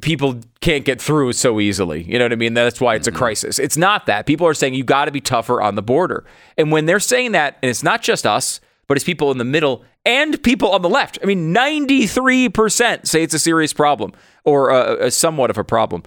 people 0.00 0.40
can't 0.60 0.84
get 0.84 1.00
through 1.00 1.32
so 1.32 1.60
easily. 1.60 2.02
You 2.02 2.18
know 2.18 2.24
what 2.24 2.32
I 2.32 2.36
mean? 2.36 2.54
That's 2.54 2.80
why 2.80 2.94
it's 2.94 3.06
a 3.06 3.10
mm-hmm. 3.10 3.18
crisis. 3.18 3.58
It's 3.58 3.76
not 3.76 4.06
that. 4.06 4.26
People 4.26 4.46
are 4.46 4.54
saying 4.54 4.74
you 4.74 4.84
got 4.84 5.06
to 5.06 5.10
be 5.10 5.20
tougher 5.20 5.60
on 5.60 5.74
the 5.74 5.82
border. 5.82 6.24
And 6.56 6.72
when 6.72 6.86
they're 6.86 7.00
saying 7.00 7.32
that, 7.32 7.58
and 7.62 7.70
it's 7.70 7.82
not 7.82 8.02
just 8.02 8.26
us, 8.26 8.60
but 8.86 8.96
it's 8.96 9.04
people 9.04 9.30
in 9.30 9.38
the 9.38 9.44
middle 9.44 9.84
and 10.04 10.40
people 10.42 10.70
on 10.70 10.82
the 10.82 10.88
left. 10.88 11.18
I 11.22 11.26
mean, 11.26 11.52
93% 11.54 13.06
say 13.06 13.22
it's 13.22 13.34
a 13.34 13.38
serious 13.38 13.72
problem 13.72 14.12
or 14.44 14.70
a, 14.70 15.06
a 15.06 15.10
somewhat 15.10 15.50
of 15.50 15.58
a 15.58 15.64
problem 15.64 16.02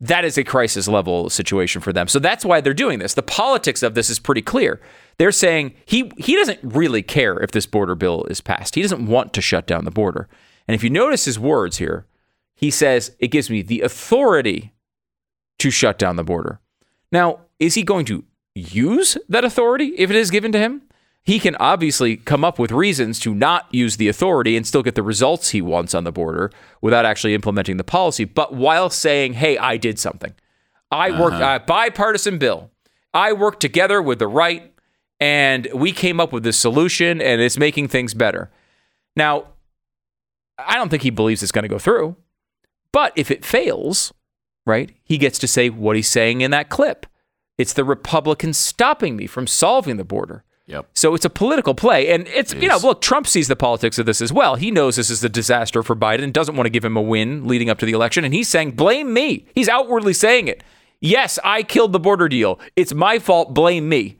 that 0.00 0.24
is 0.24 0.36
a 0.36 0.44
crisis 0.44 0.88
level 0.88 1.30
situation 1.30 1.80
for 1.80 1.92
them. 1.92 2.08
So 2.08 2.18
that's 2.18 2.44
why 2.44 2.60
they're 2.60 2.74
doing 2.74 2.98
this. 2.98 3.14
The 3.14 3.22
politics 3.22 3.82
of 3.82 3.94
this 3.94 4.10
is 4.10 4.18
pretty 4.18 4.42
clear. 4.42 4.80
They're 5.18 5.32
saying 5.32 5.74
he 5.86 6.12
he 6.18 6.36
doesn't 6.36 6.60
really 6.62 7.02
care 7.02 7.38
if 7.38 7.52
this 7.52 7.66
border 7.66 7.94
bill 7.94 8.24
is 8.24 8.40
passed. 8.40 8.74
He 8.74 8.82
doesn't 8.82 9.06
want 9.06 9.32
to 9.32 9.40
shut 9.40 9.66
down 9.66 9.84
the 9.84 9.90
border. 9.90 10.28
And 10.68 10.74
if 10.74 10.84
you 10.84 10.90
notice 10.90 11.24
his 11.24 11.38
words 11.38 11.78
here, 11.78 12.04
he 12.56 12.70
says 12.70 13.14
it 13.18 13.28
gives 13.28 13.50
me 13.50 13.62
the 13.62 13.82
authority 13.82 14.72
to 15.58 15.70
shut 15.70 15.98
down 15.98 16.16
the 16.16 16.24
border. 16.24 16.60
Now, 17.12 17.40
is 17.58 17.74
he 17.74 17.82
going 17.82 18.04
to 18.06 18.24
use 18.54 19.16
that 19.28 19.44
authority 19.44 19.94
if 19.96 20.10
it 20.10 20.16
is 20.16 20.30
given 20.30 20.52
to 20.52 20.58
him? 20.58 20.82
He 21.22 21.40
can 21.40 21.56
obviously 21.56 22.16
come 22.16 22.44
up 22.44 22.58
with 22.58 22.70
reasons 22.70 23.18
to 23.20 23.34
not 23.34 23.66
use 23.72 23.96
the 23.96 24.08
authority 24.08 24.56
and 24.56 24.66
still 24.66 24.82
get 24.82 24.94
the 24.94 25.02
results 25.02 25.50
he 25.50 25.60
wants 25.60 25.94
on 25.94 26.04
the 26.04 26.12
border 26.12 26.52
without 26.80 27.04
actually 27.04 27.34
implementing 27.34 27.78
the 27.78 27.84
policy, 27.84 28.24
but 28.24 28.54
while 28.54 28.90
saying, 28.90 29.34
hey, 29.34 29.58
I 29.58 29.76
did 29.76 29.98
something. 29.98 30.34
I 30.90 31.10
worked 31.20 31.36
uh-huh. 31.36 31.58
a 31.62 31.66
bipartisan 31.66 32.38
bill. 32.38 32.70
I 33.12 33.32
worked 33.32 33.60
together 33.60 34.00
with 34.00 34.20
the 34.20 34.28
right 34.28 34.72
and 35.18 35.68
we 35.74 35.90
came 35.92 36.20
up 36.20 36.32
with 36.32 36.44
this 36.44 36.58
solution 36.58 37.20
and 37.20 37.40
it's 37.40 37.58
making 37.58 37.88
things 37.88 38.14
better. 38.14 38.50
Now, 39.16 39.48
I 40.58 40.76
don't 40.76 40.90
think 40.90 41.02
he 41.02 41.10
believes 41.10 41.42
it's 41.42 41.52
going 41.52 41.64
to 41.64 41.68
go 41.68 41.78
through, 41.78 42.16
but 42.92 43.12
if 43.16 43.30
it 43.30 43.44
fails, 43.44 44.12
right, 44.64 44.92
he 45.02 45.18
gets 45.18 45.38
to 45.40 45.48
say 45.48 45.70
what 45.70 45.96
he's 45.96 46.08
saying 46.08 46.40
in 46.40 46.50
that 46.52 46.68
clip. 46.68 47.06
It's 47.58 47.72
the 47.72 47.84
Republicans 47.84 48.58
stopping 48.58 49.16
me 49.16 49.26
from 49.26 49.46
solving 49.46 49.96
the 49.96 50.04
border. 50.04 50.44
Yep. 50.66 50.88
So 50.94 51.14
it's 51.14 51.24
a 51.24 51.30
political 51.30 51.74
play. 51.74 52.08
And 52.08 52.26
it's, 52.28 52.52
you 52.52 52.68
know, 52.68 52.78
look, 52.78 53.00
Trump 53.00 53.26
sees 53.26 53.48
the 53.48 53.56
politics 53.56 53.98
of 53.98 54.06
this 54.06 54.20
as 54.20 54.32
well. 54.32 54.56
He 54.56 54.70
knows 54.70 54.96
this 54.96 55.10
is 55.10 55.22
a 55.22 55.28
disaster 55.28 55.82
for 55.82 55.94
Biden, 55.94 56.24
and 56.24 56.34
doesn't 56.34 56.56
want 56.56 56.66
to 56.66 56.70
give 56.70 56.84
him 56.84 56.96
a 56.96 57.02
win 57.02 57.46
leading 57.46 57.70
up 57.70 57.78
to 57.78 57.86
the 57.86 57.92
election. 57.92 58.24
And 58.24 58.34
he's 58.34 58.48
saying, 58.48 58.72
blame 58.72 59.12
me. 59.12 59.46
He's 59.54 59.68
outwardly 59.68 60.12
saying 60.12 60.48
it. 60.48 60.64
Yes, 61.00 61.38
I 61.44 61.62
killed 61.62 61.92
the 61.92 62.00
border 62.00 62.28
deal. 62.28 62.58
It's 62.74 62.92
my 62.92 63.18
fault. 63.18 63.54
Blame 63.54 63.88
me. 63.88 64.18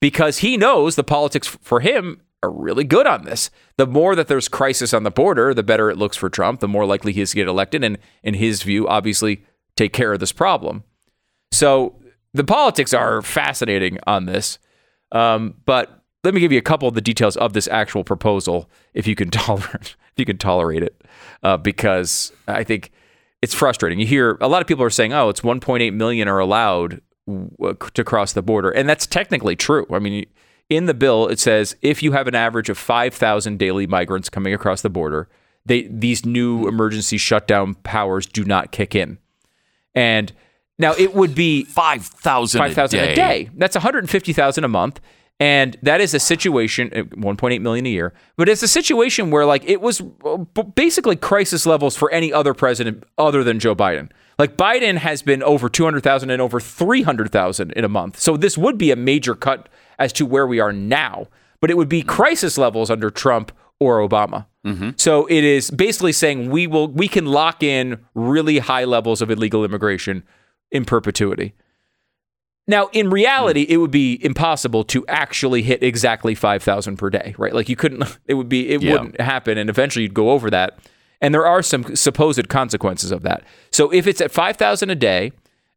Because 0.00 0.38
he 0.38 0.56
knows 0.56 0.96
the 0.96 1.04
politics 1.04 1.46
for 1.46 1.80
him 1.80 2.22
are 2.42 2.50
really 2.50 2.84
good 2.84 3.06
on 3.06 3.24
this. 3.24 3.50
The 3.76 3.86
more 3.86 4.14
that 4.14 4.28
there's 4.28 4.48
crisis 4.48 4.92
on 4.92 5.04
the 5.04 5.10
border, 5.10 5.54
the 5.54 5.62
better 5.62 5.90
it 5.90 5.96
looks 5.96 6.16
for 6.16 6.28
Trump, 6.28 6.60
the 6.60 6.68
more 6.68 6.84
likely 6.84 7.12
he 7.12 7.20
is 7.20 7.30
to 7.30 7.36
get 7.36 7.48
elected. 7.48 7.84
And 7.84 7.98
in 8.22 8.34
his 8.34 8.62
view, 8.62 8.88
obviously, 8.88 9.44
take 9.76 9.92
care 9.92 10.12
of 10.12 10.20
this 10.20 10.32
problem. 10.32 10.84
So 11.52 12.00
the 12.34 12.44
politics 12.44 12.92
are 12.92 13.22
fascinating 13.22 13.98
on 14.06 14.26
this. 14.26 14.58
Um, 15.12 15.54
but 15.64 16.02
let 16.24 16.34
me 16.34 16.40
give 16.40 16.52
you 16.52 16.58
a 16.58 16.62
couple 16.62 16.88
of 16.88 16.94
the 16.94 17.00
details 17.00 17.36
of 17.36 17.52
this 17.52 17.68
actual 17.68 18.04
proposal, 18.04 18.70
if 18.94 19.06
you 19.06 19.14
can 19.14 19.30
tolerate, 19.30 19.96
if 20.12 20.14
you 20.16 20.24
can 20.24 20.38
tolerate 20.38 20.82
it, 20.82 21.04
uh, 21.42 21.56
because 21.56 22.32
I 22.48 22.64
think 22.64 22.90
it's 23.40 23.54
frustrating. 23.54 23.98
You 23.98 24.06
hear 24.06 24.38
a 24.40 24.48
lot 24.48 24.62
of 24.62 24.68
people 24.68 24.84
are 24.84 24.90
saying, 24.90 25.12
"Oh, 25.12 25.28
it's 25.28 25.40
1.8 25.40 25.92
million 25.92 26.28
are 26.28 26.38
allowed 26.38 27.00
w- 27.26 27.76
to 27.94 28.04
cross 28.04 28.32
the 28.32 28.42
border, 28.42 28.70
and 28.70 28.88
that's 28.88 29.06
technically 29.06 29.56
true. 29.56 29.86
I 29.90 29.98
mean, 29.98 30.26
in 30.74 30.86
the 30.86 30.94
bill 30.94 31.28
it 31.28 31.38
says 31.38 31.76
if 31.82 32.02
you 32.02 32.12
have 32.12 32.26
an 32.26 32.34
average 32.34 32.68
of 32.68 32.78
five 32.78 33.14
thousand 33.14 33.58
daily 33.58 33.86
migrants 33.86 34.28
coming 34.28 34.54
across 34.54 34.82
the 34.82 34.90
border, 34.90 35.28
they 35.64 35.82
these 35.82 36.24
new 36.24 36.66
emergency 36.68 37.18
shutdown 37.18 37.74
powers 37.74 38.26
do 38.26 38.44
not 38.44 38.72
kick 38.72 38.94
in, 38.94 39.18
and 39.94 40.32
now 40.78 40.92
it 40.98 41.14
would 41.14 41.34
be 41.34 41.64
5,000 41.64 42.58
five 42.58 42.74
thousand 42.74 43.00
a 43.00 43.12
a 43.12 43.14
day. 43.14 43.50
That's 43.54 43.76
one 43.76 43.82
hundred 43.82 44.08
fifty 44.10 44.32
thousand 44.32 44.64
a 44.64 44.68
month, 44.68 45.00
and 45.38 45.76
that 45.82 46.00
is 46.00 46.14
a 46.14 46.20
situation 46.20 46.90
uh, 46.94 47.02
one 47.16 47.36
point 47.36 47.54
eight 47.54 47.62
million 47.62 47.86
a 47.86 47.90
year. 47.90 48.12
But 48.36 48.48
it's 48.48 48.62
a 48.62 48.68
situation 48.68 49.30
where 49.30 49.46
like 49.46 49.64
it 49.64 49.80
was 49.80 50.02
uh, 50.24 50.38
basically 50.74 51.16
crisis 51.16 51.66
levels 51.66 51.96
for 51.96 52.10
any 52.10 52.32
other 52.32 52.54
president 52.54 53.04
other 53.18 53.44
than 53.44 53.60
Joe 53.60 53.74
Biden. 53.74 54.10
Like 54.38 54.56
Biden 54.56 54.96
has 54.96 55.22
been 55.22 55.42
over 55.42 55.68
two 55.68 55.84
hundred 55.84 56.02
thousand 56.02 56.30
and 56.30 56.40
over 56.42 56.60
three 56.60 57.02
hundred 57.02 57.30
thousand 57.30 57.72
in 57.72 57.84
a 57.84 57.88
month. 57.88 58.18
So 58.18 58.36
this 58.36 58.56
would 58.56 58.78
be 58.78 58.90
a 58.90 58.96
major 58.96 59.34
cut 59.34 59.68
as 59.98 60.12
to 60.14 60.26
where 60.26 60.46
we 60.46 60.60
are 60.60 60.72
now. 60.72 61.28
But 61.60 61.70
it 61.70 61.76
would 61.76 61.88
be 61.88 62.02
crisis 62.02 62.58
levels 62.58 62.90
under 62.90 63.08
Trump 63.10 63.52
or 63.78 63.98
Obama. 64.06 64.46
Mm-hmm. 64.66 64.90
So 64.96 65.26
it 65.26 65.44
is 65.44 65.70
basically 65.70 66.12
saying 66.12 66.50
we 66.50 66.66
will 66.66 66.88
we 66.88 67.08
can 67.08 67.26
lock 67.26 67.62
in 67.62 67.98
really 68.14 68.58
high 68.58 68.84
levels 68.84 69.22
of 69.22 69.30
illegal 69.30 69.64
immigration 69.64 70.24
in 70.70 70.84
perpetuity. 70.84 71.54
Now, 72.68 72.88
in 72.92 73.10
reality, 73.10 73.66
mm. 73.66 73.70
it 73.70 73.76
would 73.78 73.90
be 73.90 74.24
impossible 74.24 74.84
to 74.84 75.04
actually 75.08 75.62
hit 75.62 75.82
exactly 75.82 76.34
5,000 76.36 76.96
per 76.96 77.10
day, 77.10 77.34
right? 77.36 77.52
Like 77.52 77.68
you 77.68 77.74
couldn't, 77.74 78.18
it 78.26 78.34
would 78.34 78.48
be, 78.48 78.70
it 78.70 78.82
Yeah. 78.82 78.92
wouldn't 78.92 79.20
happen. 79.20 79.58
And 79.58 79.68
eventually 79.68 80.04
you'd 80.04 80.14
go 80.14 80.30
over 80.30 80.48
that. 80.50 80.78
And 81.22 81.32
there 81.32 81.46
are 81.46 81.62
some 81.62 81.96
supposed 81.96 82.48
consequences 82.48 83.10
of 83.12 83.22
that. 83.22 83.44
So 83.70 83.90
if 83.90 84.06
it's 84.06 84.20
at 84.20 84.30
5,000 84.30 84.90
a 84.90 84.94
day 84.94 85.32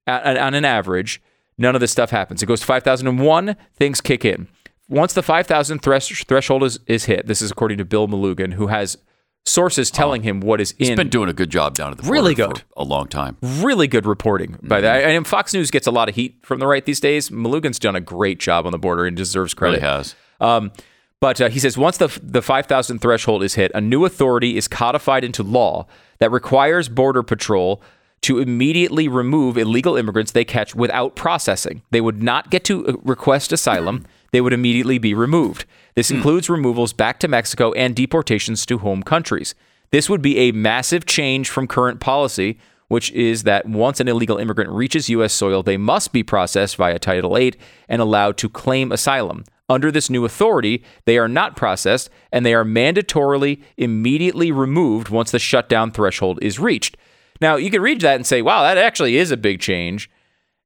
on, 0.08 0.54
an 0.56 0.66
average, 0.66 1.22
none 1.58 1.76
of 1.76 1.82
this 1.82 1.92
stuff 1.92 2.10
happens. 2.10 2.44
It 2.44 2.48
goes 2.48 2.60
to 2.62 2.66
5,001, 2.66 3.56
things 3.76 4.02
kick 4.02 4.26
in. 4.26 4.48
Once 4.90 5.14
the 5.14 5.24
5,000 5.24 5.80
thresh, 5.80 6.26
threshold 6.26 6.64
is, 6.64 6.80
is 6.88 7.06
hit, 7.06 7.28
this 7.28 7.42
is 7.42 7.52
according 7.52 7.78
to 7.78 7.86
Bill 7.86 8.08
Melugin, 8.08 8.54
who 8.54 8.68
has 8.68 8.98
sources 9.46 9.92
telling 9.92 10.24
him 10.24 10.40
what 10.40 10.60
is 10.60 10.72
in 10.72 10.88
He's 10.88 10.96
been 10.96 11.10
doing 11.10 11.30
a 11.30 11.34
good 11.34 11.52
job 11.52 11.76
down 11.76 11.92
at 11.92 12.00
the 12.00 12.10
Really 12.10 12.34
for 12.34 12.48
good. 12.48 12.64
a 12.76 12.84
long 12.84 13.08
time. 13.08 13.38
really 13.42 13.88
good 13.88 14.06
reporting 14.08 14.58
by 14.64 14.82
that. 14.82 15.02
Mm-hmm. 15.02 15.10
And 15.18 15.28
Fox 15.28 15.54
News 15.54 15.70
gets 15.70 15.86
a 15.86 15.92
lot 15.92 16.10
of 16.10 16.16
heat 16.16 16.40
from 16.42 16.60
the 16.60 16.66
right 16.68 16.84
these 16.84 17.00
days. 17.00 17.30
Melugin's 17.30 17.78
done 17.80 17.96
a 17.96 18.02
great 18.02 18.40
job 18.40 18.66
on 18.66 18.72
the 18.72 18.80
border 18.80 19.06
and 19.06 19.16
deserves 19.16 19.54
credit. 19.54 19.82
Really 19.82 19.88
has. 19.88 20.16
Um, 20.42 20.72
but 21.20 21.42
uh, 21.42 21.50
he 21.50 21.60
says 21.60 21.78
once 21.78 21.98
the 21.98 22.20
the 22.22 22.42
5,000 22.42 23.00
threshold 23.00 23.44
is 23.44 23.56
hit, 23.56 23.72
a 23.74 23.82
new 23.82 24.06
authority 24.06 24.58
is 24.58 24.68
codified 24.68 25.24
into 25.24 25.44
law 25.44 25.88
that 26.20 26.32
requires 26.32 26.90
Border 26.90 27.24
Patrol 27.24 27.82
to 28.22 28.40
immediately 28.40 29.08
remove 29.08 29.58
illegal 29.58 29.96
immigrants 29.96 30.32
they 30.32 30.46
catch 30.46 30.74
without 30.74 31.16
processing. 31.16 31.84
They 31.92 32.02
would 32.02 32.24
not 32.24 32.50
get 32.50 32.64
to 32.66 32.88
uh, 32.88 32.94
request 33.04 33.52
asylum. 33.52 34.06
They 34.32 34.42
would 34.42 34.52
immediately 34.52 34.98
be 34.98 35.14
removed. 35.14 35.64
This 35.94 36.12
includes 36.12 36.50
removals 36.50 36.92
back 36.92 37.22
to 37.22 37.30
Mexico 37.30 37.72
and 37.72 37.96
deportations 37.96 38.66
to 38.66 38.80
home 38.80 39.02
countries. 39.02 39.56
This 39.92 40.10
would 40.10 40.22
be 40.22 40.38
a 40.40 40.52
massive 40.52 41.06
change 41.06 41.50
from 41.50 41.68
current 41.68 42.02
policy, 42.02 42.60
which 42.90 43.12
is 43.14 43.44
that 43.44 43.66
once 43.66 44.02
an 44.02 44.10
illegal 44.10 44.38
immigrant 44.38 44.72
reaches 44.72 45.08
U.S. 45.10 45.32
soil, 45.32 45.64
they 45.64 45.78
must 45.78 46.12
be 46.12 46.22
processed 46.22 46.76
via 46.76 47.00
Title 47.00 47.34
VIII 47.34 47.54
and 47.88 48.02
allowed 48.02 48.36
to 48.40 48.50
claim 48.50 48.92
asylum. 48.92 49.46
Under 49.68 49.92
this 49.92 50.10
new 50.10 50.26
authority, 50.26 50.84
they 51.06 51.18
are 51.18 51.28
not 51.28 51.56
processed 51.56 52.10
and 52.32 52.46
they 52.46 52.54
are 52.54 52.64
mandatorily 52.64 53.64
immediately 53.78 54.52
removed 54.52 55.10
once 55.10 55.32
the 55.32 55.40
shutdown 55.40 55.92
threshold 55.92 56.38
is 56.42 56.60
reached. 56.60 56.98
Now, 57.42 57.56
you 57.56 57.72
could 57.72 57.82
read 57.82 58.02
that 58.02 58.16
and 58.16 58.26
say, 58.26 58.42
wow, 58.42 58.62
that 58.62 58.78
actually 58.78 59.18
is 59.18 59.32
a 59.32 59.38
big 59.38 59.60
change. 59.60 60.10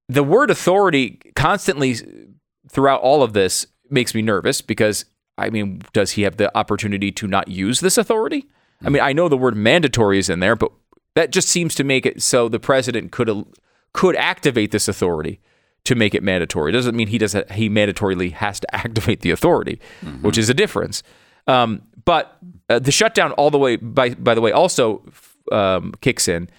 The 0.09 0.23
word 0.23 0.49
authority 0.51 1.19
constantly 1.35 1.95
throughout 2.69 3.01
all 3.01 3.23
of 3.23 3.33
this 3.33 3.65
makes 3.89 4.13
me 4.13 4.21
nervous 4.21 4.61
because, 4.61 5.05
I 5.37 5.49
mean, 5.49 5.81
does 5.93 6.11
he 6.11 6.23
have 6.23 6.37
the 6.37 6.55
opportunity 6.57 7.11
to 7.13 7.27
not 7.27 7.47
use 7.47 7.79
this 7.79 7.97
authority? 7.97 8.47
I 8.83 8.89
mean, 8.89 9.01
I 9.01 9.13
know 9.13 9.27
the 9.27 9.37
word 9.37 9.55
mandatory 9.55 10.19
is 10.19 10.29
in 10.29 10.39
there, 10.39 10.55
but 10.55 10.71
that 11.15 11.31
just 11.31 11.49
seems 11.49 11.75
to 11.75 11.83
make 11.83 12.05
it 12.05 12.21
so 12.21 12.47
the 12.47 12.59
president 12.59 13.11
could 13.11 13.29
could 13.91 14.15
activate 14.15 14.71
this 14.71 14.87
authority 14.87 15.39
to 15.85 15.95
make 15.95 16.13
it 16.13 16.23
mandatory. 16.23 16.71
It 16.71 16.73
doesn't 16.73 16.95
mean 16.95 17.07
he 17.07 17.17
doesn't 17.17 17.51
he 17.51 17.69
mandatorily 17.69 18.31
has 18.33 18.59
to 18.59 18.75
activate 18.85 19.21
the 19.21 19.31
authority, 19.31 19.79
which 20.21 20.37
is 20.37 20.49
a 20.49 20.53
difference. 20.53 21.03
Um, 21.47 21.81
but 22.05 22.37
uh, 22.69 22.79
the 22.79 22.91
shutdown 22.91 23.31
all 23.33 23.49
the 23.49 23.57
way 23.57 23.75
by 23.75 24.13
by 24.13 24.35
the 24.35 24.41
way 24.41 24.51
also 24.51 25.03
um, 25.51 25.93
kicks 26.01 26.27
in 26.27 26.49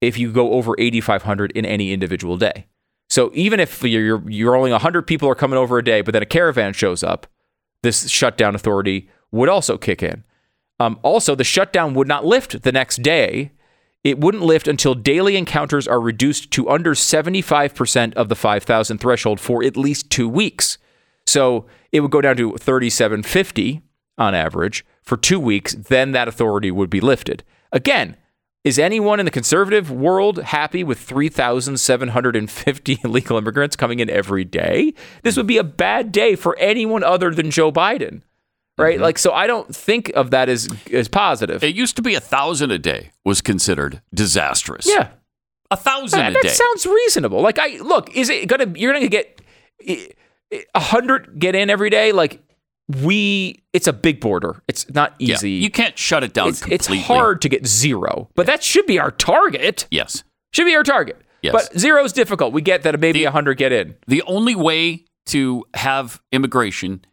if 0.00 0.18
you 0.18 0.32
go 0.32 0.52
over 0.52 0.74
8500 0.78 1.52
in 1.52 1.64
any 1.64 1.92
individual 1.92 2.36
day. 2.36 2.66
So 3.10 3.30
even 3.34 3.60
if 3.60 3.82
you're 3.82 4.02
you're, 4.02 4.30
you're 4.30 4.56
only 4.56 4.72
100 4.72 5.02
people 5.02 5.28
are 5.28 5.34
coming 5.34 5.58
over 5.58 5.78
a 5.78 5.84
day, 5.84 6.00
but 6.00 6.12
then 6.12 6.22
a 6.22 6.26
caravan 6.26 6.72
shows 6.72 7.02
up, 7.02 7.26
this 7.82 8.08
shutdown 8.08 8.54
authority 8.54 9.08
would 9.30 9.48
also 9.48 9.76
kick 9.76 10.02
in. 10.02 10.24
Um, 10.80 10.98
also, 11.02 11.34
the 11.34 11.44
shutdown 11.44 11.94
would 11.94 12.08
not 12.08 12.24
lift 12.24 12.62
the 12.62 12.72
next 12.72 13.02
day. 13.02 13.52
It 14.04 14.20
wouldn't 14.20 14.44
lift 14.44 14.68
until 14.68 14.94
daily 14.94 15.36
encounters 15.36 15.88
are 15.88 16.00
reduced 16.00 16.50
to 16.52 16.68
under 16.68 16.92
75% 16.92 18.14
of 18.14 18.28
the 18.28 18.36
5,000 18.36 18.98
threshold 18.98 19.40
for 19.40 19.64
at 19.64 19.78
least 19.78 20.10
two 20.10 20.28
weeks. 20.28 20.76
So 21.26 21.66
it 21.90 22.00
would 22.00 22.10
go 22.10 22.20
down 22.20 22.36
to 22.36 22.56
3750 22.56 23.80
on 24.18 24.34
average 24.34 24.84
for 25.02 25.16
two 25.16 25.40
weeks. 25.40 25.74
Then 25.74 26.12
that 26.12 26.28
authority 26.28 26.70
would 26.70 26.90
be 26.90 27.00
lifted. 27.00 27.44
Again, 27.72 28.16
is 28.62 28.78
anyone 28.78 29.20
in 29.20 29.26
the 29.26 29.30
conservative 29.30 29.90
world 29.90 30.38
happy 30.38 30.84
with 30.84 30.98
3,750 30.98 33.00
illegal 33.04 33.38
immigrants 33.38 33.76
coming 33.76 34.00
in 34.00 34.08
every 34.08 34.44
day? 34.44 34.94
This 35.22 35.36
would 35.36 35.46
be 35.46 35.58
a 35.58 35.64
bad 35.64 36.12
day 36.12 36.34
for 36.34 36.56
anyone 36.58 37.04
other 37.04 37.30
than 37.30 37.50
Joe 37.50 37.70
Biden, 37.70 38.22
right? 38.78 38.94
Mm-hmm. 38.94 39.02
Like, 39.02 39.18
so 39.18 39.32
I 39.32 39.46
don't 39.46 39.74
think 39.74 40.10
of 40.14 40.30
that 40.30 40.48
as 40.48 40.68
as 40.92 41.08
positive. 41.08 41.62
It 41.64 41.74
used 41.74 41.96
to 41.96 42.02
be 42.02 42.14
a 42.14 42.20
thousand 42.20 42.70
a 42.70 42.78
day 42.78 43.10
was 43.24 43.40
considered 43.40 44.00
disastrous. 44.14 44.86
yeah, 44.88 45.08
a 45.70 45.76
thousand 45.76 46.18
that, 46.18 46.30
a 46.30 46.34
that 46.34 46.42
day. 46.42 46.48
sounds 46.48 46.86
reasonable. 46.86 47.40
Like, 47.42 47.58
I 47.58 47.78
look, 47.82 48.14
is 48.16 48.28
it 48.30 48.48
gonna? 48.48 48.72
You're 48.76 48.92
gonna 48.92 49.08
get 49.08 49.40
a 49.86 50.80
hundred 50.80 51.38
get 51.38 51.54
in 51.54 51.70
every 51.70 51.90
day? 51.90 52.12
Like, 52.12 52.40
we, 52.88 53.62
it's 53.72 53.86
a 53.86 53.92
big 53.92 54.20
border. 54.20 54.62
It's 54.68 54.88
not 54.92 55.14
Yeah, 55.18 55.34
easy. 55.34 55.50
you 55.52 55.70
can't 55.70 55.96
shut 55.98 56.22
it 56.22 56.34
down 56.34 56.48
it's, 56.48 56.66
it's 56.68 56.86
hard 56.86 57.40
to 57.42 57.48
get 57.48 57.66
zero, 57.66 58.28
but 58.34 58.46
that 58.46 58.62
should 58.62 58.86
be 58.86 58.98
our 58.98 59.10
target. 59.10 59.86
Yes. 59.90 60.22
Should 60.52 60.66
be 60.66 60.76
our 60.76 60.82
target. 60.82 61.20
Yes. 61.42 61.52
But 61.52 61.78
zero 61.78 62.04
is 62.04 62.12
difficult. 62.12 62.52
We 62.52 62.62
get 62.62 62.82
that 62.82 62.98
maybe 63.00 63.20
The- 63.20 63.24
a 63.24 63.28
100 63.28 63.54
get 63.58 63.72
in. 63.72 63.96
The 64.06 64.22
only 64.22 64.54
way 64.54 65.04
to 65.26 65.64
have 65.74 66.20
immigration 66.32 67.04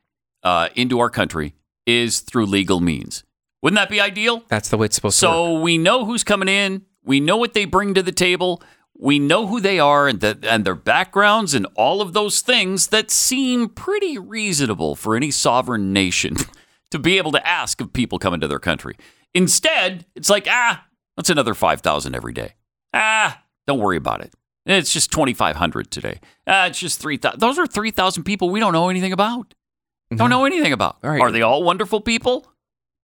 uh, 0.43 0.69
into 0.75 0.99
our 0.99 1.09
country 1.09 1.55
is 1.85 2.19
through 2.19 2.45
legal 2.45 2.79
means. 2.79 3.23
Wouldn't 3.61 3.77
that 3.77 3.89
be 3.89 4.01
ideal? 4.01 4.43
That's 4.47 4.69
the 4.69 4.77
way 4.77 4.85
it's 4.85 4.95
supposed 4.95 5.19
to 5.19 5.27
work. 5.27 5.33
So 5.33 5.59
we 5.59 5.77
know 5.77 6.05
who's 6.05 6.23
coming 6.23 6.47
in. 6.49 6.83
We 7.03 7.19
know 7.19 7.37
what 7.37 7.53
they 7.53 7.65
bring 7.65 7.93
to 7.93 8.03
the 8.03 8.11
table. 8.11 8.61
We 8.97 9.17
know 9.17 9.47
who 9.47 9.59
they 9.59 9.79
are 9.79 10.07
and, 10.07 10.19
the, 10.19 10.37
and 10.43 10.63
their 10.65 10.75
backgrounds 10.75 11.53
and 11.53 11.65
all 11.75 12.01
of 12.01 12.13
those 12.13 12.41
things 12.41 12.87
that 12.87 13.09
seem 13.09 13.69
pretty 13.69 14.17
reasonable 14.17 14.95
for 14.95 15.15
any 15.15 15.31
sovereign 15.31 15.91
nation 15.93 16.35
to 16.91 16.99
be 16.99 17.17
able 17.17 17.31
to 17.31 17.47
ask 17.47 17.81
of 17.81 17.93
people 17.93 18.19
coming 18.19 18.39
to 18.41 18.47
their 18.47 18.59
country. 18.59 18.95
Instead, 19.33 20.05
it's 20.15 20.29
like, 20.29 20.47
ah, 20.49 20.85
that's 21.17 21.29
another 21.29 21.53
5,000 21.53 22.15
every 22.15 22.33
day. 22.33 22.53
Ah, 22.93 23.43
don't 23.65 23.79
worry 23.79 23.97
about 23.97 24.21
it. 24.21 24.33
It's 24.65 24.93
just 24.93 25.11
2,500 25.11 25.89
today. 25.89 26.19
Ah, 26.45 26.67
it's 26.67 26.79
just 26.79 26.99
3,000. 27.01 27.39
Those 27.39 27.57
are 27.57 27.65
3,000 27.65 28.23
people 28.23 28.49
we 28.49 28.59
don't 28.59 28.73
know 28.73 28.89
anything 28.89 29.13
about. 29.13 29.53
Don't 30.11 30.25
mm-hmm. 30.25 30.29
know 30.29 30.45
anything 30.45 30.73
about. 30.73 30.97
All 31.03 31.09
right. 31.09 31.21
Are 31.21 31.31
they 31.31 31.41
all 31.41 31.63
wonderful 31.63 32.01
people? 32.01 32.45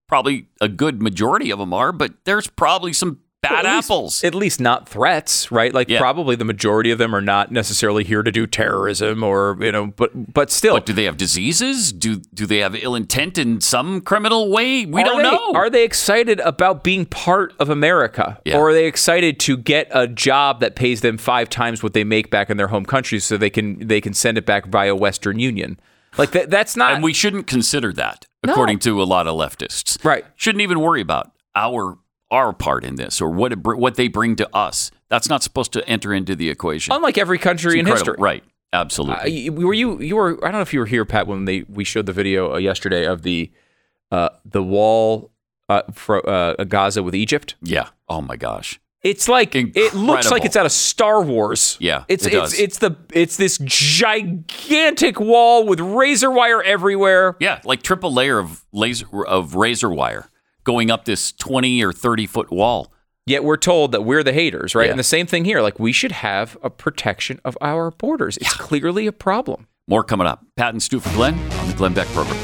Probably 0.08 0.48
a 0.60 0.68
good 0.68 1.02
majority 1.02 1.50
of 1.50 1.58
them 1.58 1.72
are, 1.72 1.92
but 1.92 2.12
there's 2.24 2.46
probably 2.46 2.92
some 2.92 3.20
bad 3.40 3.64
At 3.64 3.74
least- 3.76 3.90
apples. 3.90 4.24
At 4.24 4.34
least 4.34 4.60
not 4.60 4.88
threats, 4.88 5.50
right? 5.52 5.72
Like 5.72 5.88
Yeah. 5.88 6.00
probably 6.00 6.34
the 6.34 6.44
majority 6.44 6.90
of 6.90 6.98
them 6.98 7.14
are 7.14 7.20
not 7.20 7.52
necessarily 7.52 8.04
here 8.04 8.22
to 8.22 8.32
do 8.32 8.46
terrorism 8.46 9.22
or, 9.22 9.56
you 9.60 9.70
know, 9.70 9.86
but 9.96 10.34
but 10.34 10.50
still. 10.50 10.74
but 10.74 10.86
do 10.86 10.92
they 10.92 11.04
have 11.04 11.16
diseases? 11.16 11.92
Do 11.92 12.16
do 12.34 12.46
they 12.46 12.58
have 12.58 12.74
ill 12.74 12.94
intent 12.94 13.38
in 13.38 13.60
some 13.60 14.00
criminal 14.00 14.50
way? 14.50 14.84
We 14.86 15.00
are 15.02 15.04
don't 15.04 15.16
they, 15.18 15.22
know. 15.22 15.52
Are 15.54 15.70
they 15.70 15.84
excited 15.84 16.40
about 16.40 16.82
being 16.82 17.06
part 17.06 17.54
of 17.58 17.70
America? 17.70 18.38
Yeah. 18.44 18.58
Or 18.58 18.70
are 18.70 18.72
they 18.72 18.86
excited 18.86 19.38
to 19.40 19.56
get 19.56 19.88
a 19.92 20.08
job 20.08 20.60
that 20.60 20.74
pays 20.74 21.00
them 21.00 21.16
five 21.16 21.48
times 21.48 21.82
what 21.82 21.92
they 21.94 22.04
make 22.04 22.30
back 22.30 22.50
in 22.50 22.56
their 22.56 22.68
home 22.68 22.84
country, 22.84 23.18
so 23.20 23.36
they 23.36 23.50
can 23.50 23.86
they 23.86 24.00
can 24.00 24.14
send 24.14 24.36
it 24.36 24.46
back 24.46 24.66
via 24.66 24.94
Western 24.96 25.38
Union? 25.38 25.78
Like 26.16 26.30
that, 26.32 26.50
that's 26.50 26.76
not 26.76 26.94
and 26.94 27.02
we 27.02 27.12
shouldn't 27.12 27.46
consider 27.46 27.92
that, 27.92 28.26
according 28.42 28.78
to 28.80 29.02
a 29.02 29.04
lot 29.04 29.26
of 29.26 29.36
leftists. 29.36 30.02
Right. 30.04 30.24
Shouldn't 30.36 30.62
even 30.62 30.80
worry 30.80 31.00
about 31.00 31.32
our 31.54 31.98
our 32.30 32.52
part 32.52 32.84
in 32.84 32.96
this 32.96 33.20
or 33.20 33.30
what 33.30 33.52
it, 33.52 33.58
what 33.64 33.94
they 33.96 34.08
bring 34.08 34.36
to 34.36 34.48
us. 34.54 34.90
That's 35.08 35.28
not 35.28 35.42
supposed 35.42 35.72
to 35.72 35.88
enter 35.88 36.12
into 36.12 36.34
the 36.36 36.50
equation. 36.50 36.92
unlike 36.94 37.16
every 37.18 37.38
country 37.38 37.78
in 37.78 37.86
history. 37.86 38.16
Right. 38.18 38.44
Absolutely. 38.72 39.48
Uh, 39.48 39.52
were 39.52 39.72
you 39.74 40.00
you 40.00 40.16
were 40.16 40.36
I 40.44 40.50
don't 40.50 40.58
know 40.58 40.60
if 40.60 40.74
you 40.74 40.80
were 40.80 40.86
here, 40.86 41.04
Pat, 41.04 41.26
when 41.26 41.44
they 41.46 41.64
we 41.68 41.84
showed 41.84 42.06
the 42.06 42.12
video 42.12 42.54
uh, 42.54 42.58
yesterday 42.58 43.06
of 43.06 43.22
the 43.22 43.50
uh, 44.10 44.28
the 44.44 44.62
wall 44.62 45.30
uh, 45.68 45.82
for 45.92 46.28
uh, 46.28 46.54
Gaza 46.64 47.02
with 47.02 47.14
Egypt. 47.14 47.54
yeah. 47.62 47.88
Oh 48.08 48.20
my 48.22 48.36
gosh. 48.36 48.80
It's 49.02 49.28
like 49.28 49.54
it 49.54 49.94
looks 49.94 50.30
like 50.30 50.44
it's 50.44 50.56
out 50.56 50.66
of 50.66 50.72
Star 50.72 51.22
Wars. 51.22 51.76
Yeah, 51.80 52.04
it's 52.08 52.26
it 52.26 52.34
it's 52.34 52.50
does. 52.50 52.60
it's 52.60 52.78
the 52.78 52.96
it's 53.12 53.36
this 53.36 53.58
gigantic 53.58 55.20
wall 55.20 55.66
with 55.66 55.78
razor 55.78 56.30
wire 56.30 56.62
everywhere. 56.62 57.36
Yeah, 57.38 57.60
like 57.64 57.82
triple 57.82 58.12
layer 58.12 58.38
of 58.38 58.64
laser 58.72 59.06
of 59.26 59.54
razor 59.54 59.90
wire 59.90 60.28
going 60.64 60.90
up 60.90 61.04
this 61.04 61.32
20 61.32 61.82
or 61.82 61.92
30 61.92 62.26
foot 62.26 62.50
wall. 62.50 62.92
Yet 63.24 63.44
we're 63.44 63.56
told 63.56 63.92
that 63.92 64.04
we're 64.04 64.22
the 64.22 64.32
haters, 64.32 64.74
right? 64.74 64.86
Yeah. 64.86 64.90
And 64.90 64.98
the 64.98 65.04
same 65.04 65.26
thing 65.26 65.44
here. 65.44 65.60
Like 65.60 65.78
we 65.78 65.92
should 65.92 66.12
have 66.12 66.56
a 66.62 66.70
protection 66.70 67.40
of 67.44 67.56
our 67.60 67.90
borders. 67.90 68.36
It's 68.38 68.54
clearly 68.54 69.06
a 69.06 69.12
problem. 69.12 69.68
More 69.86 70.02
coming 70.02 70.26
up. 70.26 70.44
Pat 70.56 70.74
and 70.74 70.82
Stu 70.82 70.98
for 70.98 71.10
Glenn 71.14 71.34
on 71.34 71.68
the 71.68 71.74
Glenn 71.74 71.94
Beck 71.94 72.08
program. 72.08 72.36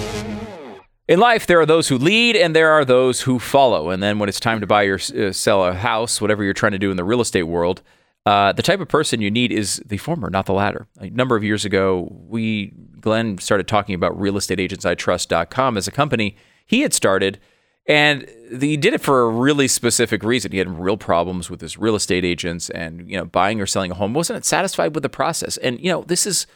In 1.07 1.19
life, 1.19 1.47
there 1.47 1.61
are 1.61 1.67
those 1.67 1.89
who 1.89 1.99
lead 1.99 2.35
and 2.35 2.57
there 2.57 2.71
are 2.71 2.85
those 2.85 3.23
who 3.23 3.39
follow. 3.39 3.91
And 3.91 4.03
then 4.03 4.19
when 4.19 4.29
it's 4.29 4.41
time 4.41 4.61
to 4.61 4.67
buy 4.67 4.85
or 4.85 4.95
uh, 4.95 5.33
sell 5.33 5.65
a 5.65 5.75
house, 5.75 6.21
whatever 6.21 6.43
you're 6.43 6.55
trying 6.55 6.73
to 6.73 6.79
do 6.79 6.91
in 6.91 6.97
the 6.97 7.05
real 7.05 7.21
estate 7.21 7.43
world, 7.43 7.83
uh, 8.25 8.53
the 8.53 8.63
type 8.63 8.81
of 8.81 8.89
person 8.89 9.21
you 9.21 9.31
need 9.31 9.53
is 9.53 9.83
the 9.85 9.99
former, 9.99 10.31
not 10.31 10.47
the 10.47 10.55
latter. 10.55 10.87
A 10.99 11.11
number 11.11 11.37
of 11.37 11.45
years 11.45 11.67
ago, 11.67 12.09
we, 12.11 12.73
Glenn, 13.01 13.37
started 13.37 13.69
talking 13.69 13.95
about 13.95 14.19
realestateagentsitrust.com 14.19 15.77
as 15.77 15.87
a 15.87 15.91
company 15.93 16.37
he 16.65 16.81
had 16.81 16.95
started. 16.95 17.39
And 17.87 18.27
he 18.59 18.79
did 18.79 18.95
it 18.95 19.03
for 19.03 19.25
a 19.25 19.29
really 19.29 19.69
specific 19.69 20.23
reason. 20.23 20.53
He 20.53 20.59
had 20.59 20.79
real 20.79 20.97
problems 20.97 21.51
with 21.51 21.61
his 21.61 21.77
real 21.77 21.97
estate 21.97 22.25
agents 22.25 22.71
and, 22.71 23.07
you 23.11 23.19
know, 23.19 23.27
buying 23.27 23.61
or 23.61 23.67
selling 23.67 23.91
a 23.91 23.95
home. 23.95 24.15
Wasn't 24.15 24.43
satisfied 24.47 24.95
with 24.95 25.03
the 25.03 25.11
process. 25.11 25.59
And, 25.59 25.79
you 25.81 25.91
know, 25.93 26.01
this 26.01 26.27
is 26.27 26.47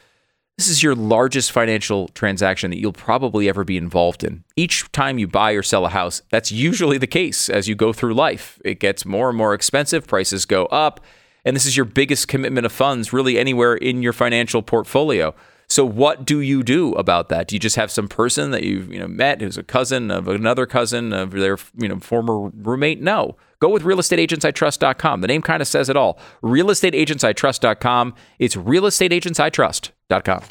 this 0.58 0.66
is 0.66 0.82
your 0.82 0.96
largest 0.96 1.52
financial 1.52 2.08
transaction 2.08 2.72
that 2.72 2.80
you'll 2.80 2.92
probably 2.92 3.48
ever 3.48 3.62
be 3.62 3.76
involved 3.76 4.24
in. 4.24 4.42
Each 4.56 4.90
time 4.90 5.16
you 5.16 5.28
buy 5.28 5.52
or 5.52 5.62
sell 5.62 5.86
a 5.86 5.88
house, 5.88 6.20
that's 6.30 6.50
usually 6.50 6.98
the 6.98 7.06
case 7.06 7.48
as 7.48 7.68
you 7.68 7.76
go 7.76 7.92
through 7.92 8.14
life. 8.14 8.60
It 8.64 8.80
gets 8.80 9.06
more 9.06 9.28
and 9.28 9.38
more 9.38 9.54
expensive, 9.54 10.08
prices 10.08 10.44
go 10.44 10.66
up, 10.66 11.00
and 11.44 11.54
this 11.54 11.64
is 11.64 11.76
your 11.76 11.86
biggest 11.86 12.26
commitment 12.26 12.66
of 12.66 12.72
funds 12.72 13.12
really 13.12 13.38
anywhere 13.38 13.76
in 13.76 14.02
your 14.02 14.12
financial 14.12 14.60
portfolio. 14.60 15.32
So 15.68 15.84
what 15.84 16.24
do 16.24 16.40
you 16.40 16.64
do 16.64 16.92
about 16.94 17.28
that? 17.28 17.46
Do 17.46 17.54
you 17.54 17.60
just 17.60 17.76
have 17.76 17.92
some 17.92 18.08
person 18.08 18.50
that 18.50 18.64
you've 18.64 18.92
you 18.92 18.98
know 18.98 19.06
met 19.06 19.40
who's 19.40 19.58
a 19.58 19.62
cousin 19.62 20.10
of 20.10 20.26
another 20.26 20.66
cousin 20.66 21.12
of 21.12 21.30
their 21.30 21.58
you 21.76 21.86
know 21.86 22.00
former 22.00 22.48
roommate? 22.48 23.00
No. 23.00 23.36
Go 23.60 23.68
with 23.70 23.82
realestateagentsitrust.com. 23.82 25.20
The 25.20 25.26
name 25.26 25.42
kind 25.42 25.60
of 25.60 25.68
says 25.68 25.88
it 25.88 25.96
all. 25.96 26.18
Realestateagentsitrust.com. 26.42 28.14
It's 28.38 28.56
realestateagentsitrust.com. 28.56 30.42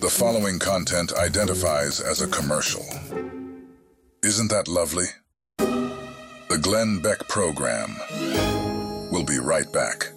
The 0.00 0.08
following 0.08 0.58
content 0.58 1.12
identifies 1.12 2.00
as 2.00 2.22
a 2.22 2.28
commercial. 2.28 2.84
Isn't 4.22 4.48
that 4.50 4.68
lovely? 4.68 5.06
The 5.58 6.58
Glenn 6.60 7.00
Beck 7.00 7.28
Program. 7.28 7.96
We'll 9.10 9.24
be 9.24 9.38
right 9.38 9.70
back. 9.72 10.12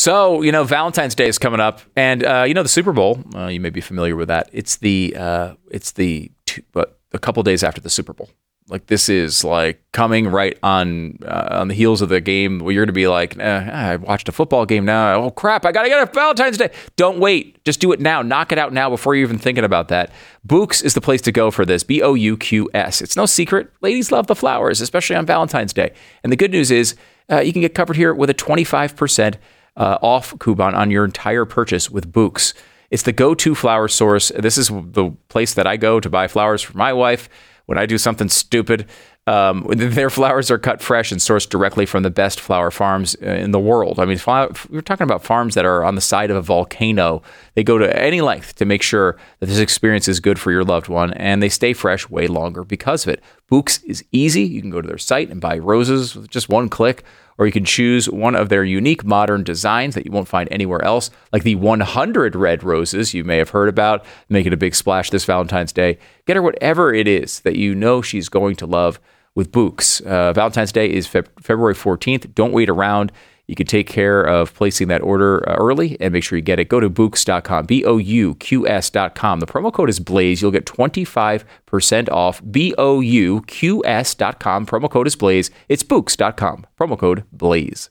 So, 0.00 0.40
you 0.40 0.50
know, 0.50 0.64
Valentine's 0.64 1.14
Day 1.14 1.28
is 1.28 1.36
coming 1.36 1.60
up, 1.60 1.82
and 1.94 2.24
uh, 2.24 2.44
you 2.48 2.54
know 2.54 2.62
the 2.62 2.70
Super 2.70 2.90
Bowl. 2.90 3.22
Uh, 3.34 3.48
you 3.48 3.60
may 3.60 3.68
be 3.68 3.82
familiar 3.82 4.16
with 4.16 4.28
that. 4.28 4.48
It's 4.50 4.76
the 4.76 5.14
uh, 5.14 5.56
it's 5.70 5.92
the 5.92 6.32
two, 6.46 6.62
but 6.72 6.98
a 7.12 7.18
couple 7.18 7.42
days 7.42 7.62
after 7.62 7.82
the 7.82 7.90
Super 7.90 8.14
Bowl. 8.14 8.30
Like 8.68 8.86
this 8.86 9.10
is 9.10 9.44
like 9.44 9.84
coming 9.92 10.28
right 10.28 10.58
on 10.62 11.18
uh, 11.22 11.48
on 11.50 11.68
the 11.68 11.74
heels 11.74 12.00
of 12.00 12.08
the 12.08 12.22
game 12.22 12.60
where 12.60 12.72
you're 12.72 12.86
going 12.86 12.94
to 12.94 12.94
be 12.94 13.08
like, 13.08 13.38
eh, 13.38 13.70
I 13.70 13.96
watched 13.96 14.26
a 14.30 14.32
football 14.32 14.64
game 14.64 14.86
now. 14.86 15.16
Oh 15.16 15.30
crap! 15.30 15.66
I 15.66 15.72
got 15.72 15.82
to 15.82 15.90
get 15.90 16.02
a 16.02 16.10
Valentine's 16.10 16.56
Day. 16.56 16.70
Don't 16.96 17.20
wait. 17.20 17.62
Just 17.66 17.78
do 17.78 17.92
it 17.92 18.00
now. 18.00 18.22
Knock 18.22 18.52
it 18.52 18.58
out 18.58 18.72
now 18.72 18.88
before 18.88 19.14
you're 19.14 19.24
even 19.24 19.38
thinking 19.38 19.64
about 19.64 19.88
that. 19.88 20.12
Bouqs 20.48 20.82
is 20.82 20.94
the 20.94 21.02
place 21.02 21.20
to 21.20 21.30
go 21.30 21.50
for 21.50 21.66
this. 21.66 21.84
B 21.84 22.00
O 22.00 22.14
U 22.14 22.38
Q 22.38 22.70
S. 22.72 23.02
It's 23.02 23.16
no 23.16 23.26
secret. 23.26 23.70
Ladies 23.82 24.10
love 24.10 24.28
the 24.28 24.34
flowers, 24.34 24.80
especially 24.80 25.16
on 25.16 25.26
Valentine's 25.26 25.74
Day. 25.74 25.92
And 26.22 26.32
the 26.32 26.36
good 26.36 26.52
news 26.52 26.70
is 26.70 26.96
uh, 27.30 27.40
you 27.40 27.52
can 27.52 27.60
get 27.60 27.74
covered 27.74 27.96
here 27.96 28.14
with 28.14 28.30
a 28.30 28.34
25 28.34 28.96
percent 28.96 29.36
uh, 29.76 29.98
off 30.02 30.38
coupon 30.38 30.74
on 30.74 30.90
your 30.90 31.04
entire 31.04 31.44
purchase 31.44 31.90
with 31.90 32.12
Bouqs. 32.12 32.54
It's 32.90 33.04
the 33.04 33.12
go-to 33.12 33.54
flower 33.54 33.88
source. 33.88 34.32
This 34.36 34.58
is 34.58 34.68
the 34.68 35.12
place 35.28 35.54
that 35.54 35.66
I 35.66 35.76
go 35.76 36.00
to 36.00 36.10
buy 36.10 36.26
flowers 36.26 36.60
for 36.62 36.76
my 36.76 36.92
wife 36.92 37.28
when 37.66 37.78
I 37.78 37.86
do 37.86 37.98
something 37.98 38.28
stupid. 38.28 38.86
Um, 39.28 39.64
their 39.70 40.10
flowers 40.10 40.50
are 40.50 40.58
cut 40.58 40.82
fresh 40.82 41.12
and 41.12 41.20
sourced 41.20 41.48
directly 41.48 41.86
from 41.86 42.02
the 42.02 42.10
best 42.10 42.40
flower 42.40 42.72
farms 42.72 43.14
uh, 43.22 43.26
in 43.26 43.52
the 43.52 43.60
world. 43.60 44.00
I 44.00 44.06
mean, 44.06 44.18
we're 44.26 44.80
talking 44.80 45.04
about 45.04 45.22
farms 45.22 45.54
that 45.54 45.64
are 45.64 45.84
on 45.84 45.94
the 45.94 46.00
side 46.00 46.32
of 46.32 46.36
a 46.36 46.42
volcano. 46.42 47.22
They 47.54 47.62
go 47.62 47.78
to 47.78 47.96
any 47.96 48.20
length 48.22 48.56
to 48.56 48.64
make 48.64 48.82
sure 48.82 49.16
that 49.38 49.46
this 49.46 49.60
experience 49.60 50.08
is 50.08 50.18
good 50.18 50.38
for 50.38 50.50
your 50.50 50.64
loved 50.64 50.88
one, 50.88 51.12
and 51.12 51.40
they 51.40 51.48
stay 51.48 51.72
fresh 51.72 52.10
way 52.10 52.26
longer 52.26 52.64
because 52.64 53.06
of 53.06 53.12
it. 53.12 53.22
Bouqs 53.50 53.82
is 53.84 54.04
easy. 54.12 54.42
You 54.42 54.60
can 54.60 54.70
go 54.70 54.80
to 54.80 54.88
their 54.88 54.98
site 54.98 55.30
and 55.30 55.40
buy 55.40 55.58
roses 55.58 56.14
with 56.14 56.30
just 56.30 56.48
one 56.48 56.68
click 56.68 57.04
or 57.40 57.46
you 57.46 57.52
can 57.52 57.64
choose 57.64 58.08
one 58.08 58.36
of 58.36 58.50
their 58.50 58.62
unique 58.62 59.02
modern 59.02 59.42
designs 59.42 59.94
that 59.94 60.04
you 60.04 60.12
won't 60.12 60.28
find 60.28 60.46
anywhere 60.52 60.84
else, 60.84 61.10
like 61.32 61.42
the 61.42 61.54
100 61.54 62.36
red 62.36 62.62
roses 62.62 63.14
you 63.14 63.24
may 63.24 63.38
have 63.38 63.48
heard 63.48 63.70
about, 63.70 64.04
making 64.28 64.52
a 64.52 64.58
big 64.58 64.74
splash 64.74 65.08
this 65.08 65.24
Valentine's 65.24 65.72
Day. 65.72 65.98
Get 66.26 66.36
her 66.36 66.42
whatever 66.42 66.92
it 66.92 67.08
is 67.08 67.40
that 67.40 67.56
you 67.56 67.74
know 67.74 68.02
she's 68.02 68.28
going 68.28 68.56
to 68.56 68.66
love 68.66 69.00
with 69.34 69.52
Bouqs. 69.52 70.02
Uh, 70.02 70.34
Valentine's 70.34 70.70
Day 70.70 70.92
is 70.92 71.08
Feb- 71.08 71.28
February 71.40 71.74
14th. 71.74 72.34
Don't 72.34 72.52
wait 72.52 72.68
around. 72.68 73.10
You 73.50 73.56
can 73.56 73.66
take 73.66 73.88
care 73.88 74.22
of 74.22 74.54
placing 74.54 74.86
that 74.88 75.02
order 75.02 75.42
uh, 75.48 75.56
early 75.56 75.96
and 76.00 76.12
make 76.12 76.22
sure 76.22 76.38
you 76.38 76.42
get 76.42 76.60
it. 76.60 76.68
Go 76.68 76.78
to 76.78 76.88
bouqs.com, 76.88 77.66
B 77.66 77.84
O 77.84 77.98
U 77.98 78.36
Q 78.36 78.68
S.com. 78.68 79.40
The 79.40 79.46
promo 79.46 79.72
code 79.72 79.90
is 79.90 79.98
Blaze. 79.98 80.40
You'll 80.40 80.52
get 80.52 80.66
25% 80.66 82.08
off. 82.10 82.40
B 82.48 82.72
O 82.78 83.00
U 83.00 83.42
Q 83.48 83.84
S.com. 83.84 84.66
Promo 84.66 84.88
code 84.88 85.08
is 85.08 85.16
Blaze. 85.16 85.50
It's 85.68 85.82
bouqs.com. 85.82 86.64
Promo 86.78 86.96
code 86.96 87.24
Blaze. 87.32 87.90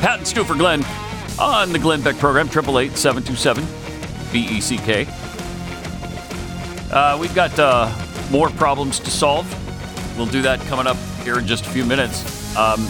Pat 0.00 0.18
and 0.18 0.26
Stu 0.26 0.42
for 0.42 0.56
Glenn 0.56 0.84
on 1.38 1.72
the 1.72 1.78
Glenn 1.78 2.02
Beck 2.02 2.16
program, 2.16 2.48
888 2.48 2.96
727 2.96 3.64
BECK. 4.32 5.08
Uh, 6.92 7.16
we've 7.20 7.34
got 7.36 7.56
uh, 7.56 7.88
more 8.30 8.50
problems 8.50 8.98
to 9.00 9.10
solve. 9.10 9.46
We'll 10.16 10.26
do 10.26 10.42
that 10.42 10.60
coming 10.66 10.86
up 10.86 10.96
here 11.22 11.38
in 11.38 11.46
just 11.46 11.66
a 11.66 11.68
few 11.70 11.84
minutes. 11.84 12.56
Um, 12.56 12.80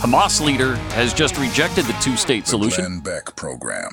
Hamas 0.00 0.44
leader 0.44 0.76
has 0.92 1.14
just 1.14 1.38
rejected 1.38 1.84
the 1.86 1.94
two 1.94 2.16
state 2.16 2.44
The 2.44 2.50
solution. 2.50 2.84
Glenn 2.84 3.00
Beck 3.00 3.36
Program. 3.36 3.90